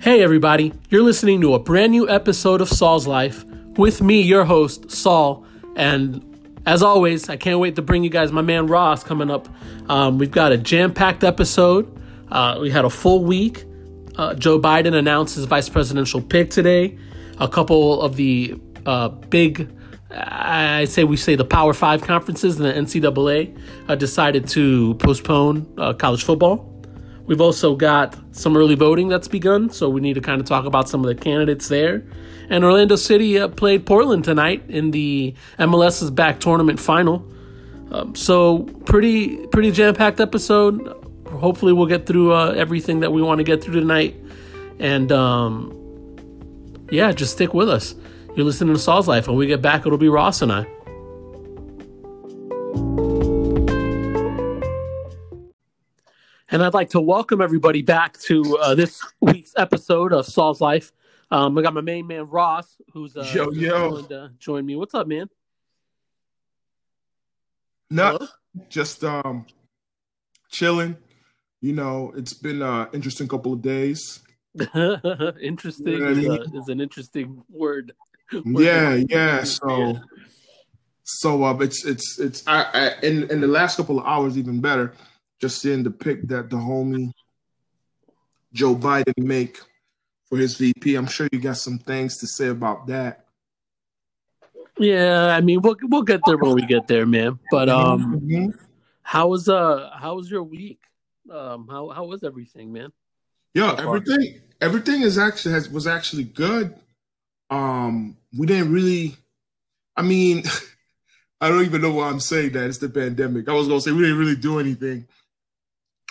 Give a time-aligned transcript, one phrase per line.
[0.00, 3.44] Hey, everybody, you're listening to a brand new episode of Saul's Life
[3.76, 5.44] with me, your host, Saul.
[5.74, 6.24] And
[6.66, 9.48] as always, I can't wait to bring you guys my man Ross coming up.
[9.88, 12.00] Um, we've got a jam packed episode.
[12.30, 13.64] Uh, we had a full week.
[14.14, 16.96] Uh, Joe Biden announced his vice presidential pick today.
[17.38, 18.54] A couple of the
[18.86, 19.68] uh, big,
[20.12, 25.66] I say we say the Power Five conferences and the NCAA uh, decided to postpone
[25.76, 26.77] uh, college football.
[27.28, 30.64] We've also got some early voting that's begun, so we need to kind of talk
[30.64, 32.02] about some of the candidates there.
[32.48, 37.22] And Orlando City uh, played Portland tonight in the MLS's back tournament final.
[37.92, 40.86] Um, so pretty pretty jam packed episode.
[41.26, 44.16] Hopefully we'll get through uh, everything that we want to get through tonight.
[44.78, 46.16] And um,
[46.90, 47.94] yeah, just stick with us.
[48.36, 49.28] You're listening to Saul's Life.
[49.28, 50.66] When we get back, it'll be Ross and I.
[56.50, 60.92] And I'd like to welcome everybody back to uh, this week's episode of Saul's Life.
[61.30, 64.74] Um, I got my main man Ross, who's uh, yo yo joined, uh, joined me.
[64.74, 65.28] What's up, man?
[67.90, 68.18] No,
[68.70, 69.44] just um,
[70.50, 70.96] chilling.
[71.60, 74.20] You know, it's been an interesting couple of days.
[75.42, 77.92] interesting you know is, a, is, an interesting word.
[78.32, 79.44] word yeah, yeah.
[79.44, 79.98] So,
[81.04, 84.62] so uh, it's it's it's I, I in in the last couple of hours even
[84.62, 84.94] better
[85.40, 87.12] just seeing the pick that the homie
[88.52, 89.58] Joe Biden make
[90.28, 90.94] for his VP.
[90.94, 93.24] I'm sure you got some things to say about that.
[94.78, 97.38] Yeah, I mean we'll we'll get there when we get there, man.
[97.50, 98.50] But um mm-hmm.
[99.02, 100.80] how was uh how was your week?
[101.30, 102.92] Um how how was everything, man?
[103.54, 106.74] Yeah, everything everything is actually has was actually good.
[107.50, 109.16] Um we didn't really
[109.96, 110.44] I mean
[111.40, 112.66] I don't even know why I'm saying that.
[112.66, 113.48] It's the pandemic.
[113.48, 115.08] I was gonna say we didn't really do anything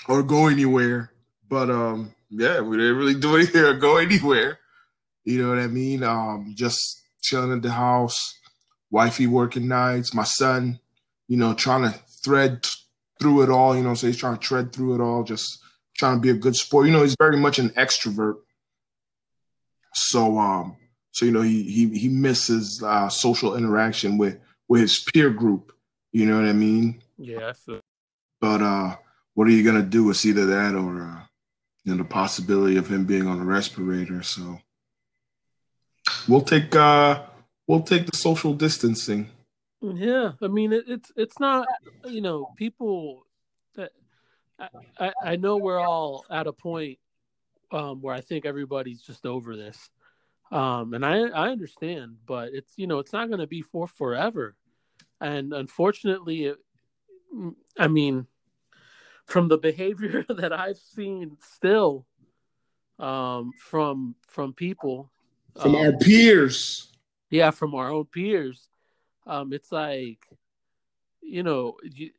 [0.08, 1.12] or go anywhere.
[1.50, 4.59] But um, yeah, we didn't really do anything or go anywhere.
[5.23, 6.03] You know what I mean?
[6.03, 8.40] Um, just chilling at the house,
[8.91, 10.80] wifey working nights, my son,
[11.28, 12.66] you know, trying to thread
[13.19, 13.75] through it all.
[13.75, 15.59] You know, so he's trying to tread through it all, just
[15.97, 16.85] trying to be a good sport.
[16.88, 18.38] You know, he's very much an extrovert.
[19.94, 20.78] So um,
[21.12, 25.74] so you know, he he he misses uh, social interaction with with his peer group.
[26.12, 27.02] You know what I mean?
[27.18, 27.50] Yeah.
[27.50, 27.81] I feel
[28.40, 28.96] but uh,
[29.38, 30.09] what are you gonna do?
[30.09, 31.22] It's either that or uh,
[31.84, 34.24] you know the possibility of him being on a respirator.
[34.24, 34.58] So
[36.28, 37.22] we'll take uh,
[37.68, 39.30] we'll take the social distancing.
[39.80, 41.68] Yeah, I mean it, it's it's not
[42.06, 43.28] you know people.
[43.76, 43.92] That,
[45.00, 46.97] I I know we're all at a point
[47.72, 49.92] um, where I think everybody's just over this,
[50.52, 53.88] um, and I I understand, but it's you know it's not going to be for
[53.88, 54.56] forever,
[55.22, 56.58] and unfortunately, it,
[57.78, 58.26] I mean
[59.28, 62.06] from the behavior that I've seen still
[62.98, 65.12] um, from from people
[65.62, 66.92] from um, our peers.
[67.30, 68.70] Yeah, from our own peers.
[69.28, 70.26] Um, it's like
[71.22, 72.12] you know you,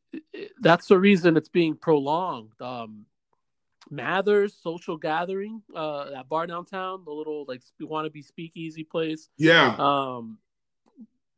[0.60, 2.60] that's the reason it's being prolonged.
[2.60, 3.06] Um,
[3.90, 9.30] Mathers social gathering uh, that bar downtown, the little like wannabe speakeasy place.
[9.38, 9.74] Yeah.
[9.78, 10.38] Um,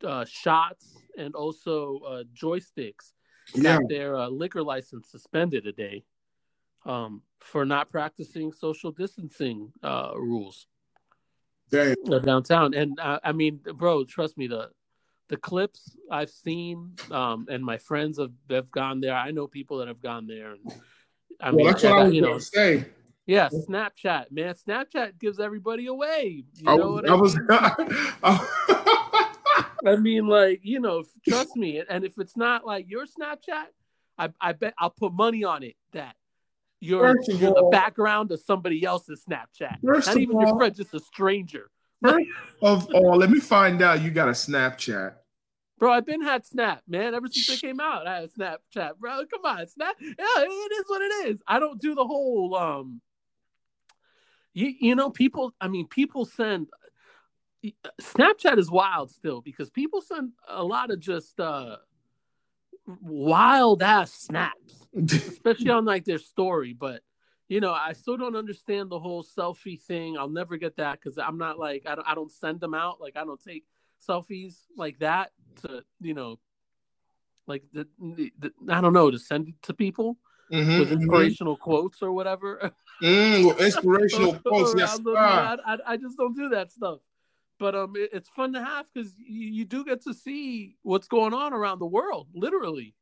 [0.05, 3.13] uh, shots and also uh, joysticks
[3.53, 3.77] yeah.
[3.77, 6.03] got their uh, liquor license suspended a day
[6.85, 10.67] um, for not practicing social distancing uh, rules
[11.69, 11.95] Dang.
[12.23, 12.73] downtown.
[12.73, 14.69] And uh, I mean, bro, trust me, the
[15.29, 19.15] the clips I've seen um, and my friends have, have gone there.
[19.15, 20.51] I know people that have gone there.
[20.51, 20.73] And,
[21.39, 22.85] I well, mean, that's what I was you know, say.
[23.25, 24.55] Yeah, Snapchat, man.
[24.55, 26.43] Snapchat gives everybody away.
[26.55, 27.37] You know I, I, I was.
[29.85, 31.81] I mean, like you know, trust me.
[31.87, 33.65] And if it's not like your Snapchat,
[34.17, 36.15] I, I bet I'll put money on it that
[36.79, 39.77] you're, you're all, the background of somebody else's Snapchat.
[39.81, 41.69] Not even all, your friend, just a stranger.
[42.01, 42.27] First
[42.61, 45.13] of all, let me find out you got a Snapchat.
[45.77, 47.15] Bro, I've been had Snap, man.
[47.15, 49.23] Ever since it came out, I had Snapchat, bro.
[49.25, 49.95] Come on, Snap.
[49.99, 51.41] Yeah, it is what it is.
[51.47, 53.01] I don't do the whole um.
[54.53, 55.53] You you know people.
[55.59, 56.67] I mean, people send
[58.01, 61.77] Snapchat is wild still because people send a lot of just uh
[63.01, 66.73] wild ass snaps, especially on like their story.
[66.73, 67.01] But
[67.47, 70.17] you know, I still don't understand the whole selfie thing.
[70.17, 72.99] I'll never get that because I'm not like I don't I don't send them out.
[72.99, 73.65] Like I don't take
[74.07, 75.31] selfies like that
[75.61, 76.39] to you know,
[77.45, 80.17] like the, the I don't know to send it to people
[80.51, 80.93] mm-hmm, with mm-hmm.
[80.93, 81.63] inspirational mm-hmm.
[81.63, 82.71] quotes or whatever.
[83.03, 84.73] Mm, inspirational quotes.
[84.75, 86.99] Yes, I, I, I just don't do that stuff
[87.61, 91.07] but um, it, it's fun to have because you, you, do get to see what's
[91.07, 92.95] going on around the world, literally.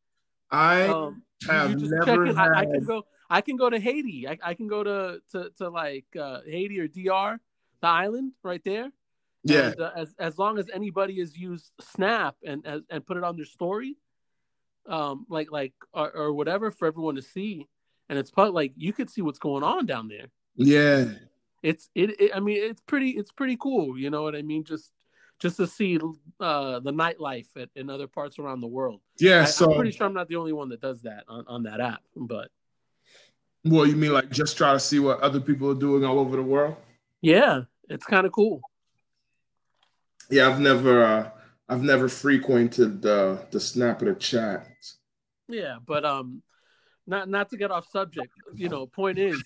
[0.51, 2.37] I um, have never had...
[2.37, 3.03] I, I, can go.
[3.29, 4.27] I can go to Haiti.
[4.27, 7.39] I, I can go to to, to like uh, Haiti or DR,
[7.81, 8.91] the island right there.
[9.43, 9.67] Yeah.
[9.67, 13.23] And, uh, as as long as anybody has used Snap and and, and put it
[13.23, 13.95] on their story,
[14.87, 17.65] um, like like or, or whatever for everyone to see,
[18.09, 20.27] and it's probably like you could see what's going on down there.
[20.57, 21.05] Yeah.
[21.61, 23.97] It's it, it I mean it's pretty it's pretty cool.
[23.97, 24.63] You know what I mean?
[24.63, 24.91] Just
[25.39, 25.97] just to see
[26.39, 29.01] uh, the nightlife at, in other parts around the world.
[29.17, 31.45] Yeah, I, so I'm pretty sure I'm not the only one that does that on,
[31.47, 32.01] on that app.
[32.15, 32.49] But
[33.63, 36.35] well, you mean like just try to see what other people are doing all over
[36.35, 36.75] the world?
[37.21, 38.61] Yeah, it's kind of cool.
[40.29, 41.29] Yeah, I've never uh,
[41.67, 44.67] I've never frequented the the snap of the chat.
[45.47, 46.43] Yeah, but um,
[47.07, 48.31] not not to get off subject.
[48.53, 49.41] You know, point is,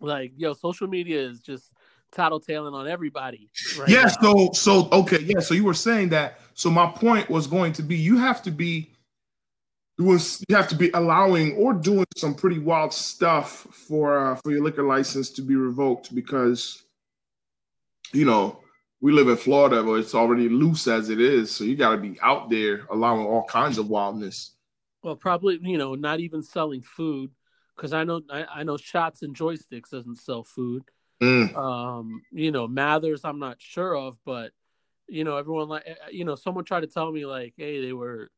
[0.00, 1.72] like, yo, social media is just
[2.12, 3.50] tattletaling on everybody.
[3.78, 4.02] Right yeah.
[4.02, 4.08] Now.
[4.08, 5.20] So so okay.
[5.20, 5.40] Yeah.
[5.40, 6.40] So you were saying that.
[6.54, 8.92] So my point was going to be, you have to be
[9.98, 14.52] was you have to be allowing or doing some pretty wild stuff for uh, for
[14.52, 16.84] your liquor license to be revoked because
[18.12, 18.60] you know
[19.00, 21.96] we live in Florida where it's already loose as it is, so you got to
[21.96, 24.52] be out there allowing all kinds of wildness.
[25.02, 27.30] Well, probably you know not even selling food
[27.78, 30.82] because I know I, I, know shots and joysticks doesn't sell food.
[31.22, 31.56] Mm.
[31.56, 34.52] Um, you know Mathers I'm not sure of, but
[35.08, 38.30] you know everyone like you know someone tried to tell me like hey they were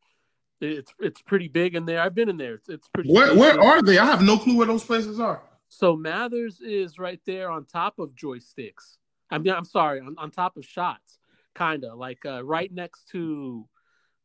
[0.61, 2.01] it's it's pretty big in there.
[2.01, 2.55] I've been in there.
[2.55, 3.11] It's, it's pretty.
[3.11, 3.99] Where where are they?
[3.99, 5.43] I have no clue where those places are.
[5.69, 8.99] So Mathers is right there on top of joysticks.
[9.31, 11.19] I mean, I'm sorry, on, on top of shots,
[11.55, 13.67] kind of like uh, right next to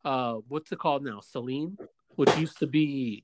[0.04, 1.22] uh, what's it called now?
[1.22, 1.78] Celine,
[2.16, 3.24] which used to be.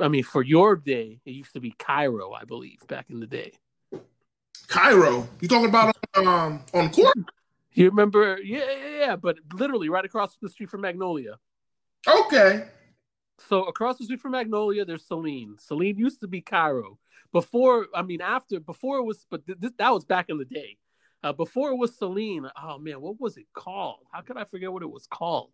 [0.00, 3.26] I mean, for your day, it used to be Cairo, I believe, back in the
[3.26, 3.52] day.
[4.66, 7.16] Cairo, you talking about um on court?
[7.72, 8.38] You remember?
[8.42, 9.16] Yeah, yeah, yeah.
[9.16, 11.38] But literally right across the street from Magnolia.
[12.06, 12.64] Okay.
[13.48, 15.56] So across the street from Magnolia, there's Celine.
[15.58, 16.98] Celine used to be Cairo.
[17.32, 20.44] Before, I mean, after, before it was, but th- th- that was back in the
[20.44, 20.76] day.
[21.22, 24.00] Uh, before it was Celine, oh man, what was it called?
[24.12, 25.50] How could I forget what it was called?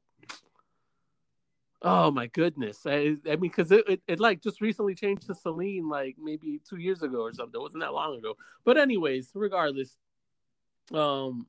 [1.82, 2.86] Oh my goodness!
[2.86, 6.60] I, I mean, because it, it, it, like just recently changed to Celine, like maybe
[6.68, 7.58] two years ago or something.
[7.58, 8.34] It wasn't that long ago.
[8.64, 9.96] But anyways, regardless,
[10.92, 11.46] um,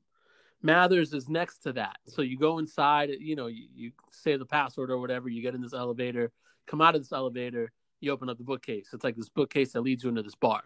[0.62, 1.96] Mathers is next to that.
[2.06, 5.54] So you go inside, you know, you, you say the password or whatever, you get
[5.54, 6.30] in this elevator,
[6.66, 8.88] come out of this elevator, you open up the bookcase.
[8.92, 10.62] It's like this bookcase that leads you into this bar.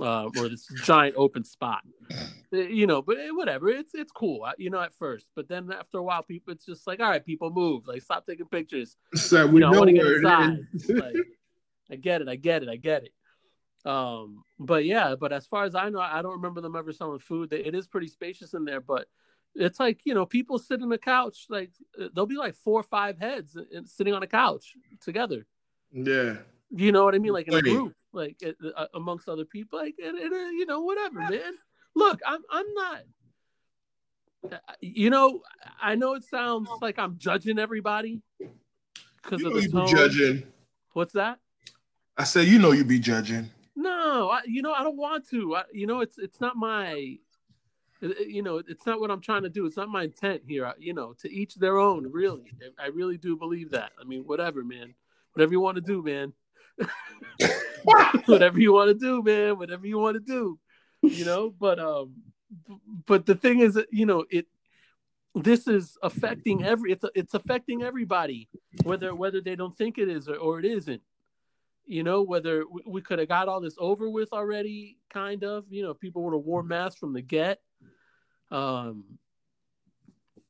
[0.00, 1.82] Uh, or this giant open spot,
[2.52, 3.02] uh, you know.
[3.02, 4.80] But eh, whatever, it's it's cool, uh, you know.
[4.80, 7.86] At first, but then after a while, people it's just like, all right, people move,
[7.86, 8.96] like stop taking pictures.
[9.14, 10.90] So we you know, know where it is.
[10.90, 11.16] like,
[11.90, 13.88] I get it, I get it, I get it.
[13.88, 17.18] Um, but yeah, but as far as I know, I don't remember them ever selling
[17.18, 17.52] food.
[17.52, 19.08] It is pretty spacious in there, but
[19.54, 22.80] it's like you know people sit on the couch like uh, there'll be like four
[22.80, 25.46] or five heads sitting on a couch together
[25.92, 26.36] yeah
[26.70, 29.78] you know what i mean like in a group like eh, uh, amongst other people
[29.78, 31.40] like it, it, uh, you know whatever man.
[31.94, 33.02] Look i'm i'm not
[34.52, 35.40] uh, uh, you know
[35.80, 38.20] i know it sounds like i'm judging everybody
[39.22, 39.86] because of the you tone.
[39.86, 40.42] Be judging.
[40.92, 41.38] What's that?
[42.16, 43.50] I said you know you be judging.
[43.76, 45.56] No I, you know i don't want to.
[45.56, 47.16] I, you know it's it's not my
[48.02, 49.64] uh, you know it's not what i'm trying to do.
[49.64, 52.52] It's not my intent here you know to each their own really.
[52.78, 53.92] I really do believe that.
[54.00, 54.94] I mean whatever man.
[55.34, 56.32] Whatever you want to do man
[58.26, 60.58] whatever you want to do man whatever you want to do
[61.02, 61.50] you know?
[61.50, 62.14] But um
[63.06, 64.46] but the thing is you know it
[65.34, 68.48] this is affecting every it's it's affecting everybody
[68.82, 71.02] whether whether they don't think it is or, or it isn't
[71.86, 72.22] you know?
[72.22, 75.94] Whether we, we could have got all this over with already kind of you know?
[75.94, 77.60] People would have worn masks from the get
[78.50, 79.04] um,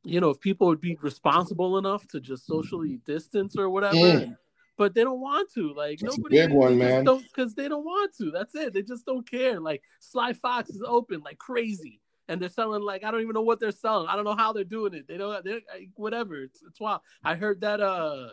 [0.05, 4.37] you know, if people would be responsible enough to just socially distance or whatever, mm.
[4.79, 5.75] But they don't want to.
[5.75, 7.05] Like That's nobody, big one, man.
[7.05, 8.31] Because they don't want to.
[8.31, 8.73] That's it.
[8.73, 9.61] They just don't care.
[9.61, 13.43] Like Sly Fox is open like crazy, and they're selling like I don't even know
[13.43, 14.09] what they're selling.
[14.09, 15.09] I don't know how they're doing it.
[15.09, 15.45] They don't.
[15.45, 15.61] They're
[15.97, 16.37] whatever.
[16.37, 17.01] It's it's wild.
[17.25, 17.81] I heard that.
[17.81, 18.29] Uh,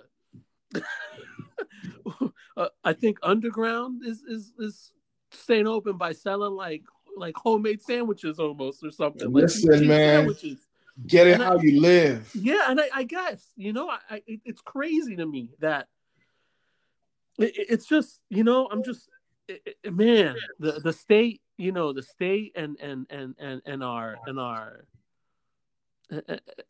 [2.57, 4.91] uh I think Underground is is is
[5.31, 6.83] staying open by selling like
[7.17, 9.33] like homemade sandwiches almost or something.
[9.33, 10.59] Listen, like man, sandwiches.
[11.07, 12.29] get it and how I, you live.
[12.35, 15.87] Yeah, and I, I guess you know, I, I, it's crazy to me that
[17.37, 19.09] it, it's just you know, I'm just
[19.47, 24.17] it, man, the the state, you know, the state and and and and and our
[24.25, 24.85] and our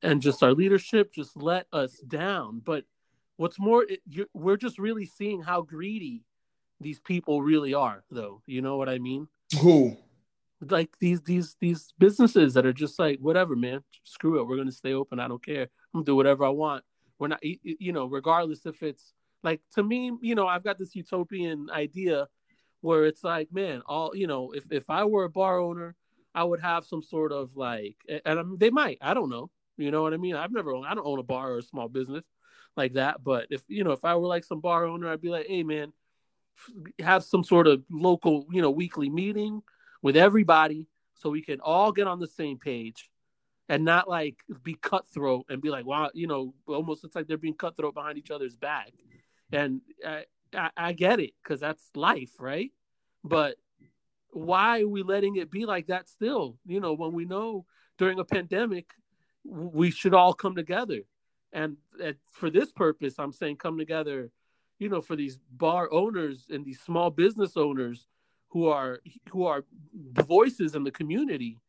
[0.01, 2.61] and just our leadership just let us down.
[2.63, 2.85] But
[3.37, 3.99] what's more, it,
[4.33, 6.23] we're just really seeing how greedy
[6.79, 8.41] these people really are, though.
[8.45, 9.27] You know what I mean?
[9.61, 9.97] Who?
[10.61, 14.67] like these these these businesses that are just like whatever man screw it we're going
[14.67, 16.83] to stay open i don't care i'm going to do whatever i want
[17.19, 19.13] we're not you know regardless if it's
[19.45, 22.27] like to me you know i've got this utopian idea
[22.81, 25.95] where it's like man all you know if, if i were a bar owner
[26.33, 29.49] i would have some sort of like and I mean, they might i don't know
[29.77, 31.87] you know what i mean i've never i don't own a bar or a small
[31.87, 32.25] business
[32.75, 35.29] like that but if you know if i were like some bar owner i'd be
[35.29, 35.93] like hey man
[36.99, 39.61] have some sort of local you know weekly meeting
[40.01, 43.09] with everybody so we can all get on the same page
[43.69, 47.37] and not like be cutthroat and be like, wow, you know, almost it's like they're
[47.37, 48.91] being cutthroat behind each other's back.
[49.51, 52.71] And I, I, I get it because that's life, right?
[53.23, 53.57] But
[54.31, 56.57] why are we letting it be like that still?
[56.65, 57.65] You know, when we know
[57.97, 58.87] during a pandemic,
[59.43, 61.01] we should all come together.
[61.53, 64.29] And, and for this purpose, I'm saying come together,
[64.79, 68.07] you know, for these bar owners and these small business owners
[68.49, 68.99] who are
[69.29, 69.63] who are
[70.13, 71.59] voices in the community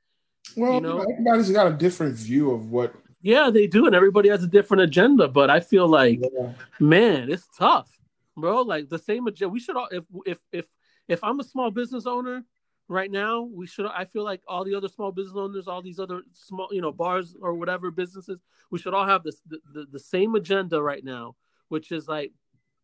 [0.54, 2.94] well, you know, everybody's got a different view of what.
[3.26, 5.26] Yeah, they do, and everybody has a different agenda.
[5.26, 6.52] But I feel like, yeah.
[6.78, 7.90] man, it's tough,
[8.36, 8.62] bro.
[8.62, 9.48] Like the same agenda.
[9.48, 10.66] We should all, if if if
[11.08, 12.44] if I'm a small business owner
[12.86, 13.86] right now, we should.
[13.86, 16.92] I feel like all the other small business owners, all these other small, you know,
[16.92, 18.38] bars or whatever businesses,
[18.70, 21.34] we should all have this the, the, the same agenda right now,
[21.66, 22.30] which is like,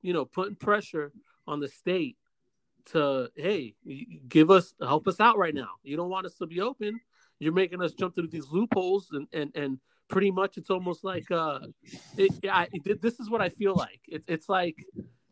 [0.02, 1.12] you know, putting pressure
[1.46, 2.16] on the state
[2.86, 3.76] to hey,
[4.26, 5.70] give us help us out right now.
[5.84, 7.00] You don't want us to be open
[7.42, 9.78] you're making us jump through these loopholes and and and
[10.12, 11.60] pretty much it's almost like uh
[12.18, 14.00] it, I, it, this is what I feel like.
[14.06, 14.76] It's it's like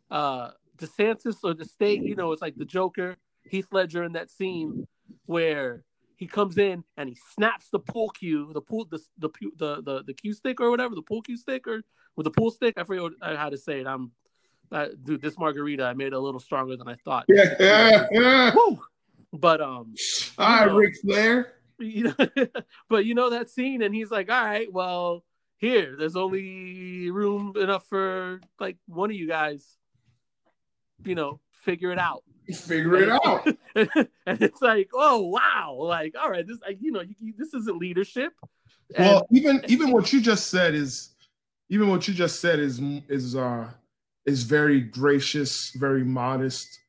[0.09, 4.31] uh DeSantis or the state you know it's like the Joker Heath Ledger in that
[4.31, 4.87] scene
[5.27, 5.83] where
[6.17, 10.03] he comes in and he snaps the pool cue the pool the the the the,
[10.07, 11.81] the cue stick or whatever the pool cue stick or
[12.15, 12.73] with the pool stick.
[12.77, 13.87] I forget how to say it.
[13.87, 14.11] I'm
[14.71, 17.25] uh, dude this margarita I made a little stronger than I thought.
[17.27, 18.51] Yeah, yeah, yeah.
[19.31, 19.93] but um
[20.39, 22.45] all right know, Ric Flair you know,
[22.89, 25.23] but you know that scene, and he's like, "All right, well,
[25.57, 29.65] here, there's only room enough for like one of you guys,
[31.03, 36.29] you know, figure it out." Figure it out, and it's like, oh wow, like all
[36.29, 38.33] right, this, like, you know, you, this isn't leadership.
[38.97, 41.11] Well, and, even even what you just said is,
[41.69, 43.69] even what you just said is is uh
[44.25, 46.79] is very gracious, very modest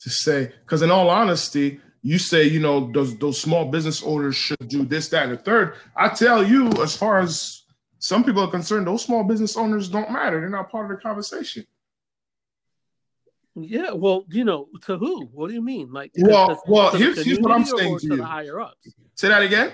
[0.00, 0.52] to say.
[0.64, 4.84] Because in all honesty, you say, you know, those those small business owners should do
[4.84, 5.74] this, that, and the third.
[5.96, 7.64] I tell you, as far as
[7.98, 10.38] some people are concerned, those small business owners don't matter.
[10.38, 11.64] They're not part of the conversation.
[13.56, 15.24] Yeah, well, you know, to who?
[15.32, 15.92] What do you mean?
[15.92, 18.16] Like, well, to, well, to here's, here's what I'm saying to, to you.
[18.18, 18.86] the higher ups.
[19.16, 19.72] Say that again.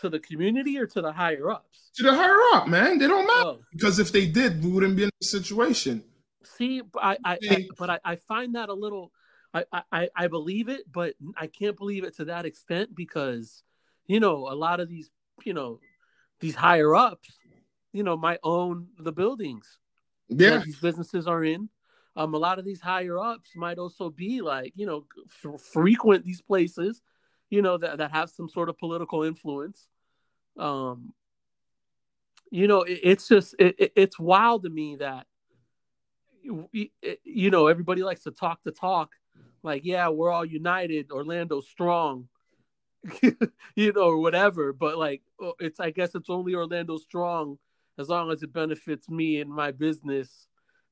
[0.00, 1.90] To the community or to the higher ups?
[1.98, 2.98] To the higher up, man.
[2.98, 3.60] They don't matter oh.
[3.70, 6.02] because if they did, we wouldn't be in this situation.
[6.42, 9.12] See, I, I, I but I, I find that a little
[9.52, 13.62] I, I I believe it, but I can't believe it to that extent because
[14.06, 15.10] you know a lot of these
[15.44, 15.80] you know
[16.40, 17.38] these higher ups
[17.92, 19.78] you know might own the buildings
[20.28, 21.68] yeah that these businesses are in.
[22.16, 25.06] Um, a lot of these higher ups might also be like you know
[25.44, 27.02] f- frequent these places,
[27.50, 29.88] you know that that have some sort of political influence.
[30.58, 31.12] Um,
[32.50, 35.26] you know it, it's just it, it, it's wild to me that
[37.24, 39.10] you know everybody likes to talk the talk
[39.62, 42.28] like, yeah, we're all united, Orlando strong,
[43.74, 44.72] you know, or whatever.
[44.72, 45.22] But like,
[45.58, 47.58] it's I guess it's only Orlando strong
[47.98, 50.46] as long as it benefits me and my business.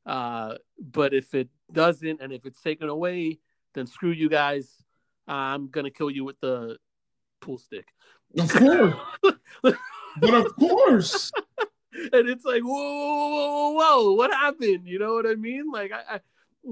[0.04, 3.38] Uh, but if it doesn't, and if it's taken away,
[3.74, 4.82] then screw you guys.
[5.26, 6.78] I'm gonna kill you with the
[7.40, 7.86] pool stick.
[8.38, 8.94] Of course,
[10.20, 11.30] but of course.
[12.12, 14.86] and it's like, whoa, whoa, whoa, whoa, whoa, what happened?
[14.86, 15.70] You know what I mean?
[15.70, 16.20] Like, I, I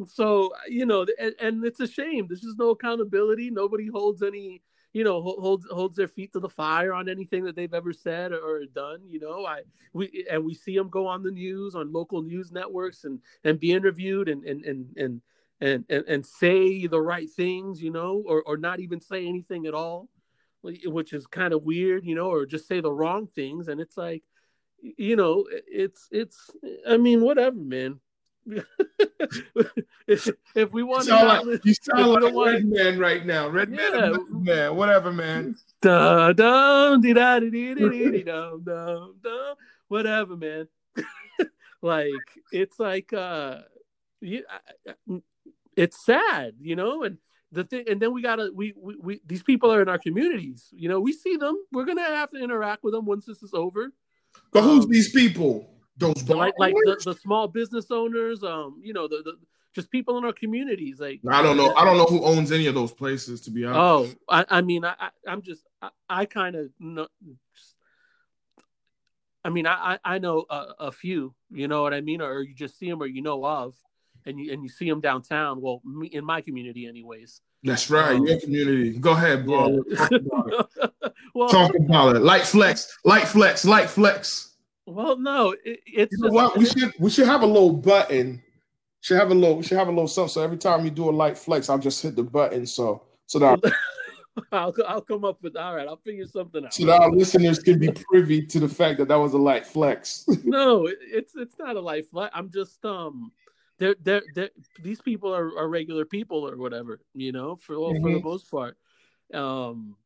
[0.06, 2.26] so you know and, and, it's a shame.
[2.28, 3.50] There's just no accountability.
[3.50, 4.62] Nobody holds any
[4.92, 8.32] you know holds holds their feet to the fire on anything that they've ever said
[8.32, 9.44] or, or, done you know?
[9.44, 9.60] I
[9.92, 13.60] we and we see them go on the news on local news networks and and
[13.60, 15.22] be interviewed and and and and
[15.60, 19.66] and, and, and say the right things you know or, or not even say anything
[19.66, 20.08] at all
[20.62, 23.68] which is kind of weird you know or just say the wrong things.
[23.68, 24.22] And it's like
[24.80, 26.50] you know it's it's
[26.88, 27.98] i mean whatever man
[30.06, 33.48] if, if, we want sound like, you sound like a red man right now.
[33.48, 33.90] Red yeah.
[33.90, 35.56] man, man, whatever, man.
[35.82, 39.54] Da, dee, da, dee, dee, dee, dee, dum, dum, dum,
[39.88, 40.68] whatever, man.
[41.82, 42.12] like
[42.52, 43.58] it's like uh,
[44.20, 44.44] you,
[45.76, 47.18] it's sad, you know, and
[47.52, 50.68] the thing, and then we gotta we, we we these people are in our communities,
[50.72, 51.56] you know, we see them.
[51.72, 53.92] We're gonna have to interact with them once this is over.
[54.52, 55.75] But who's um, these people?
[55.96, 59.36] Those like like the, the, small business owners, um, you know, the, the
[59.74, 61.00] just people in our communities.
[61.00, 63.64] Like I don't know, I don't know who owns any of those places to be
[63.64, 64.16] honest.
[64.28, 67.08] Oh, I, I mean, I, I am just I, I kind of know.
[69.44, 71.34] I mean, I I know a, a, few.
[71.50, 73.74] You know what I mean, or you just see them, or you know of,
[74.24, 75.60] and you and you see them downtown.
[75.60, 77.40] Well, me, in my community, anyways.
[77.62, 78.98] That's right, um, your community.
[78.98, 79.82] Go ahead, bro.
[79.88, 79.96] Yeah.
[80.08, 80.94] Talk, about
[81.34, 82.22] well, Talk about it.
[82.22, 84.55] Light flex, light flex, light flex.
[84.86, 88.42] Well, no, it, it's you know what we should we should have a little button.
[89.00, 89.56] Should have a little.
[89.56, 90.32] We should have a little something.
[90.32, 92.66] So every time you do a light flex, I'll just hit the button.
[92.66, 93.72] So so that
[94.52, 95.86] I'll I'll come up with all right.
[95.86, 96.74] I'll figure something out.
[96.74, 99.66] So that our listeners can be privy to the fact that that was a light
[99.66, 100.24] flex.
[100.44, 102.32] no, it's it's not a light flex.
[102.34, 103.32] I'm just um,
[103.78, 104.50] they're they're, they're
[104.82, 108.02] these people are, are regular people or whatever, you know, for well, mm-hmm.
[108.02, 108.28] for the mm-hmm.
[108.28, 108.76] most part.
[109.34, 109.96] Um,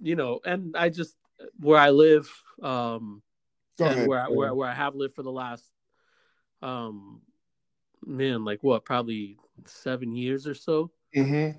[0.00, 1.16] you know, and I just
[1.60, 2.30] where I live,
[2.62, 3.22] um,
[3.84, 5.70] ahead, where I, where where I have lived for the last,
[6.62, 7.20] um,
[8.04, 10.90] man, like what, probably seven years or so.
[11.14, 11.58] Mm-hmm.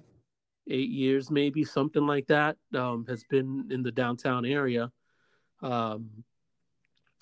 [0.70, 2.58] Eight years, maybe something like that.
[2.76, 4.92] Um, has been in the downtown area.
[5.62, 6.24] Um,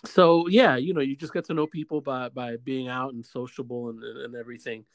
[0.06, 3.26] so yeah, you know, you just get to know people by by being out and
[3.26, 4.86] sociable and and everything,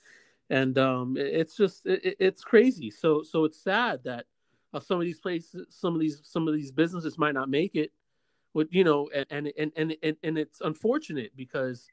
[0.49, 2.91] and um, it's just it, it's crazy.
[2.91, 4.27] So so it's sad that
[4.73, 7.77] uh, some of these places, some of these some of these businesses might not make
[7.77, 7.93] it.
[8.53, 11.87] With you know, and and and and, and it's unfortunate because,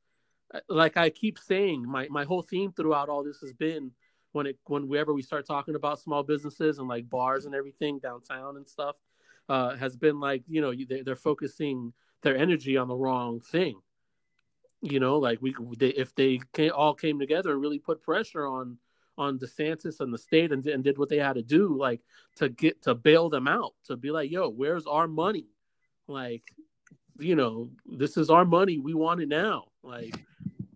[0.54, 3.92] uh, like I keep saying, my my whole theme throughout all this has been
[4.32, 8.58] when it whenever we start talking about small businesses and like bars and everything downtown
[8.58, 8.96] and stuff,
[9.50, 13.80] uh, has been like you know they're, they're focusing their energy on the wrong thing.
[14.82, 18.46] You know, like we they, if they came, all came together and really put pressure
[18.48, 18.78] on
[19.18, 22.02] on DeSantis and the state and, and did what they had to do, like
[22.36, 25.48] to get to bail them out, to be like, yo, where's our money?
[26.08, 26.44] Like,
[27.20, 28.78] you know, this is our money.
[28.78, 29.66] We want it now.
[29.84, 30.26] Like,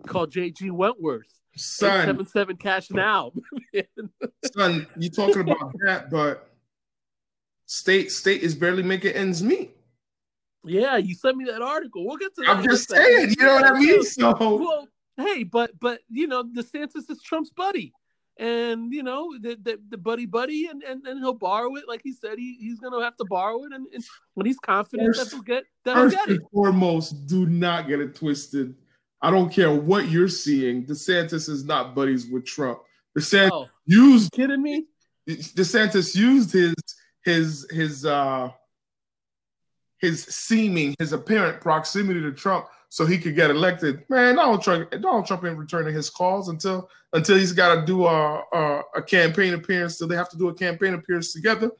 [0.07, 1.27] call JG Wentworth.
[1.57, 3.33] Son, seven seven cash now.
[4.55, 6.49] son, you talking about that, but
[7.65, 9.75] state state is barely making ends meet.
[10.63, 12.05] Yeah, you sent me that article.
[12.05, 12.45] We'll get to.
[12.47, 14.03] I'm just saying, you know what I mean.
[14.03, 17.93] So, well, hey, but but you know, DeSantis is Trump's buddy
[18.41, 21.83] and you know the, the, the buddy buddy and, and and he'll borrow it.
[21.87, 25.15] Like he said he, he's gonna have to borrow it and, and when he's confident
[25.15, 28.75] first, that he'll get that first get and foremost do not get it twisted.
[29.21, 30.83] I don't care what you're seeing.
[30.83, 32.79] Desantis is not buddies with trump.
[33.15, 34.87] Desantis oh, used kidding me?
[35.29, 36.73] Desantis used his
[37.23, 38.49] his his uh
[39.99, 44.03] his seeming his apparent proximity to trump so he could get elected.
[44.09, 48.05] Man, Donald Trump, Donald Trump ain't returning his calls until until he's got to do
[48.05, 49.97] a, a, a campaign appearance.
[49.97, 51.71] So they have to do a campaign appearance together.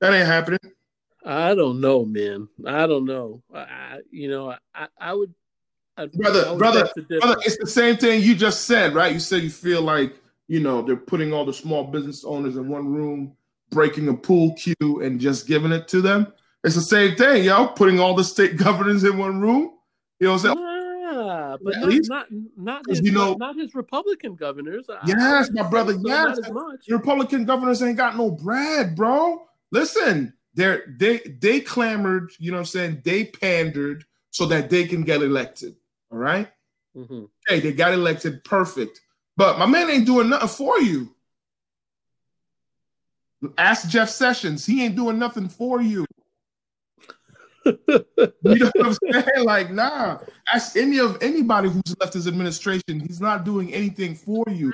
[0.00, 0.60] That ain't happening.
[1.24, 2.48] I don't know, man.
[2.64, 3.42] I don't know.
[3.52, 5.34] I, you know, I, I would,
[5.96, 7.36] I'd, brother, would brother, brother.
[7.44, 9.12] It's the same thing you just said, right?
[9.12, 10.14] You said you feel like
[10.46, 13.36] you know they're putting all the small business owners in one room,
[13.70, 16.32] breaking a pool cue, and just giving it to them.
[16.62, 17.66] It's the same thing, yo.
[17.66, 19.72] Putting all the state governors in one room
[20.18, 20.76] you know what I'm saying?
[21.06, 22.26] Yeah, but not, least, not
[22.56, 24.86] not his, you know, not his Republican governors.
[25.06, 25.92] Yes, my brother.
[25.94, 26.38] So yes,
[26.88, 29.46] Republican governors ain't got no bread, bro.
[29.70, 32.32] Listen, they they they clamored.
[32.38, 33.02] You know what I'm saying?
[33.04, 35.76] They pandered so that they can get elected.
[36.10, 36.48] All right?
[36.96, 37.24] mm-hmm.
[37.46, 38.42] Hey, they got elected.
[38.44, 39.00] Perfect.
[39.36, 41.14] But my man ain't doing nothing for you.
[43.58, 44.64] Ask Jeff Sessions.
[44.64, 46.05] He ain't doing nothing for you
[47.88, 49.44] you know what I'm saying?
[49.44, 50.18] Like, nah.
[50.52, 53.00] Ask any of anybody who's left his administration.
[53.00, 54.72] He's not doing anything for you.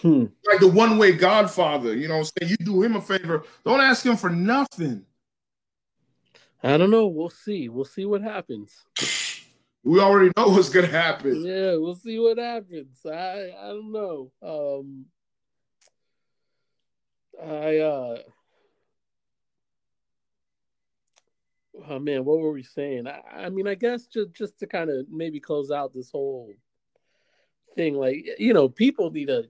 [0.00, 0.26] Hmm.
[0.46, 2.56] Like the one way Godfather, you know what I'm saying?
[2.58, 3.44] You do him a favor.
[3.64, 5.04] Don't ask him for nothing.
[6.62, 7.06] I don't know.
[7.06, 7.68] We'll see.
[7.68, 8.72] We'll see what happens.
[9.84, 11.44] We already know what's gonna happen.
[11.44, 12.98] Yeah, we'll see what happens.
[13.06, 14.32] I I don't know.
[14.42, 15.04] Um
[17.42, 18.18] I uh
[21.88, 23.06] oh man, what were we saying?
[23.06, 26.52] I, I mean, I guess just just to kind of maybe close out this whole
[27.76, 29.48] thing, like you know, people need to,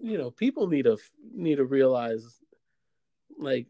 [0.00, 0.96] you know, people need to
[1.34, 2.40] need to realize,
[3.38, 3.66] like,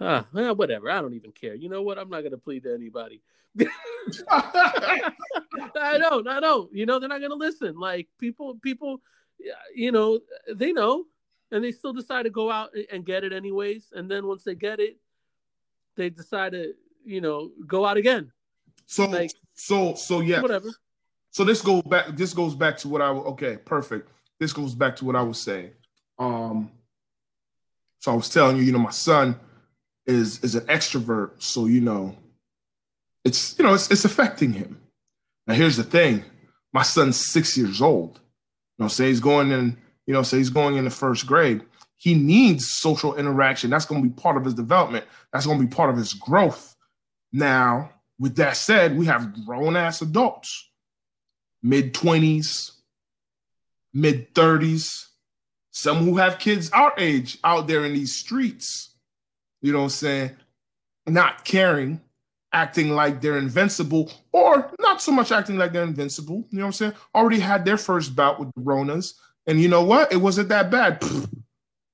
[0.00, 0.90] uh, whatever.
[0.90, 1.54] I don't even care.
[1.54, 1.98] You know what?
[1.98, 3.22] I'm not gonna plead to anybody.
[4.30, 6.26] I don't.
[6.26, 6.74] I don't.
[6.74, 7.78] You know, they're not gonna listen.
[7.78, 9.00] Like people, people,
[9.74, 10.20] you know,
[10.52, 11.04] they know,
[11.52, 13.92] and they still decide to go out and get it anyways.
[13.92, 14.98] And then once they get it,
[15.96, 18.32] they decide to, you know, go out again.
[18.86, 20.70] So, like, so, so yeah, whatever.
[21.30, 22.08] So this goes back.
[22.16, 23.08] This goes back to what I.
[23.08, 24.08] Okay, perfect.
[24.38, 25.70] This goes back to what I was saying.
[26.18, 26.70] Um.
[27.98, 29.40] So I was telling you, you know, my son
[30.06, 32.14] is is an extrovert, so you know,
[33.24, 34.80] it's you know, it's it's affecting him.
[35.46, 36.22] Now here's the thing:
[36.72, 38.20] my son's six years old.
[38.78, 39.78] You know, say he's going in.
[40.06, 41.62] You know, say he's going in the first grade.
[42.04, 43.70] He needs social interaction.
[43.70, 45.06] That's going to be part of his development.
[45.32, 46.76] That's going to be part of his growth.
[47.32, 50.68] Now, with that said, we have grown ass adults,
[51.62, 52.72] mid 20s,
[53.94, 55.06] mid 30s,
[55.70, 58.90] some who have kids our age out there in these streets,
[59.62, 60.30] you know what I'm saying?
[61.06, 62.02] Not caring,
[62.52, 66.66] acting like they're invincible, or not so much acting like they're invincible, you know what
[66.66, 66.92] I'm saying?
[67.14, 69.14] Already had their first bout with the Ronas,
[69.46, 70.12] and you know what?
[70.12, 71.02] It wasn't that bad.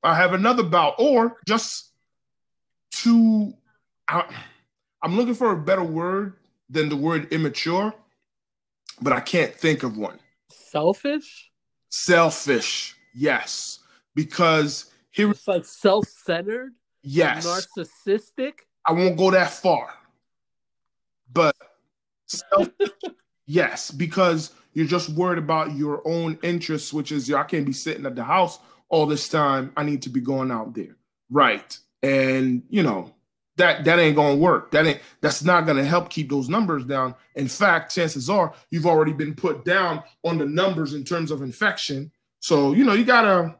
[0.02, 1.90] I have another bout, or just
[3.02, 3.52] to,
[4.08, 4.24] I,
[5.02, 6.34] I'm looking for a better word
[6.68, 7.94] than the word immature,
[9.00, 10.18] but I can't think of one.
[10.48, 11.50] Selfish?
[11.88, 13.80] Selfish, yes.
[14.14, 18.52] Because here it's like self-centered, yes, narcissistic.
[18.84, 19.94] I won't go that far.
[21.32, 21.54] But
[22.26, 22.68] self,
[23.46, 28.06] yes, because you're just worried about your own interests, which is I can't be sitting
[28.06, 28.58] at the house
[28.90, 29.72] all this time.
[29.76, 30.96] I need to be going out there.
[31.30, 31.78] Right.
[32.02, 33.14] And you know,
[33.56, 34.72] that that ain't gonna work.
[34.72, 37.14] That ain't that's not gonna help keep those numbers down.
[37.34, 41.42] In fact, chances are you've already been put down on the numbers in terms of
[41.42, 42.10] infection.
[42.40, 43.56] So you know you gotta.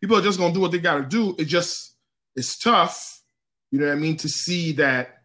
[0.00, 1.34] People are just gonna do what they gotta do.
[1.38, 1.96] It just
[2.36, 3.20] it's tough,
[3.72, 5.22] you know what I mean, to see that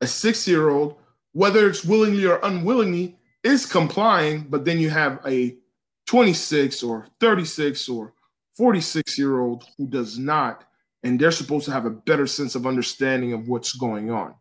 [0.00, 0.96] a six year old,
[1.32, 5.56] whether it's willingly or unwillingly, is complying, but then you have a
[6.06, 8.12] 26 or 36 or
[8.56, 10.64] 46 year old who does not
[11.04, 14.34] and they're supposed to have a better sense of understanding of what's going on.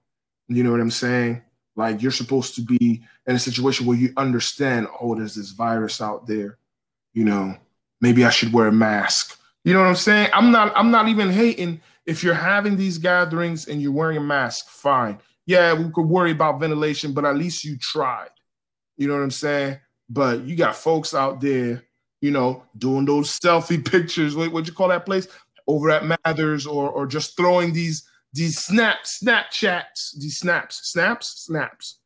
[0.48, 1.42] You know what I'm saying?
[1.76, 6.02] Like you're supposed to be in a situation where you understand, oh, there's this virus
[6.02, 6.58] out there.
[7.14, 7.56] You know,
[8.00, 9.40] maybe I should wear a mask.
[9.66, 10.30] You know what I'm saying?
[10.34, 14.22] I'm not I'm not even hating if you're having these gatherings and you're wearing a
[14.22, 15.20] mask, fine.
[15.46, 18.30] Yeah, we could worry about ventilation, but at least you tried.
[18.98, 19.80] You know what I'm saying?
[20.14, 21.84] But you got folks out there,
[22.22, 24.36] you know, doing those selfie pictures.
[24.36, 25.28] What what you call that place?
[25.68, 32.00] over at Mathers or or just throwing these these snaps, Snapchats, these snaps, snaps, snaps.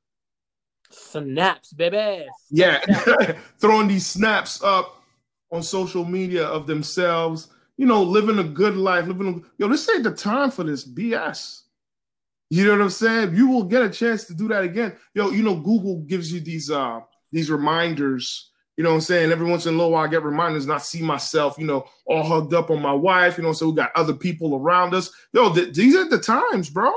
[0.90, 2.26] Snaps, baby.
[2.50, 2.80] Yeah,
[3.60, 5.02] throwing these snaps up
[5.52, 9.90] on social media of themselves, you know, living a good life, living a, yo, this
[9.90, 11.62] ain't the time for this BS.
[12.50, 13.36] You know what I'm saying?
[13.36, 14.98] You will get a chance to do that again.
[15.14, 17.00] Yo, you know, Google gives you these uh
[17.32, 19.32] these reminders you know what I'm saying?
[19.32, 22.24] Every once in a while, I get reminders and I see myself, you know, all
[22.24, 23.38] hugged up on my wife.
[23.38, 25.12] You know, so we got other people around us.
[25.34, 26.92] Yo, th- these are the times, bro.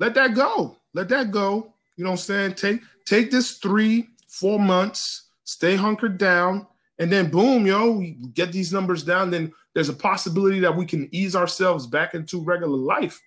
[0.00, 0.76] Let that go.
[0.92, 1.72] Let that go.
[1.96, 2.54] You know what I'm saying?
[2.54, 6.66] Take take this three, four months, stay hunkered down,
[6.98, 9.30] and then boom, yo, we get these numbers down.
[9.30, 13.20] Then there's a possibility that we can ease ourselves back into regular life.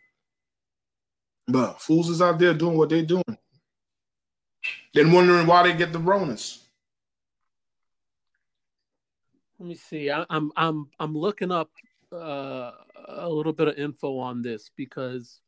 [1.47, 3.23] But fools is out there doing what they're doing.
[4.93, 6.60] Then wondering why they get the Ronas.
[9.60, 10.10] Let me see.
[10.10, 11.69] I, am I'm I'm looking up
[12.12, 12.71] uh,
[13.08, 15.39] a little bit of info on this because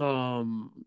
[0.00, 0.84] um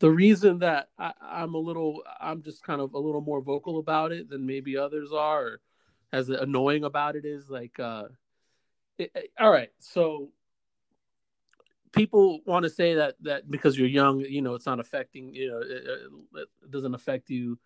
[0.00, 3.78] the reason that I, am a little I'm just kind of a little more vocal
[3.78, 5.60] about it than maybe others are or
[6.12, 8.04] as annoying about it is like uh
[8.98, 10.30] it, all right so
[11.92, 15.48] people want to say that that because you're young you know it's not affecting you
[15.48, 17.58] know it, it doesn't affect you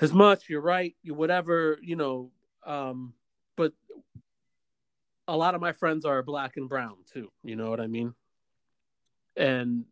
[0.00, 0.48] as much.
[0.48, 0.94] You're right.
[1.02, 2.30] You whatever you know.
[2.64, 3.14] Um,
[3.56, 3.72] but
[5.28, 7.30] a lot of my friends are black and brown too.
[7.42, 8.14] You know what I mean?
[9.36, 9.84] And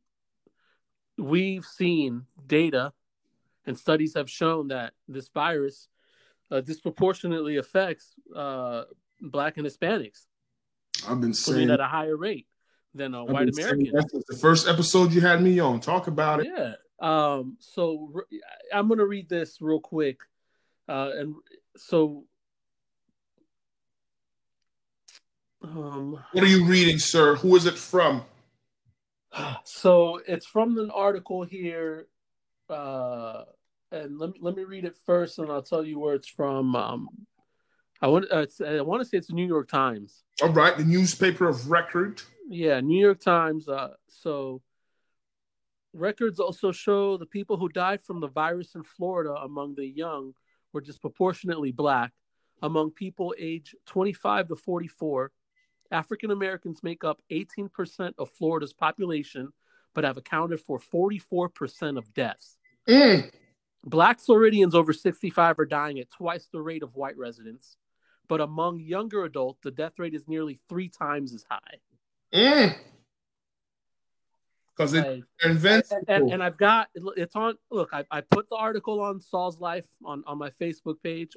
[1.19, 2.93] we've seen data
[3.67, 5.89] and studies have shown that this virus
[6.51, 8.85] uh, disproportionately affects uh,
[9.21, 10.27] black and Hispanics.
[11.09, 12.47] I've been saying at a higher rate
[12.95, 13.91] than a white American.
[13.93, 15.81] That's the first episode you had me on.
[15.81, 16.49] Talk about it.
[16.55, 18.13] Yeah, um, so
[18.73, 20.21] I'm going to read this real quick.
[20.89, 21.35] Uh, and
[21.77, 22.25] so,
[25.63, 27.37] um, what are you reading, sir?
[27.37, 28.25] Who is it from?
[29.65, 32.07] So it's from an article here.
[32.69, 33.45] Uh,
[33.91, 36.75] and let me, let me read it first, and I'll tell you where it's from.
[36.75, 37.09] Um,
[38.01, 40.23] I want uh, I want to say it's the New York Times.
[40.43, 42.23] All right, the newspaper of record.
[42.53, 43.67] Yeah, New York Times.
[43.67, 44.61] Uh, so
[45.95, 50.35] Records also show the people who died from the virus in Florida among the young
[50.75, 52.13] were disproportionately black.
[52.61, 55.33] Among people aged 25 to 44,
[55.91, 59.49] African Americans make up 18% of Florida's population,
[59.95, 62.59] but have accounted for 44% of deaths.
[62.87, 63.31] Mm.
[63.83, 67.79] Black Floridians over 65 are dying at twice the rate of white residents,
[68.29, 71.81] but among younger adults, the death rate is nearly three times as high.
[72.33, 72.75] Mm
[74.77, 77.55] because it invents and, and, and, I've got it's on.
[77.71, 81.37] Look, I, I put the article on Saul's Life on on my Facebook page,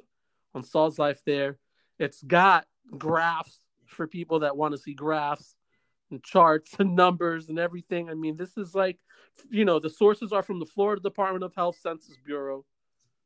[0.54, 1.20] on Saul's Life.
[1.24, 1.58] There,
[1.98, 5.54] it's got graphs for people that want to see graphs.
[6.10, 8.08] and charts and numbers and everything.
[8.08, 8.98] I mean, this is like,
[9.50, 12.64] you know, the sources are from the Florida Department of Health Census Bureau.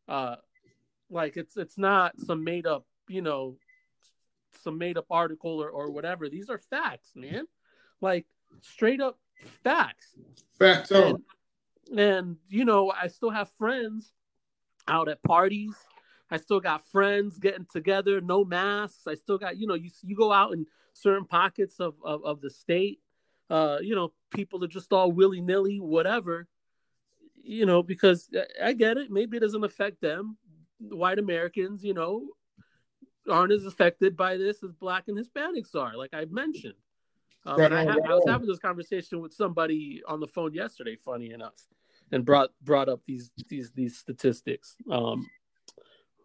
[0.08, 0.36] Uh,
[1.10, 3.56] like it's it's not some made up, you know,
[4.62, 6.28] some made up article or, or whatever.
[6.28, 7.46] These are facts, man.
[8.00, 8.26] Like
[8.60, 9.18] straight up
[9.64, 10.14] facts.
[10.58, 10.90] Facts.
[10.90, 11.18] And,
[11.96, 14.12] and you know, I still have friends
[14.88, 15.74] out at parties.
[16.30, 19.06] I still got friends getting together, no masks.
[19.06, 22.40] I still got, you know, you you go out in certain pockets of of, of
[22.40, 23.00] the state.
[23.48, 26.46] Uh, you know, people are just all willy nilly, whatever.
[27.42, 28.28] You know, because
[28.62, 29.10] I get it.
[29.10, 30.36] Maybe it doesn't affect them.
[30.78, 32.28] White Americans, you know,
[33.28, 36.74] aren't as affected by this as Black and Hispanics are, like I mentioned.
[37.46, 41.32] Um, I, ha- I, was having this conversation with somebody on the phone yesterday, funny
[41.32, 41.54] enough,
[42.12, 44.76] and brought brought up these these these statistics.
[44.90, 45.26] Um,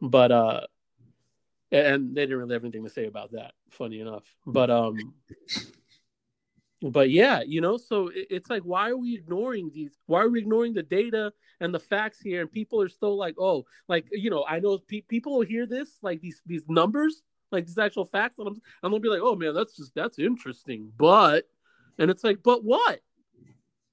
[0.02, 0.62] but uh,
[1.72, 3.54] and they didn't really have anything to say about that.
[3.70, 5.14] Funny enough, but um,
[6.82, 9.98] but yeah, you know, so it, it's like, why are we ignoring these?
[10.06, 12.42] Why are we ignoring the data and the facts here?
[12.42, 15.66] And people are still like, oh, like you know, I know pe- people will hear
[15.66, 17.24] this, like these these numbers,
[17.56, 20.20] like these actual facts, and I'm I'm gonna be like, oh man, that's just that's
[20.20, 21.48] interesting, but,
[21.98, 23.00] and it's like, but what?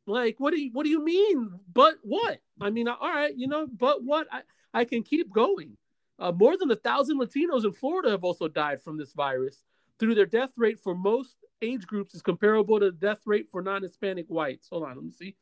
[0.07, 1.53] Like, what do you what do you mean?
[1.72, 2.40] But what?
[2.61, 4.27] I mean, all right, you know, but what?
[4.31, 4.42] I
[4.75, 5.77] I can keep going.
[6.18, 9.64] Uh, more than a thousand Latinos in Florida have also died from this virus.
[9.98, 13.62] Through their death rate for most age groups is comparable to the death rate for
[13.62, 14.68] non-Hispanic whites.
[14.70, 15.37] Hold on, let me see.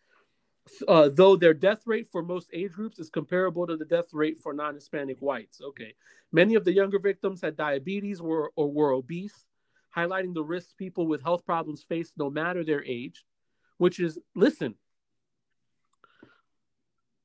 [0.87, 4.39] Uh, though their death rate for most age groups is comparable to the death rate
[4.39, 5.61] for non-Hispanic whites.
[5.61, 5.95] Okay,
[6.33, 9.47] many of the younger victims had diabetes or, or were obese,
[9.97, 13.25] highlighting the risks people with health problems face no matter their age.
[13.79, 14.75] Which is, listen,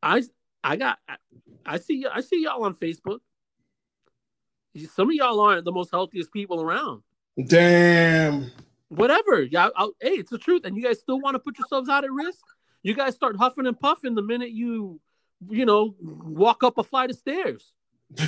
[0.01, 0.23] I
[0.63, 1.17] I got I,
[1.65, 3.19] I see I see y'all on Facebook.
[4.93, 7.01] Some of y'all aren't the most healthiest people around.
[7.47, 8.51] Damn.
[8.89, 9.41] Whatever.
[9.41, 9.69] Yeah.
[9.75, 10.63] I'll, hey, it's the truth.
[10.63, 12.45] And you guys still want to put yourselves out at risk?
[12.85, 15.01] You guys start huffing and puffing the minute you,
[15.49, 17.73] you know, walk up a flight of stairs.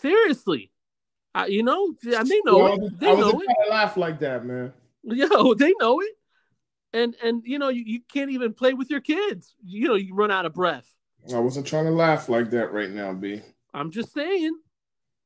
[0.00, 0.72] Seriously.
[1.34, 2.98] Uh, you know, and they know well, it.
[2.98, 3.70] They I was know it.
[3.70, 4.72] laugh like that, man.
[5.02, 6.14] Yo, they know it.
[6.94, 9.54] And and you know, you, you can't even play with your kids.
[9.62, 10.90] You know, you run out of breath.
[11.34, 13.42] I wasn't trying to laugh like that right now, B.
[13.74, 14.58] I'm just saying.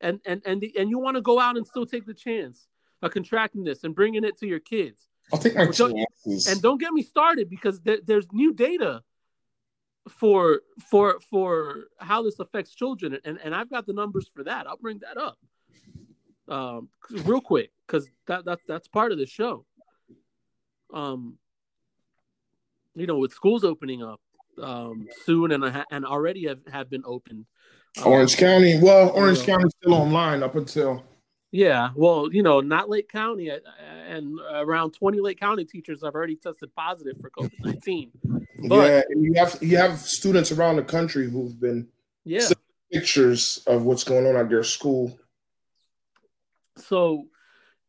[0.00, 2.66] And and and the, and you want to go out and still take the chance
[3.00, 5.05] of contracting this and bringing it to your kids.
[5.32, 6.46] I'll take my chances.
[6.46, 9.02] And don't get me started because there, there's new data
[10.08, 14.66] for for for how this affects children, and and I've got the numbers for that.
[14.66, 15.38] I'll bring that up
[16.48, 19.64] um, real quick because that that that's part of the show.
[20.92, 21.38] Um,
[22.94, 24.20] you know, with schools opening up,
[24.62, 27.46] um, soon and and already have, have been opened.
[28.04, 31.04] Orange County, well, Orange you know, County's still online up until.
[31.56, 33.60] Yeah, well, you know, not Lake County, uh,
[34.06, 38.10] and around twenty Lake County teachers have already tested positive for COVID nineteen.
[38.58, 41.88] Yeah, and you have you have students around the country who've been
[42.24, 42.48] yeah
[42.90, 45.18] pictures of what's going on at their school.
[46.78, 47.26] So,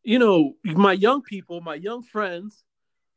[0.02, 2.64] you know, my young people, my young friends,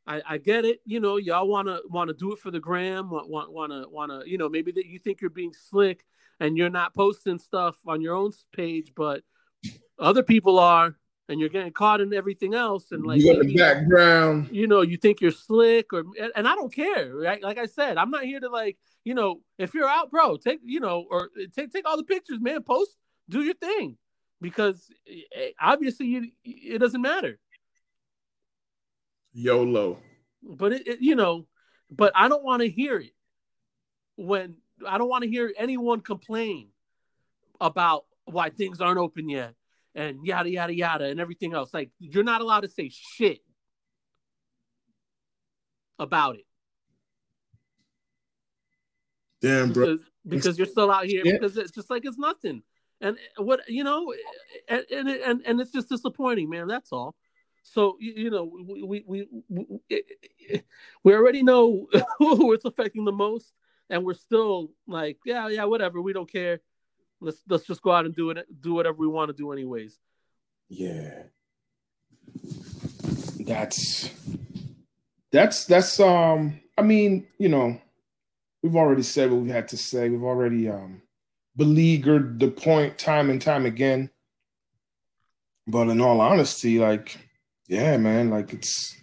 [0.07, 0.79] I, I get it.
[0.85, 3.09] You know, y'all wanna wanna do it for the gram.
[3.09, 6.03] Want want wanna wanna you know maybe that you think you're being slick
[6.39, 9.23] and you're not posting stuff on your own page, but
[10.01, 10.95] other people are,
[11.29, 12.91] and you're getting caught in everything else.
[12.91, 14.49] And like you got the background.
[14.51, 16.03] You know, you think you're slick, or
[16.35, 17.15] and I don't care.
[17.15, 17.41] Right?
[17.41, 20.59] Like I said, I'm not here to like you know if you're out, bro, take
[20.65, 22.63] you know or take take all the pictures, man.
[22.63, 22.97] Post,
[23.29, 23.97] do your thing,
[24.41, 27.39] because eh, obviously you, it doesn't matter.
[29.33, 29.99] YOLO.
[30.43, 31.47] But it, it you know,
[31.89, 33.13] but I don't want to hear it
[34.15, 36.69] when I don't want to hear anyone complain
[37.61, 39.53] about why things aren't open yet
[39.95, 41.73] and yada yada yada and everything else.
[41.73, 43.39] Like you're not allowed to say shit
[45.99, 46.45] about it.
[49.41, 49.85] Damn, bro.
[49.85, 51.33] Because, because you're still out here yeah.
[51.33, 52.61] because it's just like it's nothing.
[53.01, 54.13] And what you know,
[54.67, 56.67] and and and, and it's just disappointing, man.
[56.67, 57.15] That's all.
[57.63, 60.61] So you, you know, we we, we we
[61.03, 61.87] we already know
[62.19, 63.53] who it's affecting the most,
[63.89, 66.01] and we're still like, yeah, yeah, whatever.
[66.01, 66.59] We don't care.
[67.21, 68.45] Let's let's just go out and do it.
[68.61, 69.97] Do whatever we want to do, anyways.
[70.69, 71.23] Yeah,
[73.39, 74.09] that's
[75.31, 76.59] that's that's um.
[76.77, 77.79] I mean, you know,
[78.63, 80.09] we've already said what we had to say.
[80.09, 81.03] We've already um
[81.55, 84.09] beleaguered the point time and time again.
[85.67, 87.17] But in all honesty, like
[87.67, 88.95] yeah, man, like it's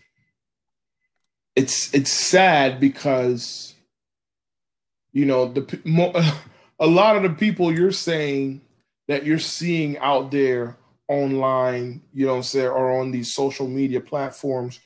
[1.55, 3.75] it's it's sad because
[5.13, 5.63] you know the
[6.79, 8.61] a lot of the people you're saying
[9.09, 10.77] that you're seeing out there
[11.09, 14.81] online, you know what I'm saying, or on these social media platforms,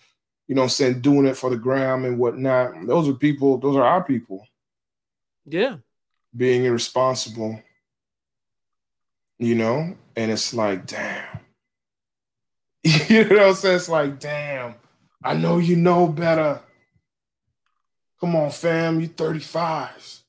[0.46, 2.86] you know what I'm saying, doing it for the gram and whatnot.
[2.86, 4.46] Those are people, those are our people.
[5.44, 5.76] Yeah.
[6.36, 7.60] Being irresponsible.
[9.38, 9.96] You know?
[10.16, 11.40] And it's like, damn.
[12.84, 13.76] you know what I'm saying?
[13.76, 14.74] It's like, damn,
[15.22, 16.60] I know you know better.
[18.20, 20.21] Come on, fam, you 35.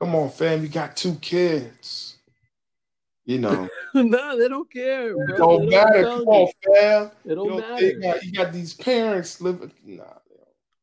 [0.00, 2.16] Come on, fam, you got two kids.
[3.26, 3.68] You know.
[3.94, 5.14] no, they don't care.
[5.14, 5.24] Bro.
[5.24, 6.02] It don't they matter.
[6.02, 7.10] Don't Come on, fam.
[7.24, 7.86] It don't you matter.
[7.86, 9.70] You got, you got, these parents living.
[9.84, 10.04] Nah,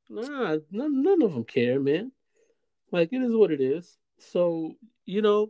[0.10, 2.12] nah, none, none of them care, man.
[2.92, 3.98] Like it is what it is.
[4.20, 4.76] So
[5.06, 5.50] you know,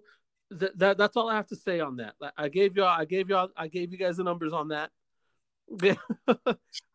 [0.51, 2.15] that, that that's all I have to say on that.
[2.37, 4.91] I gave y'all, I gave y'all, I gave you guys the numbers on that.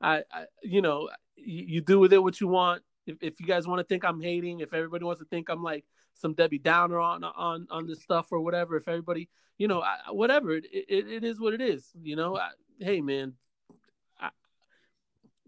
[0.00, 2.82] I, I, you know, you, you, do with it what you want.
[3.06, 5.62] If, if you guys want to think I'm hating, if everybody wants to think I'm
[5.62, 9.82] like some Debbie Downer on on on this stuff or whatever, if everybody, you know,
[9.82, 11.90] I, whatever, it, it, it is what it is.
[12.02, 13.34] You know, I, hey man,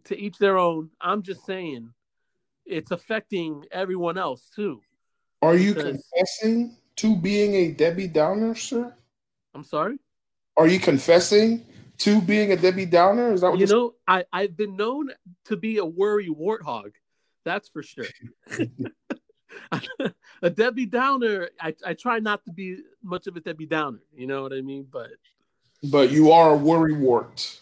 [0.05, 0.90] to each their own.
[1.00, 1.90] I'm just saying,
[2.64, 4.81] it's affecting everyone else too.
[5.42, 8.94] Are you confessing to being a Debbie Downer, sir?
[9.55, 9.98] I'm sorry.
[10.57, 11.64] Are you confessing
[11.98, 13.33] to being a Debbie Downer?
[13.33, 13.94] Is that what you know?
[14.07, 15.11] I I've been known
[15.46, 16.92] to be a worry warthog.
[17.44, 18.07] That's for sure.
[20.43, 21.51] a Debbie Downer.
[21.61, 24.01] I I try not to be much of a Debbie Downer.
[24.14, 24.87] You know what I mean?
[24.90, 25.11] But
[25.83, 27.61] but you are a worry wart.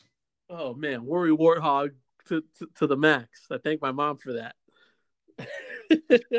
[0.49, 1.93] Oh man, worry warthog
[2.29, 3.47] to, to, to the max.
[3.51, 4.55] I thank my mom for that.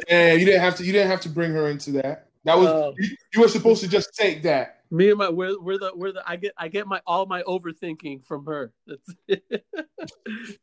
[0.10, 0.86] and you didn't have to.
[0.86, 2.30] You didn't have to bring her into that.
[2.46, 2.92] That was uh,
[3.34, 4.83] you were supposed to just take that.
[4.94, 7.42] Me and my we're, we're the we're the I get I get my all my
[7.42, 8.72] overthinking from her.
[8.86, 9.16] That's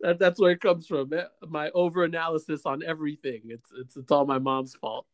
[0.01, 1.11] that, that's where it comes from.
[1.49, 3.41] My over analysis on everything.
[3.47, 5.07] It's it's it's all my mom's fault.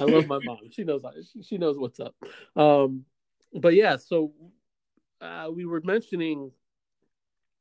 [0.00, 0.60] I love my mom.
[0.70, 2.14] She knows she, she knows what's up.
[2.56, 3.04] Um,
[3.52, 4.32] but yeah, so
[5.20, 6.50] uh, we were mentioning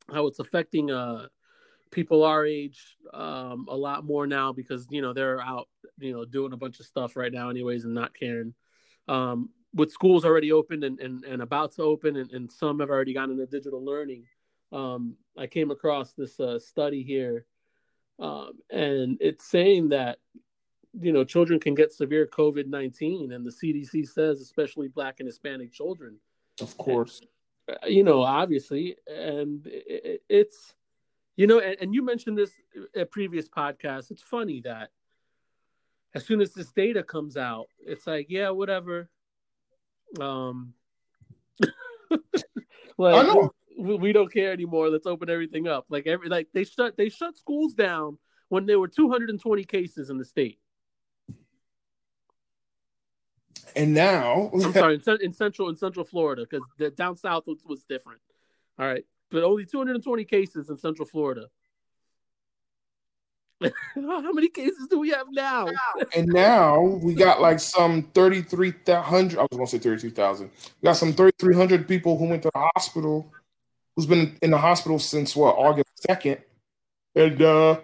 [0.10, 1.28] how it's affecting uh
[1.92, 5.68] people our age um, a lot more now because you know they're out
[6.00, 8.54] you know doing a bunch of stuff right now anyways and not caring
[9.10, 12.90] um, with schools already open and, and, and about to open and, and some have
[12.90, 14.24] already gone into digital learning
[14.72, 17.46] um, i came across this uh, study here
[18.20, 20.20] um, and it's saying that
[21.00, 25.72] you know children can get severe covid-19 and the cdc says especially black and hispanic
[25.72, 26.18] children
[26.62, 27.22] of course
[27.68, 30.74] and, you know obviously and it, it's
[31.36, 32.52] you know, and, and you mentioned this
[32.96, 34.12] at previous podcasts.
[34.12, 34.90] It's funny that
[36.14, 39.10] as soon as this data comes out, it's like, yeah, whatever.
[40.20, 40.74] Um,
[42.98, 44.90] like we, we, don't care anymore.
[44.90, 45.86] Let's open everything up.
[45.90, 48.18] Like every like they shut they shut schools down
[48.50, 50.60] when there were 220 cases in the state.
[53.76, 57.60] And now, I'm sorry, in, in central in central Florida because the down south was,
[57.66, 58.22] was different.
[58.78, 61.48] All right, but only 220 cases in Central Florida.
[63.96, 65.68] How many cases do we have now?
[66.16, 69.38] and now we got like some 3,300.
[69.38, 70.50] I was going to say 32,000.
[70.82, 73.32] We got some 3,300 people who went to the hospital,
[73.96, 76.40] who's been in the hospital since what, August 2nd.
[77.16, 77.80] And uh,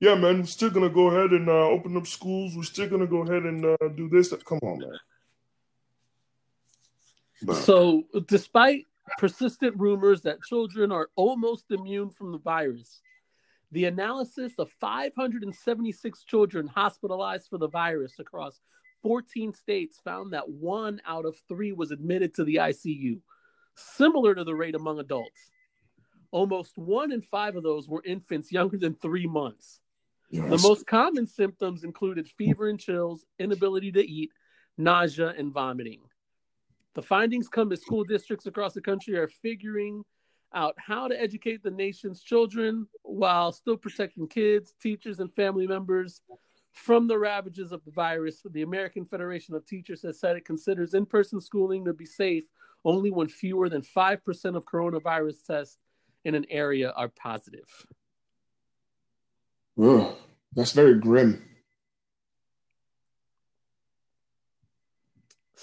[0.00, 2.56] yeah, man, we're still going to go ahead and uh, open up schools.
[2.56, 4.32] We're still going to go ahead and uh, do this.
[4.44, 4.98] Come on, man.
[7.42, 7.56] But.
[7.56, 8.86] So, despite
[9.18, 13.00] persistent rumors that children are almost immune from the virus.
[13.72, 18.60] The analysis of 576 children hospitalized for the virus across
[19.02, 23.20] 14 states found that one out of three was admitted to the ICU,
[23.74, 25.50] similar to the rate among adults.
[26.30, 29.80] Almost one in five of those were infants younger than three months.
[30.30, 30.50] Yes.
[30.50, 34.30] The most common symptoms included fever and chills, inability to eat,
[34.76, 36.00] nausea, and vomiting.
[36.94, 40.04] The findings come as school districts across the country are figuring
[40.56, 46.22] out how to educate the nation's children while still protecting kids, teachers, and family members
[46.72, 48.42] from the ravages of the virus.
[48.50, 52.44] The American Federation of Teachers has said it considers in person schooling to be safe
[52.84, 55.78] only when fewer than 5% of coronavirus tests
[56.24, 57.86] in an area are positive.
[60.54, 61.44] That's very grim.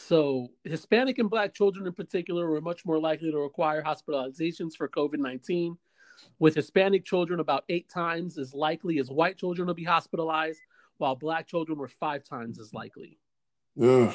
[0.07, 4.89] So, Hispanic and Black children in particular were much more likely to require hospitalizations for
[4.89, 5.77] COVID 19,
[6.39, 10.59] with Hispanic children about eight times as likely as white children to be hospitalized,
[10.97, 13.17] while Black children were five times as likely.
[13.81, 14.13] Ugh.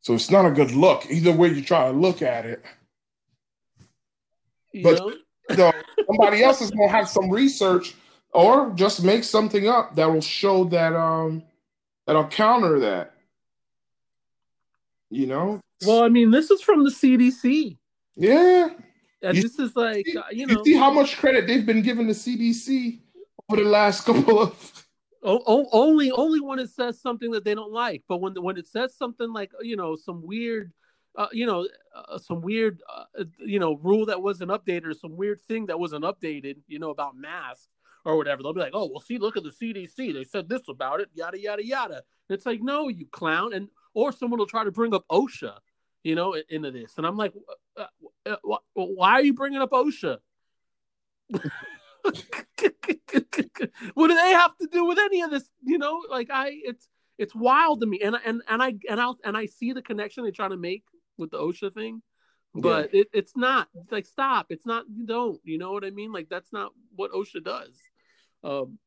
[0.00, 2.64] So, it's not a good look, either way you try to look at it.
[4.72, 5.00] You but
[5.50, 5.72] you know,
[6.04, 7.94] somebody else is going to have some research
[8.32, 11.44] or just make something up that will show that, um,
[12.06, 13.15] that'll counter that
[15.16, 15.60] You know.
[15.86, 17.76] Well, I mean, this is from the CDC.
[18.16, 18.68] Yeah.
[19.22, 20.58] And you, this is like see, uh, you know.
[20.58, 23.00] You see how much credit they've been giving the CDC
[23.50, 24.84] over the last couple of.
[25.22, 28.66] Oh, only only when it says something that they don't like, but when when it
[28.66, 30.72] says something like you know some weird,
[31.16, 35.16] uh, you know, uh, some weird, uh, you know, rule that wasn't updated or some
[35.16, 37.68] weird thing that wasn't updated, you know, about masks
[38.04, 40.62] or whatever, they'll be like, oh, well, see, look at the CDC, they said this
[40.68, 41.94] about it, yada yada yada.
[42.28, 45.54] And it's like, no, you clown, and or someone will try to bring up OSHA,
[46.04, 47.32] you know, into this, and I'm like,
[47.78, 47.86] uh,
[48.26, 48.36] uh,
[48.74, 50.18] why are you bringing up OSHA?
[51.30, 51.44] what
[54.08, 55.48] do they have to do with any of this?
[55.64, 56.86] You know, like I, it's
[57.16, 60.24] it's wild to me, and and and I and I and I see the connection
[60.24, 60.84] they're trying to make
[61.16, 62.02] with the OSHA thing,
[62.54, 63.00] but yeah.
[63.00, 64.46] it, it's not it's like stop.
[64.50, 65.40] It's not you don't.
[65.42, 66.12] You know what I mean?
[66.12, 67.74] Like that's not what OSHA does.
[68.44, 68.78] Um,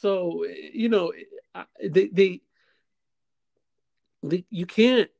[0.00, 1.12] so you know,
[1.80, 2.40] they they, they
[4.22, 5.10] you can't.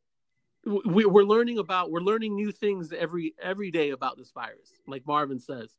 [0.64, 5.06] We, we're learning about we're learning new things every every day about this virus, like
[5.06, 5.74] Marvin says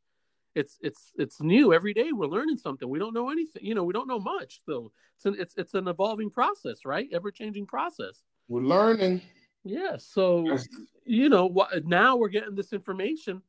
[0.56, 2.12] it's it's it's new every day.
[2.12, 2.88] We're learning something.
[2.88, 4.62] We don't know anything you know we don't know much.
[4.66, 7.08] So it's an it's, it's an evolving process right?
[7.12, 8.24] Ever changing process.
[8.48, 9.22] We're learning.
[9.64, 9.98] Yeah.
[9.98, 10.58] So
[11.06, 13.42] you know what now we're getting this information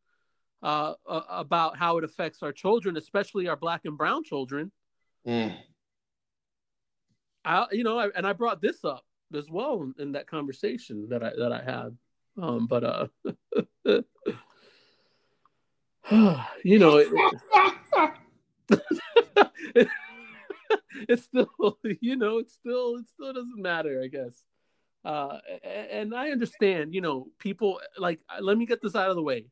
[0.62, 4.70] uh, uh, about how it affects our children especially our black and brown children.
[5.26, 5.56] Mm.
[7.44, 9.04] I, you know I, and i brought this up
[9.34, 11.96] as well in, that conversation that i that i had
[12.42, 13.06] um but uh
[16.64, 17.08] you know, it,
[19.74, 19.88] it,
[21.08, 24.42] it's still, you know, it still, it still doesn't matter, I guess.
[25.04, 25.38] Uh,
[25.90, 29.46] and I understand, you know, people like, let me get this out of the way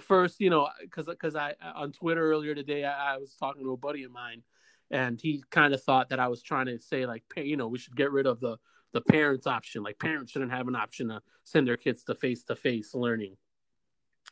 [0.00, 3.72] first, you know, because because I on Twitter earlier today, I, I, was talking to
[3.72, 4.42] a buddy of mine,
[4.90, 7.78] and he kind of thought that I was trying to say like, you know, we
[7.78, 8.56] should get rid of the
[8.94, 9.82] the parents option.
[9.82, 13.36] Like parents shouldn't have an option to send their kids to face to face learning.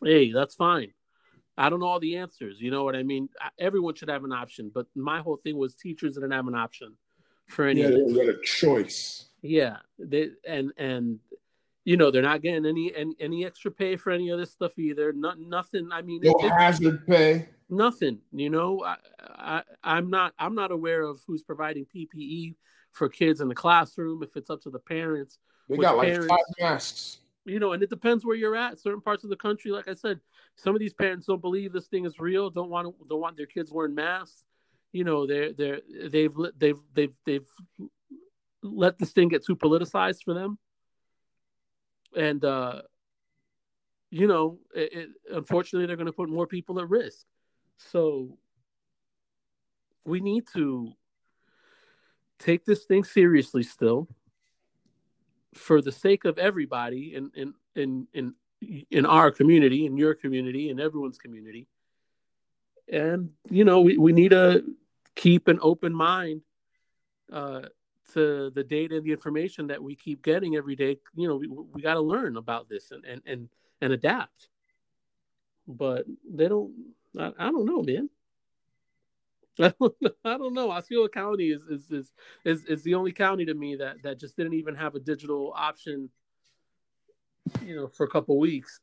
[0.02, 0.92] Hey, that's fine.
[1.58, 2.60] I don't know all the answers.
[2.60, 3.28] You know what I mean?
[3.58, 6.96] Everyone should have an option, but my whole thing was teachers didn't have an option
[7.48, 7.82] for any.
[7.82, 9.26] Yeah, they got a choice.
[9.42, 11.18] Yeah, they and and
[11.84, 14.78] you know they're not getting any any, any extra pay for any of this stuff
[14.78, 15.12] either.
[15.12, 15.90] Not nothing.
[15.92, 17.48] I mean, no hazard pay.
[17.68, 18.20] Nothing.
[18.32, 18.96] You know, I,
[19.28, 22.54] I I'm not I'm not aware of who's providing PPE
[22.92, 24.22] for kids in the classroom.
[24.22, 25.38] If it's up to the parents,
[25.68, 28.78] they got like parents, five masks you know, and it depends where you're at.
[28.78, 30.20] Certain parts of the country, like I said,
[30.56, 32.50] some of these parents don't believe this thing is real.
[32.50, 34.44] Don't want to, don't want their kids wearing masks.
[34.92, 37.46] You know, they're they're they've they've they've they've
[38.62, 40.58] let this thing get too politicized for them,
[42.16, 42.82] and uh,
[44.10, 47.24] you know, it, it, unfortunately, they're going to put more people at risk.
[47.78, 48.38] So
[50.04, 50.92] we need to
[52.42, 54.08] take this thing seriously still
[55.54, 58.34] for the sake of everybody in in in in
[58.90, 61.68] in our community, in your community, in everyone's community.
[62.90, 64.64] And you know, we, we need to
[65.14, 66.42] keep an open mind
[67.32, 67.62] uh,
[68.12, 70.98] to the data and the information that we keep getting every day.
[71.14, 73.48] You know, we, we got to learn about this and, and and
[73.80, 74.48] and adapt.
[75.66, 76.72] But they don't.
[77.18, 78.08] I, I don't know, man.
[79.60, 79.94] I don't,
[80.24, 80.70] I don't know.
[80.70, 82.12] Osceola County is, is is,
[82.44, 85.52] is is the only county to me that that just didn't even have a digital
[85.56, 86.10] option.
[87.64, 88.80] You know, for a couple weeks,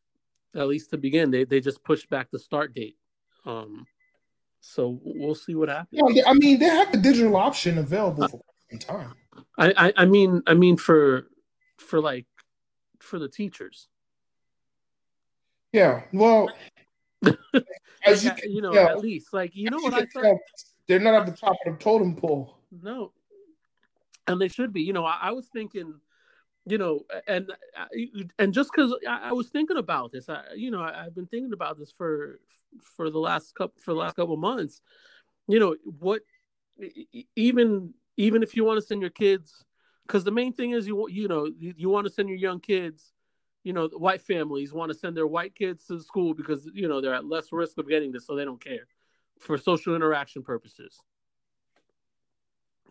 [0.56, 2.98] at least to begin, they they just pushed back the start date.
[3.46, 3.86] Um,
[4.62, 6.02] so we'll see what happens.
[6.14, 9.14] Yeah, I mean, they have the digital option available for some time.
[9.58, 11.28] I, I I mean I mean for
[11.78, 12.26] for like
[13.00, 13.88] for the teachers.
[15.72, 16.50] Yeah, well,
[18.06, 20.38] As you, uh, you know, at least like you know what I thought.
[20.88, 22.58] They're not at the top of the totem pole.
[22.82, 23.12] No,
[24.28, 24.82] and they should be.
[24.82, 25.94] You know, I, I was thinking,
[26.66, 30.72] you know, and uh, and just because I, I, was thinking about this, I you
[30.72, 32.40] know, I, have been thinking about this for
[32.82, 34.82] for the last couple for the last couple months.
[35.48, 36.22] You know what?
[37.36, 39.64] Even even if you want to send your kids,
[40.08, 42.60] because the main thing is you you know you, you want to send your young
[42.60, 43.12] kids
[43.64, 47.02] you know, white families want to send their white kids to school because you know
[47.02, 48.88] they're at less risk of getting this, so they don't care
[49.40, 51.00] for social interaction purposes.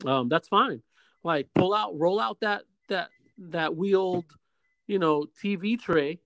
[0.05, 0.83] Um, that's fine.
[1.23, 3.09] Like pull out, roll out that that
[3.39, 4.27] that wheeled,
[4.87, 6.21] you know, TV tray,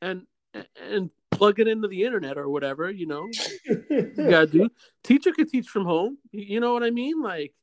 [0.00, 0.26] and
[0.80, 2.90] and plug it into the internet or whatever.
[2.90, 3.28] You know,
[3.90, 4.68] you gotta do.
[5.02, 6.18] Teacher could teach from home.
[6.30, 7.22] You know what I mean?
[7.22, 7.54] Like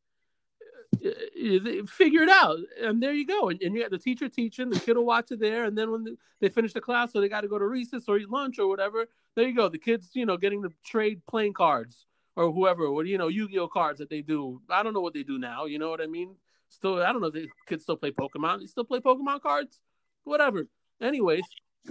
[1.87, 4.79] figure it out and there you go and, and you got the teacher teaching the
[4.79, 7.41] kid will watch it there and then when they finish the class so they got
[7.41, 10.25] to go to recess or eat lunch or whatever there you go the kids you
[10.25, 14.21] know getting to trade playing cards or whoever or you know yu-gi-oh cards that they
[14.21, 16.35] do i don't know what they do now you know what i mean
[16.73, 17.27] Still, I don't know.
[17.27, 18.61] If the kids still play Pokemon.
[18.61, 19.79] They still play Pokemon cards.
[20.23, 20.67] Whatever.
[21.01, 21.43] Anyways,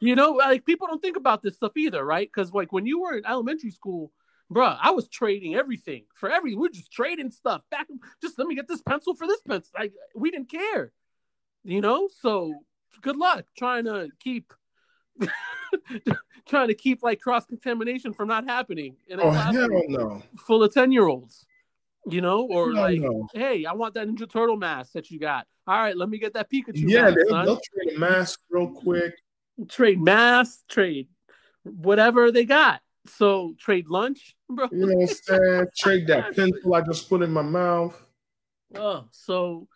[0.00, 2.26] you know, like people don't think about this stuff either, right?
[2.26, 4.12] Because like when you were in elementary school,
[4.52, 6.54] bruh, I was trading everything for every.
[6.54, 7.86] We're just trading stuff back.
[8.22, 9.72] Just let me get this pencil for this pencil.
[9.78, 10.92] Like we didn't care,
[11.64, 12.08] you know.
[12.20, 12.54] So
[13.02, 14.52] good luck trying to keep.
[16.46, 20.22] trying to keep like cross contamination from not happening in a Oh class hell no!
[20.38, 21.46] full of 10 year olds
[22.06, 23.28] you know or Hell like no.
[23.34, 26.32] hey i want that ninja turtle mask that you got all right let me get
[26.34, 29.14] that pikachu Yeah, mask, they, they'll trade mask real quick.
[29.68, 31.08] trade masks trade
[31.64, 35.66] whatever they got so trade lunch bro You know what I'm saying?
[35.78, 38.00] Trade that pencil I just put in my mouth.
[38.74, 39.66] oh so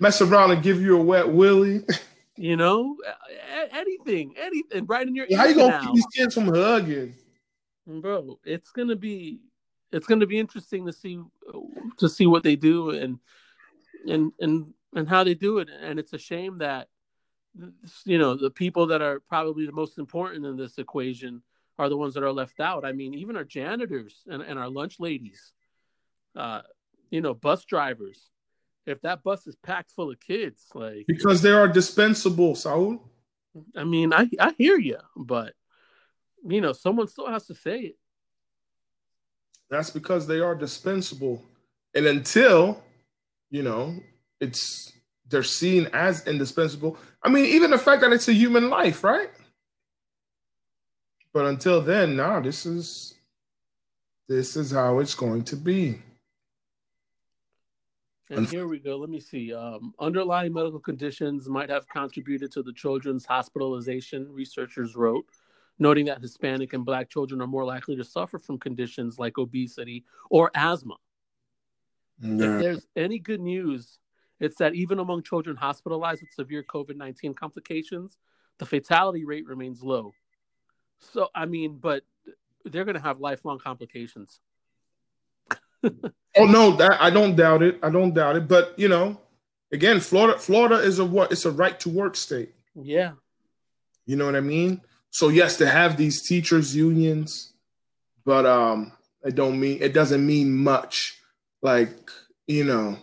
[0.00, 1.84] Mess around and give you a wet willy.
[2.36, 2.96] you know
[3.72, 5.80] anything anything right in your How you gonna canal.
[5.82, 7.14] keep these kids from hugging?
[7.86, 9.40] bro it's gonna be
[9.92, 11.20] it's gonna be interesting to see
[11.98, 13.18] to see what they do and
[14.08, 16.88] and and and how they do it and it's a shame that
[18.04, 21.42] you know the people that are probably the most important in this equation
[21.78, 24.68] are the ones that are left out i mean even our janitors and, and our
[24.68, 25.52] lunch ladies
[26.36, 26.62] uh
[27.10, 28.30] you know bus drivers
[28.86, 33.00] if that bus is packed full of kids like Because they are dispensable, Saul.
[33.76, 35.54] i mean i i hear you but
[36.46, 37.96] you know someone still has to say it
[39.70, 41.40] That's because they are dispensable.
[41.94, 42.82] And until,
[43.50, 43.96] you know,
[44.38, 44.92] it's
[45.28, 46.98] they're seen as indispensable.
[47.24, 49.30] I mean, even the fact that it's a human life, right?
[51.32, 53.14] But until then, nah, this is
[54.28, 56.00] this is how it's going to be.
[58.30, 58.96] And here we go.
[58.96, 59.52] Let me see.
[59.52, 65.26] Um, underlying medical conditions might have contributed to the children's hospitalization, researchers wrote,
[65.78, 70.04] noting that Hispanic and Black children are more likely to suffer from conditions like obesity
[70.30, 70.94] or asthma.
[72.22, 73.98] If there's any good news,
[74.38, 78.16] it's that even among children hospitalized with severe COVID 19 complications,
[78.58, 80.12] the fatality rate remains low.
[81.12, 82.04] So, I mean, but
[82.64, 84.40] they're going to have lifelong complications.
[86.36, 87.78] Oh no, that I don't doubt it.
[87.82, 88.48] I don't doubt it.
[88.48, 89.20] But you know,
[89.72, 91.32] again, Florida, Florida is a what?
[91.32, 92.54] It's a right to work state.
[92.74, 93.12] Yeah.
[94.06, 94.80] You know what I mean?
[95.10, 97.52] So yes, to have these teachers unions,
[98.24, 98.92] but um,
[99.24, 101.18] it don't mean it doesn't mean much.
[101.60, 102.10] Like
[102.46, 102.96] you know,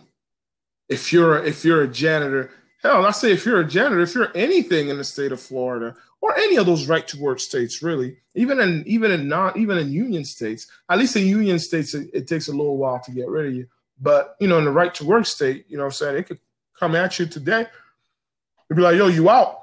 [0.88, 2.50] if you're if you're a janitor,
[2.82, 5.94] hell, I say if you're a janitor, if you're anything in the state of Florida
[6.20, 9.78] or any of those right to work states, really, even in even in not even
[9.78, 13.10] in union states, at least in union states, it, it takes a little while to
[13.10, 13.66] get rid of you.
[14.00, 16.26] But you know, in the right to work state, you know, what I'm saying it
[16.26, 16.40] could
[16.78, 17.60] come at you today.
[17.60, 19.58] It'd be like, yo, you out.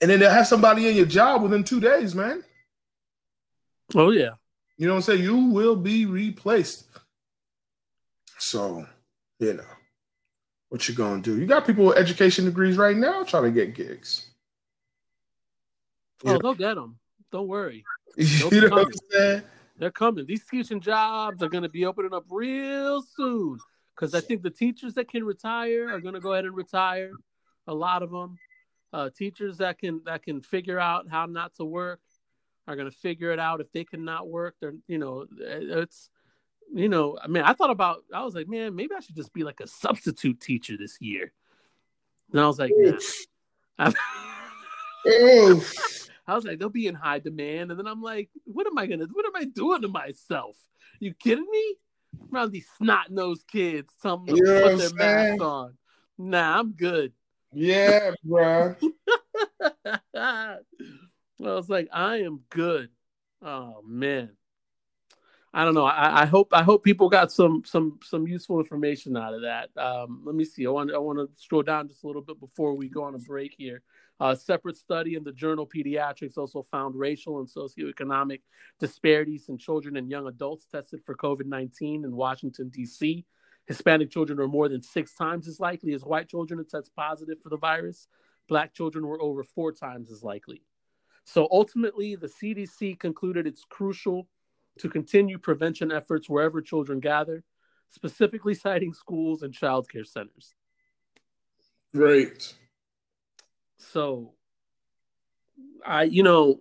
[0.00, 2.42] And then they'll have somebody in your job within two days, man.
[3.94, 4.30] Oh, yeah.
[4.78, 5.22] You know what I'm saying?
[5.22, 6.86] You will be replaced.
[8.38, 8.86] So,
[9.38, 9.62] you know,
[10.70, 11.38] what you gonna do?
[11.38, 14.29] You got people with education degrees right now trying to get gigs.
[16.24, 16.98] Oh, they'll get them.
[17.32, 17.84] Don't worry.
[18.16, 19.42] you know what I'm saying?
[19.78, 20.26] They're coming.
[20.26, 23.58] These teaching jobs are going to be opening up real soon
[23.94, 27.12] because I think the teachers that can retire are going to go ahead and retire.
[27.66, 28.36] A lot of them,
[28.92, 32.00] uh, teachers that can that can figure out how not to work
[32.66, 33.60] are going to figure it out.
[33.60, 36.10] If they cannot work, they're you know it's
[36.72, 39.32] you know I mean I thought about I was like man maybe I should just
[39.32, 41.32] be like a substitute teacher this year.
[42.32, 42.72] And I was like
[43.78, 43.92] nah.
[46.30, 47.70] I was like, they'll be in high demand.
[47.70, 50.56] And then I'm like, what am I gonna what am I doing to myself?
[51.00, 51.74] You kidding me?
[52.32, 55.74] Around these snot nosed kids, telling them You know to put their masks on.
[56.18, 57.12] Nah, I'm good.
[57.52, 58.76] Yeah, bruh.
[60.14, 60.58] I
[61.38, 62.90] was like, I am good.
[63.42, 64.30] Oh man.
[65.52, 65.84] I don't know.
[65.84, 69.70] I, I hope I hope people got some some some useful information out of that.
[69.76, 70.64] Um, let me see.
[70.64, 73.16] I want I want to scroll down just a little bit before we go on
[73.16, 73.82] a break here.
[74.20, 78.42] A separate study in the journal Pediatrics also found racial and socioeconomic
[78.78, 83.24] disparities in children and young adults tested for COVID 19 in Washington, D.C.
[83.66, 87.40] Hispanic children are more than six times as likely as white children to test positive
[87.40, 88.08] for the virus.
[88.46, 90.62] Black children were over four times as likely.
[91.24, 94.28] So ultimately, the CDC concluded it's crucial
[94.80, 97.44] to continue prevention efforts wherever children gather,
[97.90, 100.54] specifically citing schools and childcare centers.
[101.94, 102.54] Great.
[103.92, 104.34] So,
[105.84, 106.60] I, you know,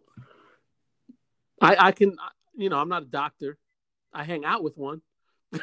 [1.62, 2.16] I, I can,
[2.56, 3.58] you know, I'm not a doctor.
[4.14, 5.02] I hang out with one.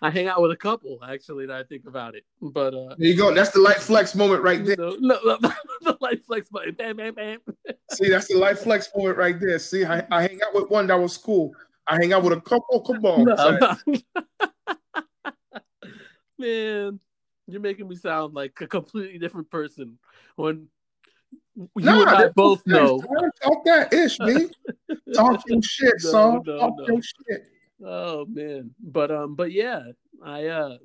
[0.00, 2.24] I hang out with a couple, actually, that I think about it.
[2.40, 3.32] But, uh, There you go.
[3.34, 4.76] That's the light flex moment right there.
[4.76, 5.36] no, no, no,
[5.82, 6.76] the light flex moment.
[6.78, 7.38] bam, bam, bam.
[7.92, 9.58] See, that's the light flex moment right there.
[9.58, 11.52] See, I, I hang out with one that was cool.
[11.86, 12.80] I hang out with a couple.
[12.82, 13.76] Come on, No.
[16.38, 17.00] Man,
[17.48, 19.98] you're making me sound like a completely different person
[20.36, 20.68] when
[21.56, 22.72] you Nah, and I both okay.
[22.72, 23.02] know.
[23.42, 24.48] Talk that ish, me.
[25.14, 26.42] Talk your shit, No, son.
[26.44, 26.86] no, Talk no.
[26.86, 27.46] your shit.
[27.84, 29.82] Oh man, but um, but yeah,
[30.22, 30.78] I uh,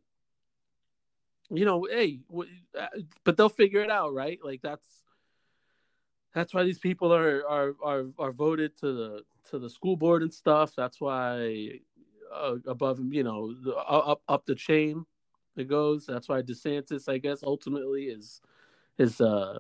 [1.50, 2.50] you know, hey, w-
[2.80, 2.88] uh,
[3.24, 4.40] but they'll figure it out, right?
[4.44, 4.88] Like that's
[6.34, 10.22] that's why these people are are are are voted to the to the school board
[10.22, 10.74] and stuff.
[10.76, 11.80] That's why
[12.34, 15.06] uh, above, you know, the, up up the chain
[15.56, 16.06] it goes.
[16.06, 18.42] That's why DeSantis, I guess, ultimately is
[18.98, 19.60] is uh,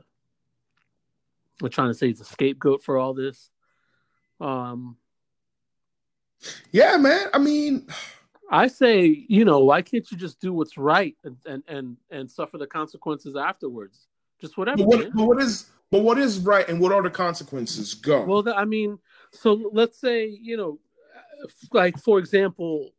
[1.62, 3.50] we're trying to say he's a scapegoat for all this.
[4.40, 4.98] Um,
[6.72, 7.28] Yeah, man.
[7.34, 7.88] I mean,
[8.50, 12.30] I say, you know, why can't you just do what's right and and and, and
[12.30, 14.08] suffer the consequences afterwards?
[14.42, 14.78] Just whatever.
[14.78, 17.94] but what, but what is but what is right and what are the consequences?
[17.94, 18.26] Go.
[18.26, 19.00] Well, I mean,
[19.32, 20.80] so let's say, you know,
[21.72, 22.92] like for example,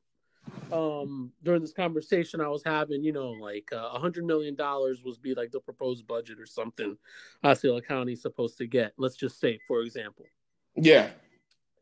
[0.72, 5.02] um, during this conversation I was having, you know, like uh, a hundred million dollars
[5.04, 6.96] was be like the proposed budget or something
[7.42, 8.92] Osceola County's supposed to get.
[8.96, 10.26] Let's just say, for example,
[10.76, 11.10] yeah.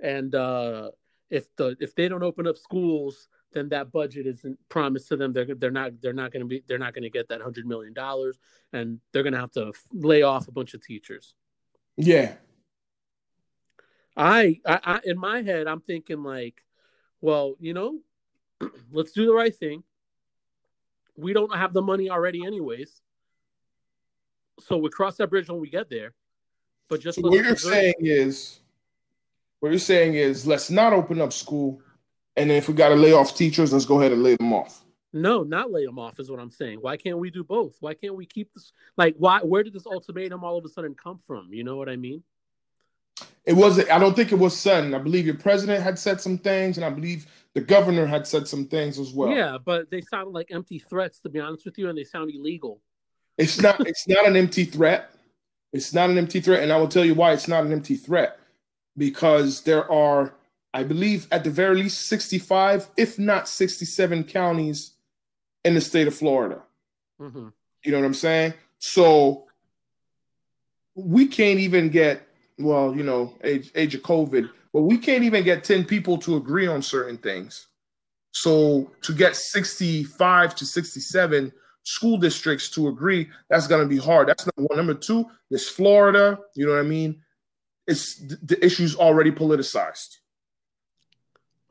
[0.00, 0.90] and uh,
[1.30, 5.32] if the if they don't open up schools, then that budget isn't promised to them.
[5.32, 7.66] They're they're not they're not going to be they're not going to get that hundred
[7.66, 8.38] million dollars,
[8.72, 11.34] and they're going to have to lay off a bunch of teachers.
[11.96, 12.34] Yeah.
[14.16, 16.62] I, I, I in my head, I'm thinking like,
[17.20, 18.00] well, you know,
[18.92, 19.82] let's do the right thing.
[21.16, 23.00] We don't have the money already, anyways.
[24.60, 26.14] So we cross that bridge when we get there.
[26.88, 28.60] But just So what you're saying is,
[29.60, 31.80] what you're saying is, let's not open up school,
[32.36, 34.52] and then if we got to lay off teachers, let's go ahead and lay them
[34.52, 34.84] off.
[35.12, 36.78] no, not lay them off is what I'm saying.
[36.80, 37.76] Why can't we do both?
[37.80, 38.72] Why can't we keep this?
[38.96, 39.40] Like, why?
[39.40, 41.52] Where did this ultimatum all of a sudden come from?
[41.52, 42.22] You know what I mean?
[43.44, 43.90] It wasn't.
[43.90, 44.94] I don't think it was sudden.
[44.94, 48.46] I believe your president had said some things, and I believe the governor had said
[48.48, 49.30] some things as well.
[49.30, 52.30] yeah, but they sounded like empty threats, to be honest with you, and they sound
[52.34, 52.80] illegal.
[53.38, 53.80] It's not.
[53.86, 55.10] It's not an empty threat.
[55.72, 57.96] It's not an empty threat, and I will tell you why it's not an empty
[57.96, 58.38] threat.
[58.96, 60.34] Because there are,
[60.74, 64.92] I believe, at the very least, sixty-five, if not sixty-seven, counties
[65.64, 66.62] in the state of Florida.
[67.18, 67.48] hmm
[67.84, 68.54] You know what I'm saying?
[68.78, 69.46] So
[70.94, 72.26] we can't even get
[72.62, 76.36] well, you know, age age of COVID, but we can't even get 10 people to
[76.36, 77.68] agree on certain things.
[78.32, 81.52] So to get 65 to 67
[81.84, 84.28] school districts to agree, that's gonna be hard.
[84.28, 84.76] That's number one.
[84.78, 87.22] Number two, this Florida, you know what I mean?
[87.86, 90.18] It's the issue's already politicized.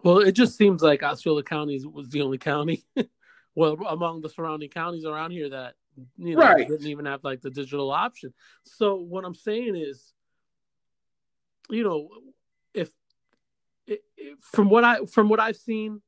[0.03, 2.83] Well, it just seems like Osceola County was the only county,
[3.55, 5.75] well, among the surrounding counties around here that
[6.17, 6.67] you know Right.
[6.67, 8.33] didn't even have like the digital option.
[8.63, 10.13] So what I'm saying is,
[11.69, 12.09] you know,
[12.73, 12.89] if,
[13.89, 16.01] i i- from what I from what I've seen,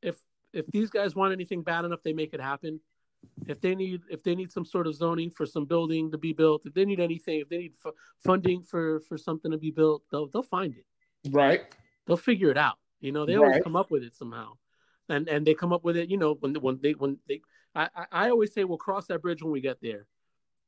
[0.00, 0.16] if
[0.52, 2.80] if these guys want anything bad enough, they make it happen.
[3.46, 6.32] If they need if they need some sort of zoning for some building to be
[6.32, 7.92] built, if they need anything, if they need f-
[8.24, 10.86] funding for for something to be built, they'll they'll find it
[11.30, 11.62] Right?
[12.06, 12.78] they'll figure it out.
[13.00, 13.64] You know, they always Right.
[13.64, 14.54] come up with it somehow,
[15.08, 16.10] and and they come up with it.
[16.10, 17.42] You know, when when they when they,
[17.74, 20.06] I I- always say we'll cross that bridge when we get there.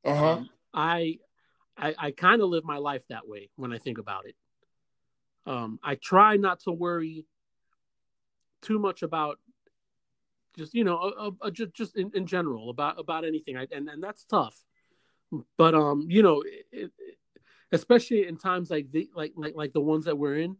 [0.05, 0.31] Uh-huh.
[0.33, 1.19] Um, I
[1.77, 4.35] I, I kind of live my life that way when I think about it.
[5.45, 7.25] Um, I try not to worry
[8.61, 9.37] too much about
[10.57, 13.89] just you know uh, uh, just just in, in general about about anything, I, and
[13.89, 14.57] and that's tough.
[15.57, 16.91] But um, you know, it, it,
[17.71, 20.57] especially in times like the like like like the ones that we're in,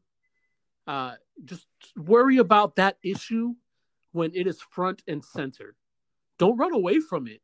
[0.87, 1.13] uh,
[1.45, 3.53] just worry about that issue
[4.11, 5.75] when it is front and center.
[6.37, 7.41] Don't run away from it.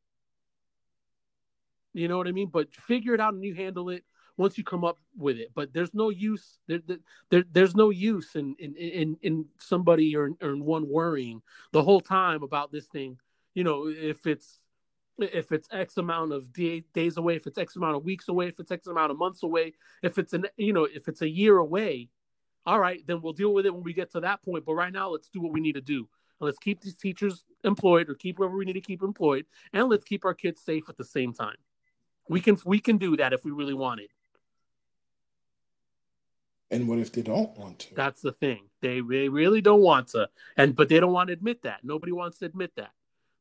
[1.94, 2.50] You know what I mean?
[2.52, 4.04] But figure it out and you handle it
[4.38, 5.50] once you come up with it.
[5.54, 6.98] But there's no use there, there,
[7.30, 11.84] there there's no use in in in, in somebody or, or in one worrying the
[11.84, 13.18] whole time about this thing.
[13.54, 14.60] You know, if it's
[15.20, 18.48] if it's X amount of day, days away, if it's X amount of weeks away,
[18.48, 21.30] if it's X amount of months away, if it's an you know if it's a
[21.30, 22.10] year away,
[22.66, 24.66] all right, then we'll deal with it when we get to that point.
[24.66, 26.08] But right now, let's do what we need to do.
[26.40, 30.04] Let's keep these teachers employed or keep whoever we need to keep employed, and let's
[30.04, 31.58] keep our kids safe at the same time.
[32.30, 34.10] We can we can do that if we really want it.
[36.70, 37.96] And what if they don't want to?
[37.96, 38.70] That's the thing.
[38.82, 41.84] They they really don't want to, and but they don't want to admit that.
[41.84, 42.92] Nobody wants to admit that.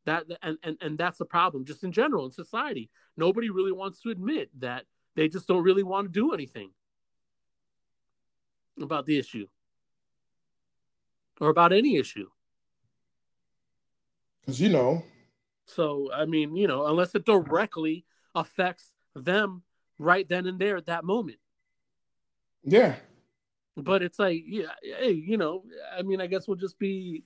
[0.06, 2.90] That and and and that's the problem, just in general in society.
[3.16, 6.70] Nobody really wants to admit that they just don't really want to do anything
[8.80, 9.46] about the issue
[11.40, 12.28] or about any issue.
[14.40, 15.04] Because you know,
[15.66, 18.04] So I mean, you know, unless it directly
[18.34, 19.62] affects them
[19.98, 21.38] right then and there at that moment.
[22.64, 22.96] yeah.
[23.76, 25.64] but it's like, yeah, hey, you know,
[25.96, 27.24] I mean, I guess we'll just be.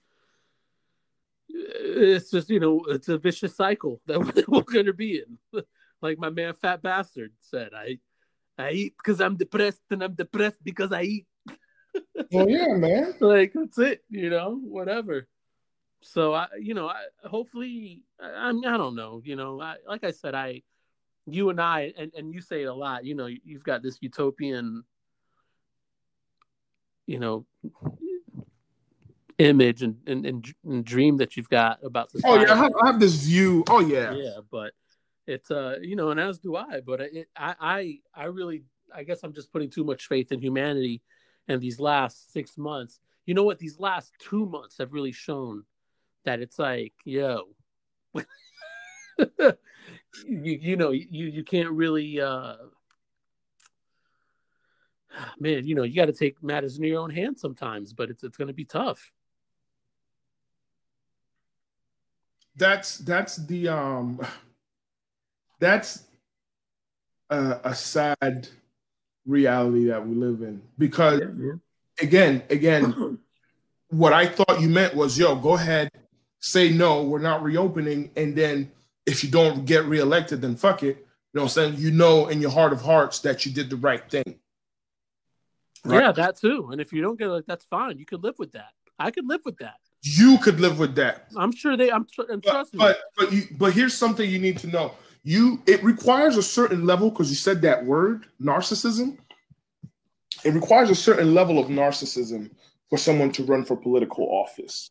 [1.48, 5.62] It's just you know, it's a vicious cycle that we're going to be in.
[6.00, 7.98] Like my man, fat bastard said, I,
[8.58, 11.26] I eat because I'm depressed, and I'm depressed because I eat.
[12.32, 13.14] well, yeah, man.
[13.20, 15.28] Like that's it, you know, whatever.
[16.02, 20.04] So I, you know, I hopefully, I, I'm, I don't know, you know, I, like
[20.04, 20.62] I said, I,
[21.26, 23.98] you and I, and, and you say it a lot, you know, you've got this
[24.00, 24.84] utopian
[27.06, 27.44] you know
[29.38, 32.22] image and, and, and, and dream that you've got about this.
[32.24, 33.64] Oh yeah, I have, I have, this view.
[33.68, 34.72] Oh yeah, yeah, but
[35.26, 36.80] it's uh you know, and as do I.
[36.86, 38.64] But it, I I I really
[38.94, 41.02] I guess I'm just putting too much faith in humanity,
[41.48, 43.00] and these last six months.
[43.26, 43.58] You know what?
[43.58, 45.64] These last two months have really shown
[46.24, 47.48] that it's like, yo,
[50.26, 52.56] you you know you you can't really uh
[55.38, 58.24] man, you know, you got to take matters in your own hands sometimes, but it's
[58.24, 59.12] it's going to be tough.
[62.56, 64.20] That's that's the um
[65.60, 66.04] that's
[67.30, 68.48] a, a sad
[69.26, 71.52] reality that we live in because yeah, yeah.
[72.00, 73.18] again, again,
[73.88, 75.90] what I thought you meant was, yo, go ahead,
[76.40, 78.70] say no, we're not reopening, and then
[79.06, 80.86] if you don't get reelected, then fuck it.
[80.86, 80.94] You
[81.40, 81.74] know what I'm saying?
[81.78, 84.38] You know in your heart of hearts that you did the right thing.
[85.84, 86.02] Right?
[86.02, 86.68] Yeah, that too.
[86.70, 87.98] And if you don't get it, that's fine.
[87.98, 88.70] You could live with that.
[88.98, 89.76] I could live with that.
[90.02, 91.26] You could live with that.
[91.36, 91.90] I'm sure they.
[91.90, 92.78] I'm and trust but, me.
[92.78, 93.42] But but you.
[93.58, 94.94] But here's something you need to know.
[95.22, 95.60] You.
[95.66, 99.18] It requires a certain level because you said that word narcissism.
[100.44, 102.50] It requires a certain level of narcissism
[102.90, 104.90] for someone to run for political office,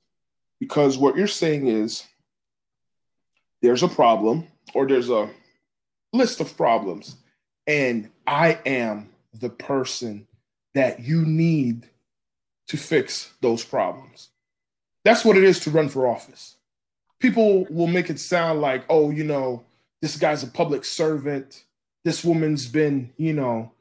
[0.59, 2.03] because what you're saying is
[3.64, 4.45] there's a problem
[4.76, 5.30] or there's a
[6.11, 7.16] list of problems,
[7.66, 10.28] and I am the person
[10.76, 11.89] that you need
[12.68, 14.30] to fix those problems.
[15.05, 16.57] That's what it is to run for office.
[17.20, 19.64] People will make it sound like, oh, you know,
[20.01, 21.64] this guy's a public servant.
[22.03, 23.72] This woman's been, you know,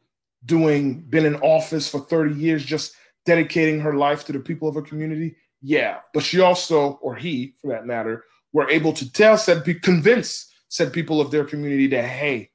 [0.45, 2.95] doing, been in office for 30 years, just
[3.27, 5.37] dedicating her life to the people of her community.
[5.61, 5.99] Yeah.
[6.15, 10.93] But she also, or he for that matter, were able to tell, said, convince said
[10.93, 12.51] people of their community that, hey,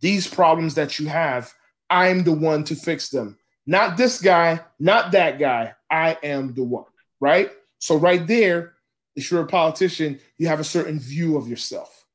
[0.00, 1.52] these problems that you have,
[1.90, 3.38] I'm the one to fix them.
[3.66, 5.74] Not this guy, not that guy.
[5.90, 6.84] I am the one,
[7.20, 7.50] right?
[7.78, 8.74] So, right there,
[9.14, 12.06] if you're a politician, you have a certain view of yourself.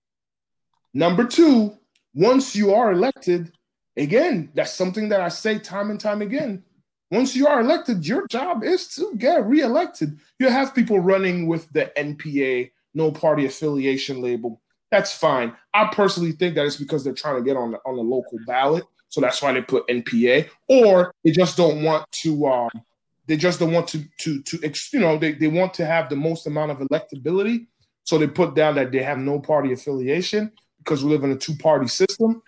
[0.94, 1.78] Number two,
[2.14, 3.52] once you are elected,
[3.98, 6.64] again, that's something that I say time and time again.
[7.12, 10.20] Once you are elected, your job is to get reelected.
[10.40, 14.62] You have people running with the NPA, no party affiliation label.
[14.92, 15.56] That's fine.
[15.74, 18.38] I personally think that it's because they're trying to get on the, on the local
[18.46, 18.84] ballot
[19.14, 22.48] so that's why they put NPA, or they just don't want to.
[22.48, 22.72] Um,
[23.28, 26.16] they just don't want to to to you know they, they want to have the
[26.16, 27.68] most amount of electability.
[28.06, 31.36] So they put down that they have no party affiliation because we live in a
[31.36, 32.42] two party system.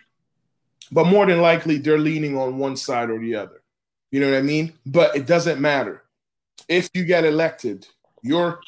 [0.92, 3.62] But more than likely, they're leaning on one side or the other.
[4.10, 4.74] You know what I mean?
[4.88, 6.02] But it doesn't matter.
[6.68, 7.86] If you get elected,
[8.24, 8.60] your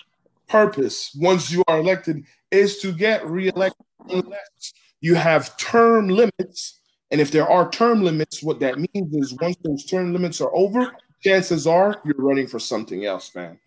[0.48, 6.78] purpose once you are elected is to get reelected unless you have term limits
[7.12, 10.54] and if there are term limits, what that means is once those term limits are
[10.54, 10.92] over,
[11.24, 13.60] chances are you're running for something else, man.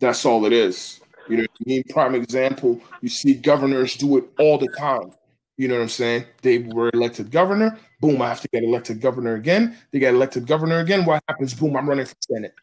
[0.00, 1.00] That's all it is.
[1.28, 1.82] You know I mean?
[1.90, 5.12] Prime example, you see governors do it all the time.
[5.56, 6.24] You know what I'm saying?
[6.42, 7.78] They were elected governor.
[8.00, 9.76] Boom, I have to get elected governor again.
[9.90, 11.04] They get elected governor again.
[11.04, 11.52] What happens?
[11.52, 12.54] Boom, I'm running for Senate.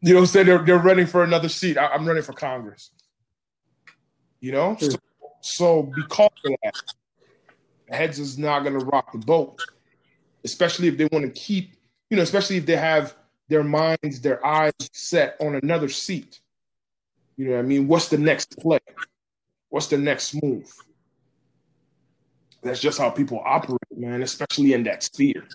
[0.00, 0.46] You know what I'm saying?
[0.46, 1.76] They're, they're running for another seat.
[1.76, 2.90] I, am running for Congress.
[4.40, 4.76] You know?
[4.78, 4.96] So
[5.40, 6.74] so because of that,
[7.88, 9.62] heads is not going to rock the boat,
[10.44, 11.74] especially if they want to keep,
[12.10, 13.16] you know, especially if they have
[13.48, 16.40] their minds, their eyes set on another seat.
[17.36, 17.88] You know what I mean?
[17.88, 18.80] What's the next play?
[19.68, 20.70] What's the next move?
[22.62, 25.46] That's just how people operate, man, especially in that sphere.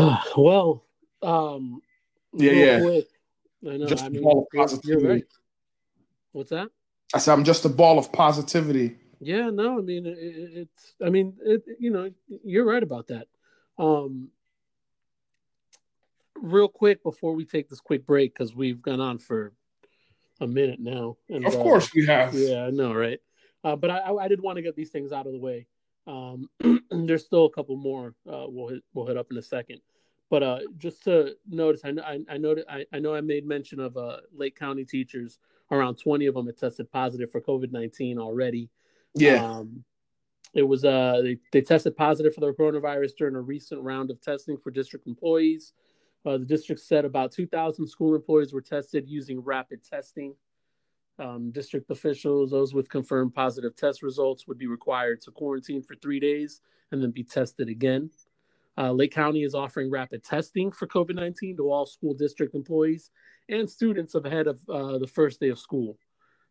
[0.36, 0.84] well,
[1.22, 1.80] um,
[2.32, 2.80] yeah, yeah.
[2.80, 3.06] Quick,
[3.68, 3.86] I know.
[3.86, 5.24] Just I mean, you're, you're right.
[6.32, 6.68] What's that?
[7.12, 8.96] I said I'm just a ball of positivity.
[9.20, 10.94] Yeah, no, I mean it, it's.
[11.04, 12.10] I mean, it, you know,
[12.44, 13.26] you're right about that.
[13.78, 14.28] Um,
[16.36, 19.52] real quick before we take this quick break because we've gone on for
[20.40, 21.16] a minute now.
[21.28, 22.34] And, of course, uh, we have.
[22.34, 23.18] Yeah, I know, right?
[23.62, 25.66] Uh, but I, I did want to get these things out of the way.
[26.06, 26.48] Um,
[26.90, 29.80] there's still a couple more uh, we'll hit, we'll hit up in a second.
[30.30, 32.36] But uh, just to notice, I know I, I
[32.68, 35.38] I, I know I made mention of uh, Lake County teachers
[35.72, 38.70] around 20 of them had tested positive for COVID 19 already.
[39.14, 39.44] Yeah.
[39.44, 39.84] Um,
[40.52, 44.20] it was uh they, they tested positive for the coronavirus during a recent round of
[44.20, 45.72] testing for district employees.
[46.26, 50.34] Uh, the district said about 2,000 school employees were tested using rapid testing.
[51.18, 55.94] Um, district officials, those with confirmed positive test results, would be required to quarantine for
[55.96, 56.60] three days
[56.92, 58.10] and then be tested again.
[58.78, 63.10] Uh, Lake County is offering rapid testing for COVID 19 to all school district employees
[63.48, 65.98] and students ahead of uh, the first day of school.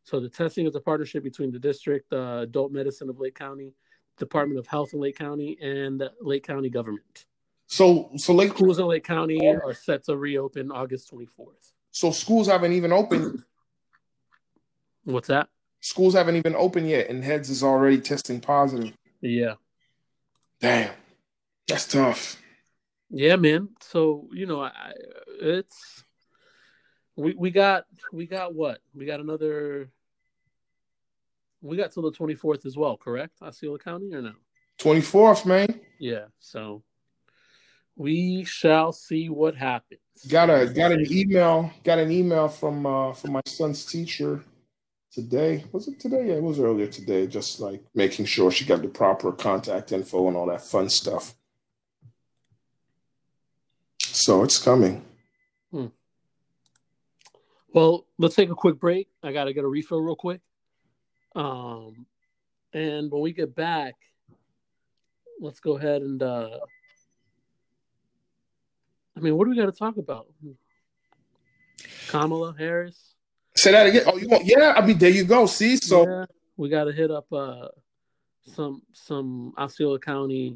[0.04, 3.74] So the testing is a partnership between the district, uh, adult medicine of Lake County,
[4.18, 7.26] Department of Health in Lake County, and the Lake County government.
[7.68, 11.72] So, so Lake schools in Lake County are set to reopen August 24th.
[11.92, 13.44] So schools haven't even opened.
[15.04, 15.50] What's that?
[15.80, 18.94] Schools haven't even opened yet, and heads is already testing positive.
[19.22, 19.54] Yeah.
[20.60, 20.94] Damn,
[21.70, 22.42] that's tough.
[23.10, 23.70] Yeah, man.
[23.82, 24.94] So you know, I,
[25.42, 26.04] it's
[27.16, 29.90] we we got we got what we got another.
[31.62, 33.42] We got till the twenty fourth as well, correct?
[33.42, 34.34] Osceola County or no?
[34.78, 35.80] Twenty fourth, man.
[36.00, 36.26] Yeah.
[36.40, 36.84] So
[37.96, 40.00] we shall see what happens.
[40.30, 41.72] Got a got an email.
[41.84, 44.44] Got an email from uh, from my son's teacher
[45.12, 45.66] today.
[45.72, 46.28] Was it today?
[46.28, 47.28] Yeah, it was earlier today.
[47.28, 51.36] Just like making sure she got the proper contact info and all that fun stuff.
[54.30, 55.04] So it's coming.
[55.72, 55.88] Hmm.
[57.74, 59.08] Well, let's take a quick break.
[59.24, 60.42] I got to get a refill real quick.
[61.36, 62.06] Um,
[62.72, 63.96] and when we get back,
[65.42, 66.60] let's go ahead and uh,
[69.18, 70.28] I mean, what do we got to talk about?
[72.10, 73.16] Kamala Harris.
[73.56, 74.04] Say that again.
[74.06, 74.46] Oh, you want?
[74.46, 75.48] Yeah, I mean, there you go.
[75.48, 76.26] See, so yeah,
[76.56, 77.70] we got to hit up uh,
[78.46, 80.56] some some Osceola County.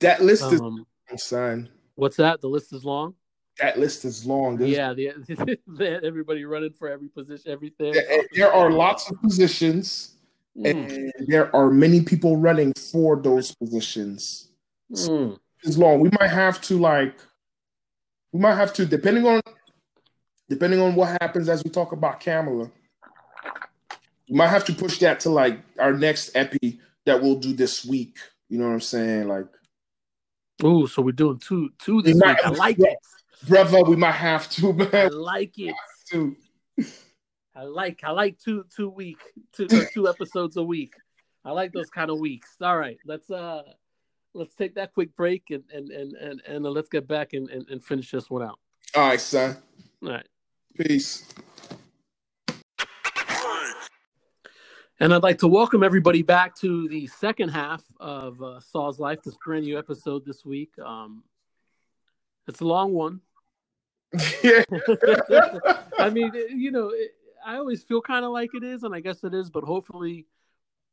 [0.00, 1.68] That list um, is son.
[1.94, 2.40] What's that?
[2.40, 3.14] The list is long.
[3.60, 4.56] That list is long.
[4.56, 7.94] There's, yeah, the, everybody running for every position, everything.
[8.34, 10.14] There, are lots of positions,
[10.58, 10.68] mm.
[10.68, 14.50] and there are many people running for those positions.
[14.92, 16.00] Mm is long.
[16.00, 17.18] We might have to like,
[18.32, 19.40] we might have to depending on,
[20.48, 22.70] depending on what happens as we talk about Kamala.
[24.28, 27.84] We might have to push that to like our next epi that we'll do this
[27.84, 28.16] week.
[28.48, 29.28] You know what I'm saying?
[29.28, 29.46] Like,
[30.62, 32.36] oh, so we're doing two, two this week.
[32.44, 32.96] I like it,
[33.46, 33.82] brother.
[33.82, 34.88] We might have to, man.
[34.92, 35.74] I like it.
[36.08, 36.36] too.
[37.56, 39.18] I like, I like two, two week,
[39.52, 40.94] two, two episodes a week.
[41.44, 42.56] I like those kind of weeks.
[42.60, 43.62] All right, let's uh
[44.32, 47.68] let's take that quick break and and and and, and let's get back and, and,
[47.68, 48.58] and finish this one out.
[48.94, 49.56] All right, son.
[50.02, 50.26] All right.
[50.76, 51.24] Peace.
[55.00, 59.22] And I'd like to welcome everybody back to the second half of uh, Saul's Life,
[59.24, 60.70] this brand new episode this week.
[60.78, 61.24] Um,
[62.46, 63.20] it's a long one.
[64.42, 64.62] Yeah.
[65.98, 67.10] I mean, you know, it,
[67.44, 70.26] I always feel kind of like it is, and I guess it is, but hopefully,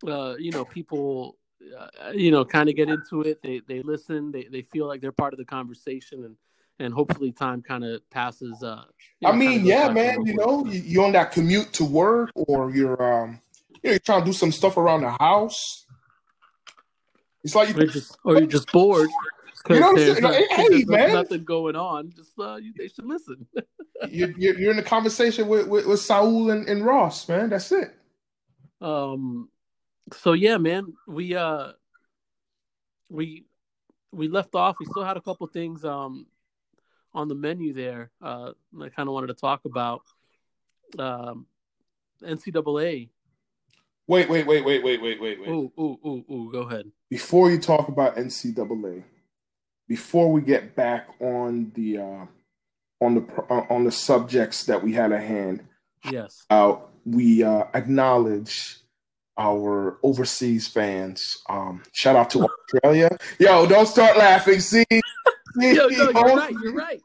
[0.07, 1.37] uh, you know, people
[1.77, 3.39] uh, you know, kind of get into it.
[3.41, 4.31] They they listen.
[4.31, 6.35] They they feel like they're part of the conversation, and
[6.79, 8.63] and hopefully time kind of passes.
[8.63, 8.83] Uh,
[9.21, 10.25] know, I mean, yeah, man.
[10.25, 13.39] You know, you're on that commute to work, or you're um,
[13.84, 15.86] you know, you're trying to do some stuff around the house.
[17.43, 19.09] It's like you or, just, or you're just bored.
[19.69, 20.47] You know what I'm saying?
[20.49, 21.13] Hey, there's man.
[21.13, 22.11] nothing going on.
[22.15, 23.45] Just uh, you, they should listen.
[24.09, 27.49] you're, you're, you're in a conversation with, with, with Saul and, and Ross, man.
[27.49, 27.95] That's it.
[28.79, 29.49] Um,
[30.13, 31.73] so yeah, man, we uh
[33.09, 33.45] we
[34.11, 34.77] we left off.
[34.79, 36.25] We still had a couple things um
[37.13, 38.11] on the menu there.
[38.21, 40.01] Uh, I kind of wanted to talk about
[40.97, 41.45] um,
[42.23, 43.09] NCAA.
[44.07, 45.49] Wait, wait, wait, wait, wait, wait, wait, wait.
[45.49, 46.51] Ooh, ooh, ooh, ooh.
[46.51, 46.91] Go ahead.
[47.09, 49.03] Before you talk about NCAA,
[49.87, 52.25] before we get back on the uh,
[53.01, 55.63] on the uh, on the subjects that we had at hand,
[56.09, 56.75] yes, uh,
[57.05, 58.77] we uh, acknowledge
[59.37, 61.41] our overseas fans.
[61.49, 63.17] Um, shout out to Australia.
[63.39, 64.59] Yo, don't start laughing.
[64.59, 65.01] See, see
[65.75, 66.55] Yo, no, you're right.
[66.61, 67.01] You're right.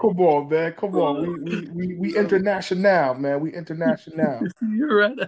[0.00, 0.72] Come on, man.
[0.72, 1.20] Come on.
[1.20, 3.40] We we we, we international, man.
[3.40, 4.40] We international.
[4.62, 5.18] You're right.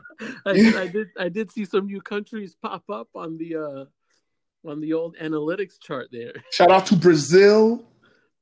[0.46, 4.80] I, I, did I did see some new countries pop up on the uh on
[4.80, 6.32] the old analytics chart there.
[6.52, 7.84] Shout out to Brazil.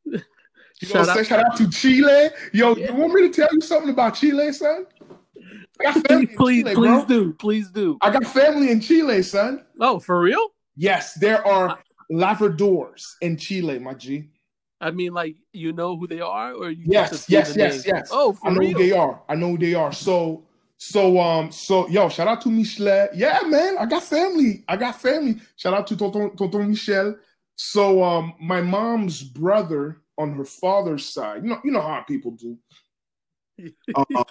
[0.05, 2.31] You shout, out, shout out to Chile.
[2.55, 2.91] Yo, yeah.
[2.91, 4.87] you want me to tell you something about Chile, son?
[5.79, 7.99] I got family please, Chile, please do, please do.
[8.01, 9.63] I got family in Chile, son.
[9.79, 10.43] Oh, for real?
[10.77, 11.79] Yes, there are
[12.11, 14.31] Labradors in Chile, my G.
[14.81, 18.09] I mean, like you know who they are, or you yes, yes, yes, yes.
[18.11, 18.73] Oh, I know real?
[18.73, 19.23] who they are.
[19.29, 19.93] I know who they are.
[19.93, 20.45] So,
[20.79, 23.09] so, um, so, yo, shout out to Michel.
[23.15, 24.65] Yeah, man, I got family.
[24.67, 25.37] I got family.
[25.57, 27.17] Shout out to Tonton, Tonton Michel.
[27.57, 32.31] So, um, my mom's brother on her father's side, you know, you know how people
[32.33, 32.59] do.
[33.95, 34.05] uh,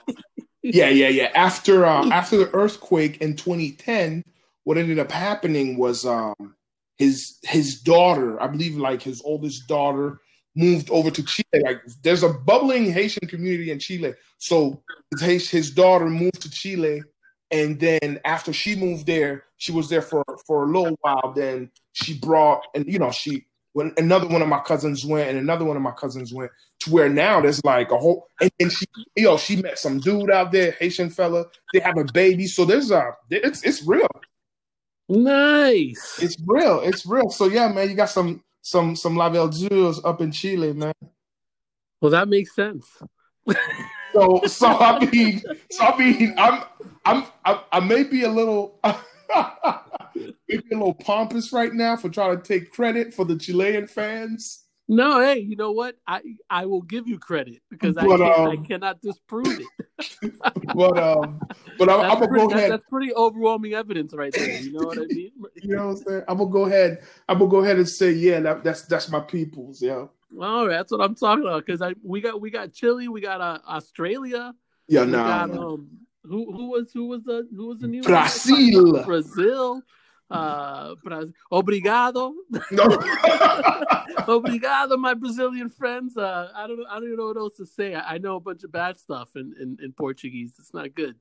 [0.64, 1.32] yeah, yeah, yeah.
[1.36, 4.24] After uh, after the earthquake in 2010,
[4.64, 6.56] what ended up happening was um,
[6.98, 10.20] his his daughter, I believe, like his oldest daughter,
[10.60, 11.64] moved over to Chile.
[11.64, 14.84] Like, there's a bubbling Haitian community in Chile, so
[15.20, 17.02] his, his daughter moved to Chile,
[17.52, 21.34] and then after she moved there, she was there for for a little while.
[21.36, 25.38] Then she brought, and you know, she when another one of my cousins went, and
[25.38, 26.52] another one of my cousins went
[26.82, 28.86] to where now there's like a whole, and, and she,
[29.16, 31.46] you know, she met some dude out there, Haitian fella.
[31.74, 34.08] They have a baby, so there's a, it's it's real.
[35.10, 36.20] Nice.
[36.22, 36.82] It's real.
[36.82, 37.32] It's real.
[37.32, 40.94] So yeah, man, you got some some some La Verdures up in Chile, man.
[42.02, 42.86] Well, that makes sense.
[44.14, 45.42] so so I mean,
[45.72, 46.64] so I mean, I'm
[47.06, 48.80] I'm I, I may be a little
[50.48, 54.66] maybe a little pompous right now for trying to take credit for the Chilean fans.
[54.92, 55.98] No, hey, you know what?
[56.08, 60.34] I I will give you credit because I, but, um, I cannot disprove it.
[60.74, 61.40] but um,
[61.78, 62.72] but I, am gonna go ahead.
[62.72, 64.60] That's pretty overwhelming evidence right there.
[64.60, 65.32] You know what I mean?
[65.62, 66.24] you know what I'm saying?
[66.28, 67.04] I'm gonna go ahead.
[67.28, 70.08] I'm gonna go ahead and say, yeah, that, that's that's my people's, yeah.
[70.42, 71.68] All right, that's what I'm talking about.
[71.68, 74.56] Because I we got we got Chile, we got uh, Australia.
[74.88, 75.18] Yeah, no.
[75.24, 75.68] Nah, nah.
[75.68, 75.88] um,
[76.24, 79.04] who who was who was the who was the new Brazil?
[79.04, 79.84] Brazil.
[80.32, 81.32] Uh, Brazil.
[81.52, 82.34] obrigado.
[82.72, 82.88] No.
[84.38, 86.18] obrigado, my Brazilian friends.
[86.18, 87.96] Uh, I don't, I don't even know what else to say.
[87.96, 90.54] I, I, know a bunch of bad stuff in, in, in Portuguese.
[90.60, 91.16] It's not good,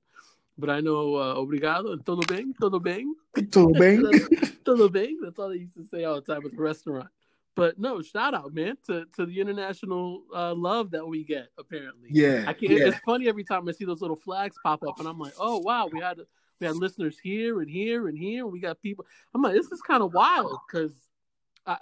[0.58, 3.14] but I know uh, obrigado and todo bem, todo bem,
[3.50, 4.02] todo bem,
[4.64, 5.18] todo bem.
[5.22, 7.08] That's all they used to say all the time at the restaurant.
[7.54, 11.48] But no, shout out, man, to, to the international uh, love that we get.
[11.58, 12.72] Apparently, yeah, I can't.
[12.72, 12.88] Yeah.
[12.88, 15.58] It's funny every time I see those little flags pop up, and I'm like, oh
[15.58, 16.18] wow, we had
[16.60, 18.44] we had listeners here and here and here.
[18.44, 19.06] And we got people.
[19.34, 21.07] I'm like, this is kind of wild because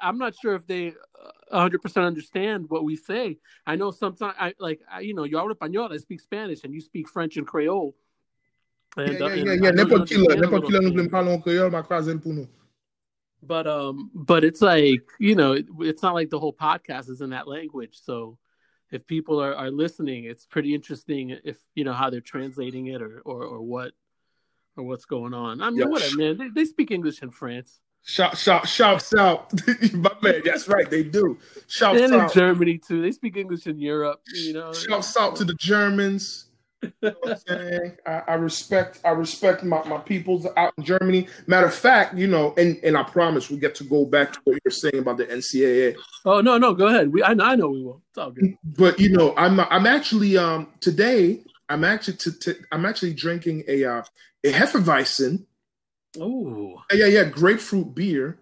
[0.00, 0.94] I'm not sure if they
[1.50, 3.38] 100 uh, percent understand what we say.
[3.66, 6.74] I know sometimes, I like, I, you know, yo hablo español, I speak Spanish, and
[6.74, 7.94] you speak French and Creole.
[8.96, 9.70] And, yeah, yeah, yeah, yeah.
[9.70, 12.48] N'importe qui, n'importe qui nous parlons créole, ma croiselle pour nous.
[13.42, 17.20] But um, but it's like you know, it, it's not like the whole podcast is
[17.20, 18.00] in that language.
[18.02, 18.38] So
[18.90, 23.02] if people are, are listening, it's pretty interesting if you know how they're translating it
[23.02, 23.92] or or, or what
[24.76, 25.60] or what's going on.
[25.60, 25.86] I mean, yeah.
[25.86, 26.38] whatever, man.
[26.38, 27.80] They, they speak English in France.
[28.08, 29.52] Shout, shout, shout, shout.
[29.92, 31.38] My man, that's right, they do.
[31.66, 33.02] Shout and in Germany too.
[33.02, 34.72] They speak English in Europe, you know.
[34.72, 36.44] Shout out to the Germans.
[36.82, 41.26] You know I, I, respect I respect my, my peoples out in Germany.
[41.48, 44.40] Matter of fact, you know, and, and I promise we get to go back to
[44.44, 45.96] what you're saying about the NCAA.
[46.24, 47.12] Oh no, no, go ahead.
[47.12, 48.02] We I, I know we will.
[48.10, 48.56] It's all good.
[48.62, 53.64] But you know, I'm I'm actually um today I'm actually to, to I'm actually drinking
[53.68, 54.02] a uh,
[54.44, 55.44] a Hefeweizen.
[56.18, 56.82] Oh.
[56.92, 58.38] Yeah, yeah, grapefruit beer.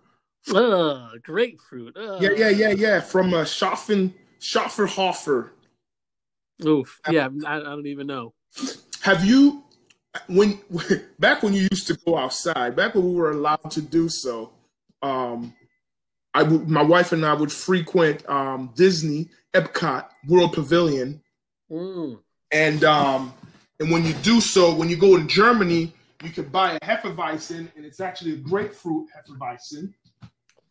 [0.52, 1.96] Uh, grapefruit.
[1.96, 2.18] Uh.
[2.20, 3.00] Yeah, yeah, yeah, yeah.
[3.00, 5.50] From uh, Schaffen, Schafferhofer.
[6.64, 7.00] Oof.
[7.10, 8.34] Yeah, I, I don't even know.
[9.02, 9.64] Have you,
[10.28, 10.60] when
[11.18, 14.52] back when you used to go outside, back when we were allowed to do so,
[15.02, 15.54] um,
[16.34, 21.22] I would, my wife and I would frequent um, Disney, Epcot, World Pavilion,
[21.70, 22.18] mm.
[22.50, 23.32] and um,
[23.80, 25.92] and when you do so, when you go to Germany,
[26.24, 29.92] you can buy a Hefeweizen, and it's actually a grapefruit Hefeweizen.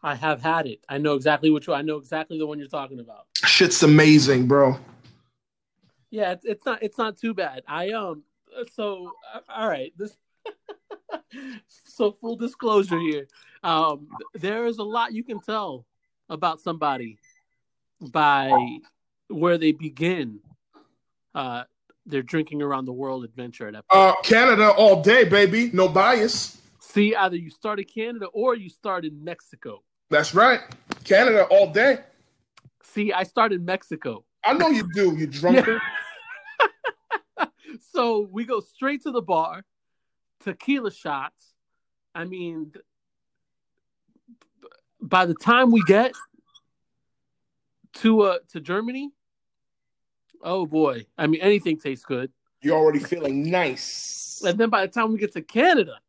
[0.01, 0.84] I have had it.
[0.89, 1.80] I know exactly which one.
[1.80, 3.28] I know exactly the one you're talking about.
[3.45, 4.78] Shit's amazing, bro.
[6.10, 6.84] Yeah, it's, it's not.
[6.84, 7.64] It's not too bad.
[7.68, 8.24] I um.
[8.74, 9.93] So uh, all right.
[9.97, 10.18] This.
[11.68, 13.28] so full disclosure here.
[13.64, 15.86] Um, there is a lot you can tell
[16.30, 17.18] about somebody
[18.01, 18.51] by
[19.30, 20.39] where they begin.
[21.34, 21.64] Uh,
[22.06, 25.70] they're drinking around the world adventure at Uh, Canada all day, baby.
[25.74, 26.58] No bias.
[26.80, 29.84] See, either you start in Canada or you start in Mexico.
[30.10, 30.60] That's right.
[31.06, 31.99] Canada all day.
[32.84, 34.26] See, I started in Mexico.
[34.43, 35.82] I know you do, you drunker.
[37.93, 39.64] so we go straight to the bar,
[40.41, 41.54] tequila shots.
[42.14, 42.74] I mean,
[45.01, 46.14] by the time we get
[47.95, 49.12] to uh to Germany,
[50.44, 51.06] Oh boy.
[51.18, 52.32] I mean anything tastes good.
[52.62, 54.41] You're already feeling nice.
[54.46, 56.00] And then by the time we get to Canada,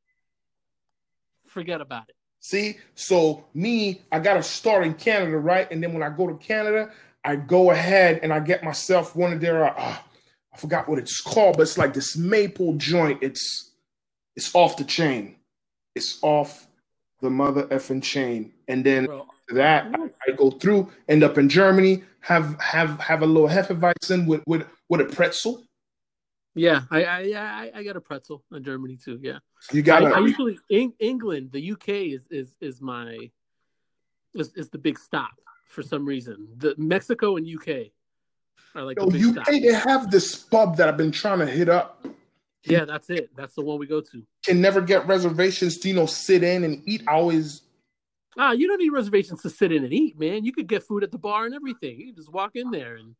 [1.46, 2.16] forget about it.
[2.40, 2.78] See?
[2.94, 5.70] So me, I gotta start in Canada, right?
[5.70, 6.90] And then when I go to Canada,
[7.24, 9.96] I go ahead and I get myself one of their uh,
[10.54, 13.20] I forgot what it's called, but it's like this maple joint.
[13.22, 13.72] It's
[14.36, 15.36] it's off the chain.
[15.94, 16.66] It's off
[17.20, 18.52] the mother effing chain.
[18.68, 23.22] And then Bro, that I, I, go through, end up in Germany, have have have
[23.22, 25.64] a little Hefeweizen with with with a pretzel.
[26.54, 29.18] Yeah, I I I, I got a pretzel in Germany too.
[29.22, 29.38] Yeah,
[29.72, 30.04] you got.
[30.04, 33.30] I, I usually in England, the UK is is is my
[34.34, 35.32] is, is the big stop
[35.68, 36.48] for some reason.
[36.56, 37.90] The Mexico and UK
[38.74, 39.32] are like Yo, UK.
[39.32, 39.46] Stop.
[39.46, 42.06] They have this pub that I've been trying to hit up.
[42.64, 43.30] Yeah, that's it.
[43.36, 44.22] That's the one we go to.
[44.44, 47.02] Can never get reservations to you know sit in and eat.
[47.06, 47.63] I always
[48.36, 50.44] Ah, you don't need reservations to sit in and eat, man.
[50.44, 52.00] You could get food at the bar and everything.
[52.00, 53.14] You just walk in there and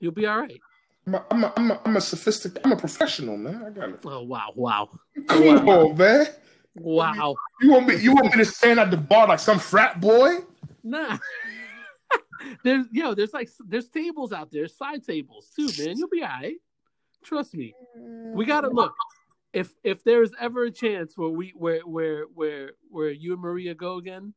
[0.00, 0.60] you'll be all right.
[1.06, 2.62] I'm a, I'm a, I'm a, I'm a sophisticated.
[2.64, 3.62] I'm a professional, man.
[3.66, 4.00] I got it.
[4.04, 4.88] Oh wow, wow,
[5.28, 6.26] Come on, man.
[6.74, 7.36] wow.
[7.60, 7.96] You want me?
[7.96, 10.38] You want me to stand at the bar like some frat boy?
[10.82, 11.18] Nah.
[12.64, 15.98] there's yo, there's like there's tables out there, side tables too, man.
[15.98, 16.56] You'll be all right.
[17.22, 17.74] Trust me.
[18.34, 18.94] We gotta look.
[19.54, 23.74] If if there's ever a chance where we where where where where you and Maria
[23.74, 24.34] go again,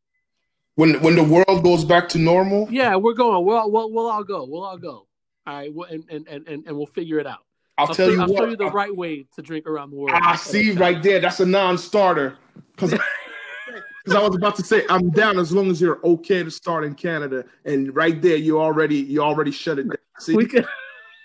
[0.76, 3.44] When when the world goes back to normal, yeah, we're going.
[3.44, 4.46] We'll we'll, we'll all go.
[4.48, 5.08] We'll all go.
[5.48, 7.40] All right, we'll, and, and and and we'll figure it out.
[7.80, 8.38] I'll, I'll, tell you I'll what.
[8.38, 10.20] show you the right way to drink around the world.
[10.22, 11.20] I see right there.
[11.20, 12.38] That's a non-starter.
[12.76, 12.94] Because
[14.14, 16.94] I was about to say I'm down as long as you're okay to start in
[16.96, 19.98] Canada, and right there you already you already shut it down.
[20.20, 20.66] See, We can,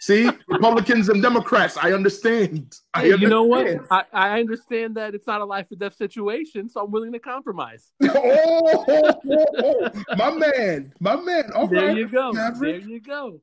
[0.02, 1.76] see, Republicans and Democrats.
[1.76, 2.74] I understand.
[2.92, 3.66] I hey, you know what?
[3.90, 7.20] I, I understand that it's not a life or death situation, so I'm willing to
[7.20, 7.92] compromise.
[8.02, 11.52] oh, oh, oh, oh, my man, my man.
[11.54, 12.32] All there right, you go.
[12.32, 13.40] There you go.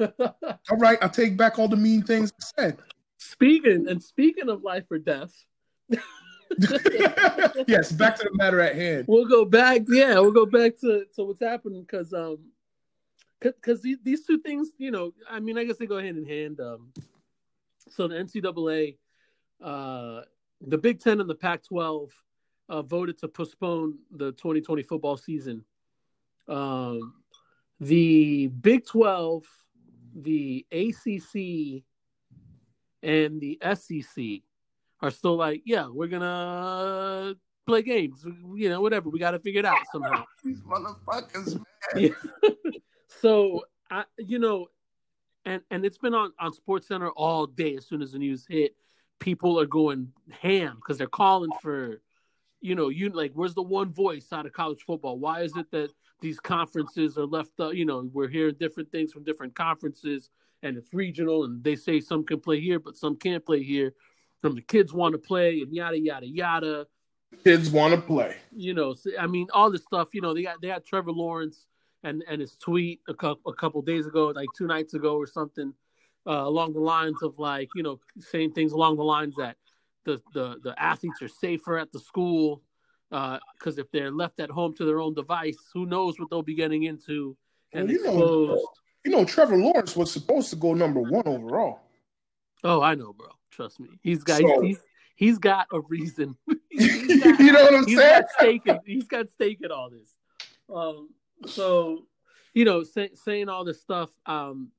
[0.00, 0.98] all right.
[1.00, 2.78] I take back all the mean things I said.
[3.18, 5.32] speaking and speaking of life or death,
[7.68, 9.04] yes, back to the matter at hand.
[9.06, 9.82] we'll go back.
[9.88, 12.38] Yeah, we'll go back to, to what's happening because um,
[13.40, 16.24] because these, these two things, you know, I mean, I guess they go hand in
[16.24, 16.60] hand.
[16.60, 16.92] Um,
[17.88, 18.96] so the NCAA,
[19.62, 20.22] uh,
[20.60, 22.10] the Big Ten and the Pac-12
[22.68, 25.64] uh, voted to postpone the 2020 football season.
[26.48, 27.14] Um,
[27.80, 29.44] the Big 12,
[30.14, 31.84] the ACC,
[33.02, 34.42] and the SEC
[35.00, 37.34] are still like, yeah, we're gonna
[37.66, 38.24] play games,
[38.54, 39.10] you know, whatever.
[39.10, 40.24] We got to figure it out somehow.
[40.44, 41.60] These motherfuckers.
[41.94, 42.10] Yeah.
[43.08, 44.66] so I, you know,
[45.44, 47.76] and and it's been on on SportsCenter all day.
[47.76, 48.74] As soon as the news hit,
[49.18, 52.00] people are going ham because they're calling for,
[52.60, 55.18] you know, you like, where's the one voice out of college football?
[55.18, 55.90] Why is it that
[56.20, 57.52] these conferences are left?
[57.58, 60.30] Uh, you know, we're hearing different things from different conferences,
[60.62, 63.92] and it's regional, and they say some can play here, but some can't play here.
[64.42, 66.86] Some the kids want to play, and yada yada yada
[67.44, 68.36] Kids want to play.
[68.54, 70.08] you know, I mean, all this stuff.
[70.12, 71.66] You know, they got they had Trevor Lawrence
[72.02, 75.26] and and his tweet a couple a couple days ago, like two nights ago or
[75.26, 75.72] something,
[76.26, 79.56] uh, along the lines of like you know saying things along the lines that
[80.04, 82.62] the the the athletes are safer at the school
[83.10, 86.54] because if they're left at home to their own device, who knows what they'll be
[86.56, 87.36] getting into
[87.72, 88.68] and Well, you know-
[89.04, 91.78] You know, Trevor Lawrence was supposed to go number one overall.
[92.64, 93.28] Oh, I know, bro.
[93.52, 94.80] Trust me, he's got So- he's
[95.14, 96.36] he's got a reason.
[96.70, 98.20] He's you got- know what I'm he's saying?
[98.22, 100.10] got stake in, he's got stake in all this.
[100.68, 101.10] Um,
[101.44, 102.06] so
[102.56, 104.70] you know, say, saying all this stuff, um,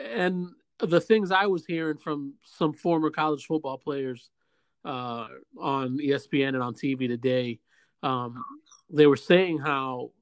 [0.00, 0.48] and
[0.78, 4.30] the things I was hearing from some former college football players
[4.84, 5.26] uh,
[5.58, 7.58] on ESPN and on TV today,
[8.04, 8.44] um,
[8.90, 10.12] they were saying how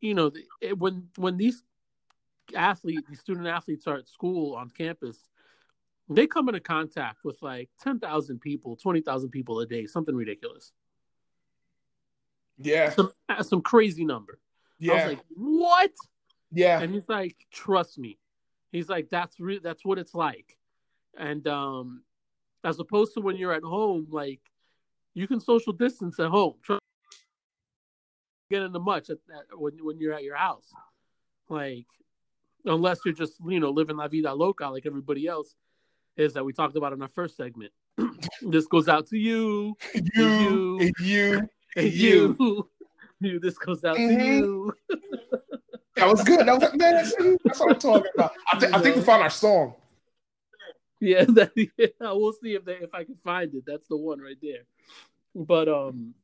[0.00, 1.64] you know it, when when these
[2.54, 5.18] athletes, these student athletes are at school on campus,
[6.08, 10.14] they come into contact with like ten thousand people, twenty thousand people a day, something
[10.14, 10.70] ridiculous
[12.58, 14.38] Yeah, some uh, some crazy number.
[14.90, 15.90] I was like, what?
[16.50, 16.80] yeah.
[16.80, 18.18] And he's like, trust me.
[18.70, 20.56] He's like, that's re- that's what it's like.
[21.18, 22.02] And um,
[22.64, 24.40] as opposed to when you're at home, like
[25.14, 26.54] you can social distance at home.
[26.62, 26.78] Try
[28.50, 30.72] get into much at, at, when when you're at your house,
[31.48, 31.86] like
[32.64, 35.56] unless you're just you know living la vida loca like everybody else
[36.16, 37.72] is that we talked about in our first segment.
[38.42, 39.74] this goes out to you,
[40.14, 41.48] You, and you.
[41.76, 42.36] and You.
[42.38, 42.68] you.
[43.40, 44.18] This goes out Mhm.
[44.18, 44.74] to you.
[45.96, 46.46] That was good.
[46.46, 47.04] That was man.
[47.04, 48.32] see, That's what I'm talking about.
[48.52, 49.74] I, thi- I think we found our song.
[51.00, 53.64] Yeah, that, yeah, we'll see if they if I can find it.
[53.66, 54.64] That's the one right there.
[55.34, 56.14] But um,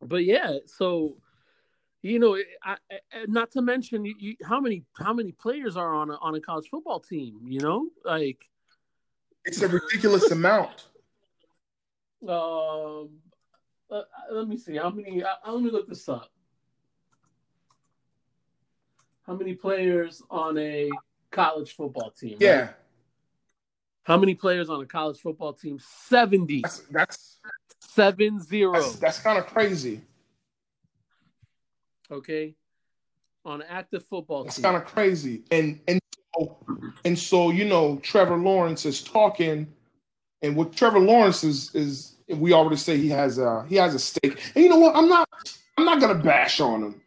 [0.00, 0.58] but yeah.
[0.66, 1.16] So,
[2.02, 2.98] you know, I, I,
[3.28, 6.40] not to mention you, you, how many how many players are on a on a
[6.40, 7.40] college football team.
[7.46, 8.48] You know, like
[9.44, 10.88] It's a ridiculous amount.
[12.28, 13.10] um,
[13.92, 15.22] uh, let me see how many.
[15.22, 16.30] Uh, let me look this up.
[19.26, 20.90] How many players on a
[21.30, 22.32] college football team?
[22.32, 22.40] right?
[22.40, 22.68] Yeah,
[24.02, 25.78] How many players on a college football team?
[25.78, 26.60] 70.
[26.62, 27.38] that's that's
[27.80, 28.72] Seven zero.
[28.72, 30.00] that's, that's kind of crazy.
[32.10, 32.54] okay.
[33.44, 34.62] On active football That's team.
[34.62, 35.42] kind of crazy.
[35.50, 36.00] And and
[36.34, 36.56] so,
[37.04, 39.66] and so you know, Trevor Lawrence is talking,
[40.42, 43.98] and what Trevor Lawrence is is we already say he has a he has a
[43.98, 44.40] stake.
[44.54, 44.96] And you know what?
[44.96, 45.28] I'm not
[45.76, 47.02] I'm not gonna bash on him.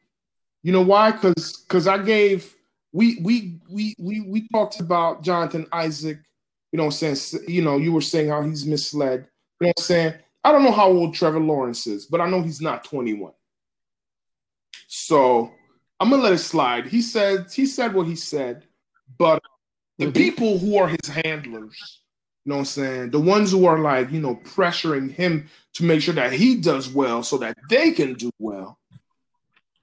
[0.64, 1.11] You know why?
[1.11, 2.56] Because because I gave
[2.91, 6.19] we we we we we talked about Jonathan Isaac
[6.72, 7.43] You know what I'm saying?
[7.47, 9.27] You know, you were saying how he's misled.
[9.60, 10.14] You know what I'm saying?
[10.43, 13.34] I don't know how old Trevor Lawrence is, but I know he's not 21.
[14.88, 15.52] So
[15.99, 16.88] I'm gonna let it slide.
[16.88, 18.65] He said he said what he said,
[19.18, 19.41] but
[19.97, 20.14] the mm-hmm.
[20.14, 22.02] people who are his handlers,
[22.45, 23.09] you know what I'm saying?
[23.09, 26.88] The ones who are like, you know, pressuring him to make sure that he does
[26.88, 28.77] well so that they can do well.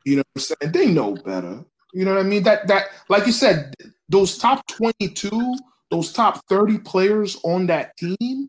[0.04, 0.72] You know what I'm saying?
[0.72, 1.64] They know better.
[1.92, 2.44] You know what I mean?
[2.44, 3.74] That that like you said,
[4.08, 5.56] those top 22,
[5.90, 8.48] those top 30 players on that team,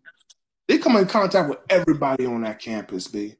[0.67, 3.35] they come in contact with everybody on that campus, B.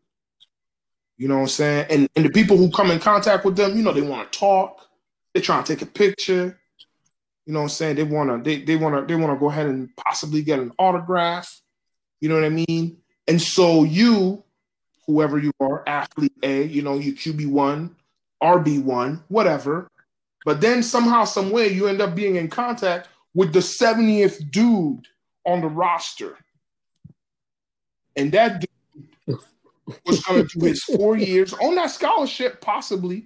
[1.17, 1.85] You know what I'm saying?
[1.91, 4.39] And and the people who come in contact with them, you know, they want to
[4.39, 4.87] talk,
[5.33, 6.59] they're trying to take a picture.
[7.45, 7.95] You know what I'm saying?
[7.97, 11.61] They wanna they they wanna they wanna go ahead and possibly get an autograph.
[12.21, 12.97] You know what I mean?
[13.27, 14.43] And so you,
[15.07, 17.95] whoever you are, athlete A, you know, you QB one,
[18.41, 19.89] RB one, whatever.
[20.45, 25.07] But then somehow, some way, you end up being in contact with the 70th dude
[25.45, 26.37] on the roster.
[28.15, 29.39] And that dude
[30.05, 33.25] was coming to do his four years on that scholarship, possibly.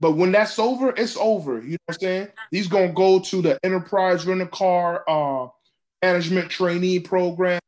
[0.00, 1.60] But when that's over, it's over.
[1.60, 2.28] You know what I'm saying?
[2.50, 5.48] He's gonna go to the enterprise rent a car uh
[6.02, 7.60] management trainee program,